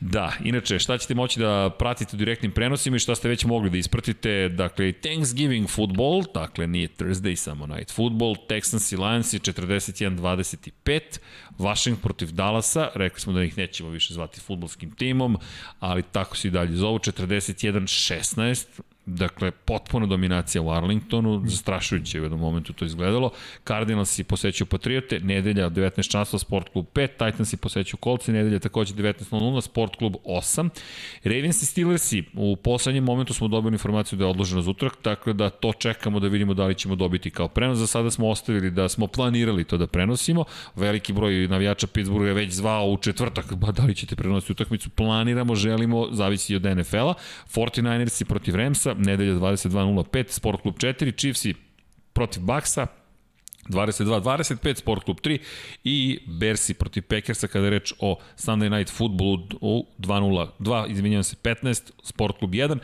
[0.00, 3.70] Da, inače, šta ćete moći da pratite u direktnim prenosima i šta ste već mogli
[3.70, 9.40] da ispratite, dakle, Thanksgiving football, dakle, nije Thursday, samo night football, Texans i Lions je
[9.40, 11.00] 41-25,
[11.58, 15.38] Washington protiv Dallasa, rekli smo da ih nećemo više zvati futbolskim timom,
[15.80, 18.66] ali tako se i dalje zovu, 41-16,
[19.08, 23.30] Dakle, potpuna dominacija u Arlingtonu, zastrašujuće u jednom momentu to izgledalo.
[23.64, 28.58] Cardinals i posećuju Patriote, nedelja 19 časova, Sport klub 5, Titans i posećuju Kolci, nedelja
[28.58, 30.68] takođe 19.00, Sport klub 8.
[31.24, 35.32] Ravens i Steelersi, u poslednjem momentu smo dobili informaciju da je odloženo za utrak, tako
[35.32, 37.78] da to čekamo da vidimo da li ćemo dobiti kao prenos.
[37.78, 40.44] Za sada smo ostavili da smo planirali to da prenosimo.
[40.76, 44.90] Veliki broj navijača Pittsburgha je već zvao u četvrtak, ba da li ćete prenositi utakmicu,
[44.90, 47.14] planiramo, želimo, zavisi od NFL-a.
[47.54, 51.46] 49ersi protiv Ramsa, nedelja 22.05, Sport klub 4, Chiefs
[52.12, 52.86] protiv Baksa,
[53.68, 55.38] 22-25, Sport klub 3
[55.84, 61.24] i Bersi protiv Packersa kada je reč o Sunday Night Footballu u 2-0, 2, izvinjam
[61.24, 62.78] se, 15, Sport klub 1.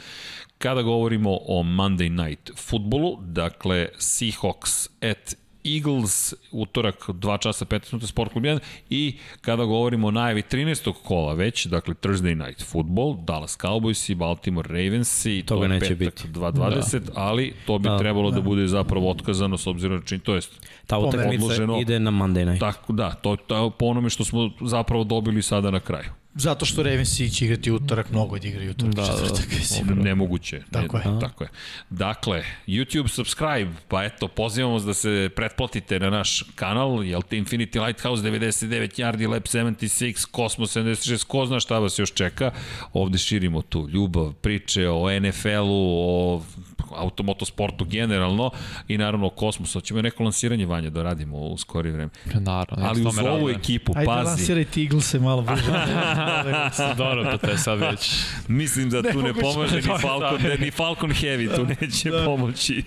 [0.59, 5.35] Kada govorimo o Monday Night Footballu, dakle Seahawks at
[5.65, 8.59] Eagles, utorak 2 časa 15 minuta Sport Club 1
[8.91, 10.93] i kada govorimo o najavi 13.
[11.05, 15.95] kola već, dakle Thursday Night Football, Dallas Cowboys i Baltimore Ravens i to, to neće
[15.95, 17.12] biti 2.20, da.
[17.15, 18.35] ali to bi da, trebalo da.
[18.35, 20.51] da bude zapravo otkazano s obzirom na čin, to jest
[20.86, 22.61] ta utakmica ide na Monday Night.
[22.61, 26.24] Tako da, to, to po onome što smo zapravo dobili sada na kraju.
[26.35, 28.94] Zato što Ravensi će igrati utorak, mnogo da igraju utorak.
[28.94, 30.02] Da, da, da.
[30.02, 30.62] Nemoguće.
[30.70, 31.20] Tako ne, je.
[31.20, 31.51] Tako je.
[31.90, 37.36] Dakle, YouTube subscribe, pa eto, pozivamo vas da se pretplatite na naš kanal, jel te
[37.36, 42.51] Infinity Lighthouse 99, Yardi Lab 76, Cosmos 76, ko zna šta vas još čeka.
[42.93, 46.43] Ovde širimo tu ljubav, priče o NFL-u, o
[46.90, 48.51] automotosportu generalno
[48.89, 49.78] i naravno o kosmosu.
[49.78, 52.11] Hoćemo neko lansiranje vanja da radimo u skori vreme.
[52.35, 52.86] Naravno.
[52.89, 54.19] Ali uz ovu ekipu, Ajde, pazi.
[54.19, 55.73] Ajde lansirajte Eaglese malo brže.
[56.97, 58.11] Dobro, pa to je sad već...
[58.49, 62.25] Mislim da tu ne pomaže ni Falcon, ne, ni Falcon Heavy tu neće da.
[62.25, 62.85] pomoći.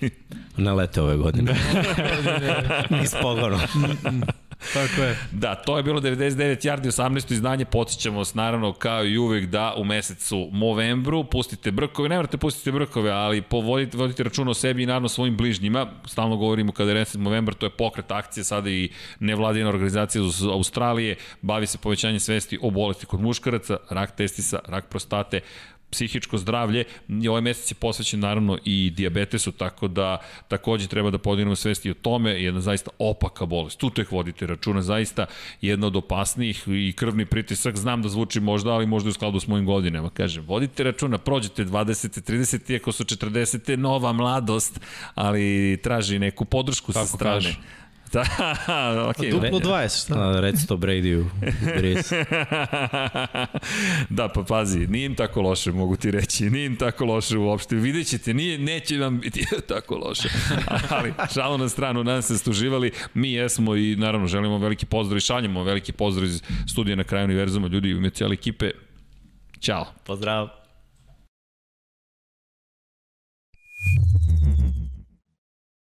[0.58, 1.56] Ne lete ove godine.
[2.90, 3.60] Nis pogoro.
[4.74, 5.18] Tako je.
[5.32, 7.32] Da, to je bilo 99 yardi, 18.
[7.34, 12.38] izdanje, podsjećamo vas naravno kao i uvek da u mesecu novembru pustite brkove, ne morate
[12.38, 16.92] pustite brkove, ali povodite, vodite račun o sebi i naravno svojim bližnjima, stalno govorimo kada
[16.92, 17.18] je 10.
[17.18, 18.90] novembar, to je pokret akcije sada i
[19.20, 24.86] nevladina organizacija iz Australije, bavi se povećanjem svesti o bolesti kod muškaraca, rak testisa, rak
[24.90, 25.42] prostate,
[25.98, 26.84] psihičko zdravlje.
[27.30, 30.18] Ovaj mesec je posvećen naravno i diabetesu, tako da
[30.48, 32.32] takođe treba da podignemo svesti o tome.
[32.44, 33.80] Jedna zaista opaka bolest.
[33.80, 35.26] Tu tek vodite računa, zaista
[35.62, 37.76] jedna od opasnijih i krvni pritisak.
[37.76, 40.10] Znam da zvuči možda, ali možda u skladu s mojim godinama.
[40.10, 42.22] Kažem, vodite računa, prođete 20.
[42.32, 42.72] 30.
[42.72, 43.76] iako su 40.
[43.76, 44.80] nova mladost,
[45.16, 47.36] ali traži neku podršku Tako sa strane.
[47.36, 48.24] Kaže Da,
[49.10, 49.32] okej.
[49.32, 49.52] Okay.
[49.52, 50.16] Duplo 20, šta?
[50.16, 50.32] Da.
[50.32, 51.26] Da, reci to Brady-u.
[54.18, 56.50] da, pa pazi, nije im tako loše, mogu ti reći.
[56.50, 57.76] Nije im tako loše uopšte.
[57.76, 60.30] Vidjet ćete, nije, neće nam biti tako loše.
[60.90, 62.92] Ali, šalo na stranu, nadam se da stuživali.
[63.14, 67.26] Mi jesmo i, naravno, želimo veliki pozdrav i šaljemo veliki pozdrav iz studija na kraju
[67.26, 67.68] univerzuma.
[67.68, 68.72] Ljudi, u cijele ekipe,
[69.60, 69.86] Ćao.
[70.04, 70.50] Pozdrav.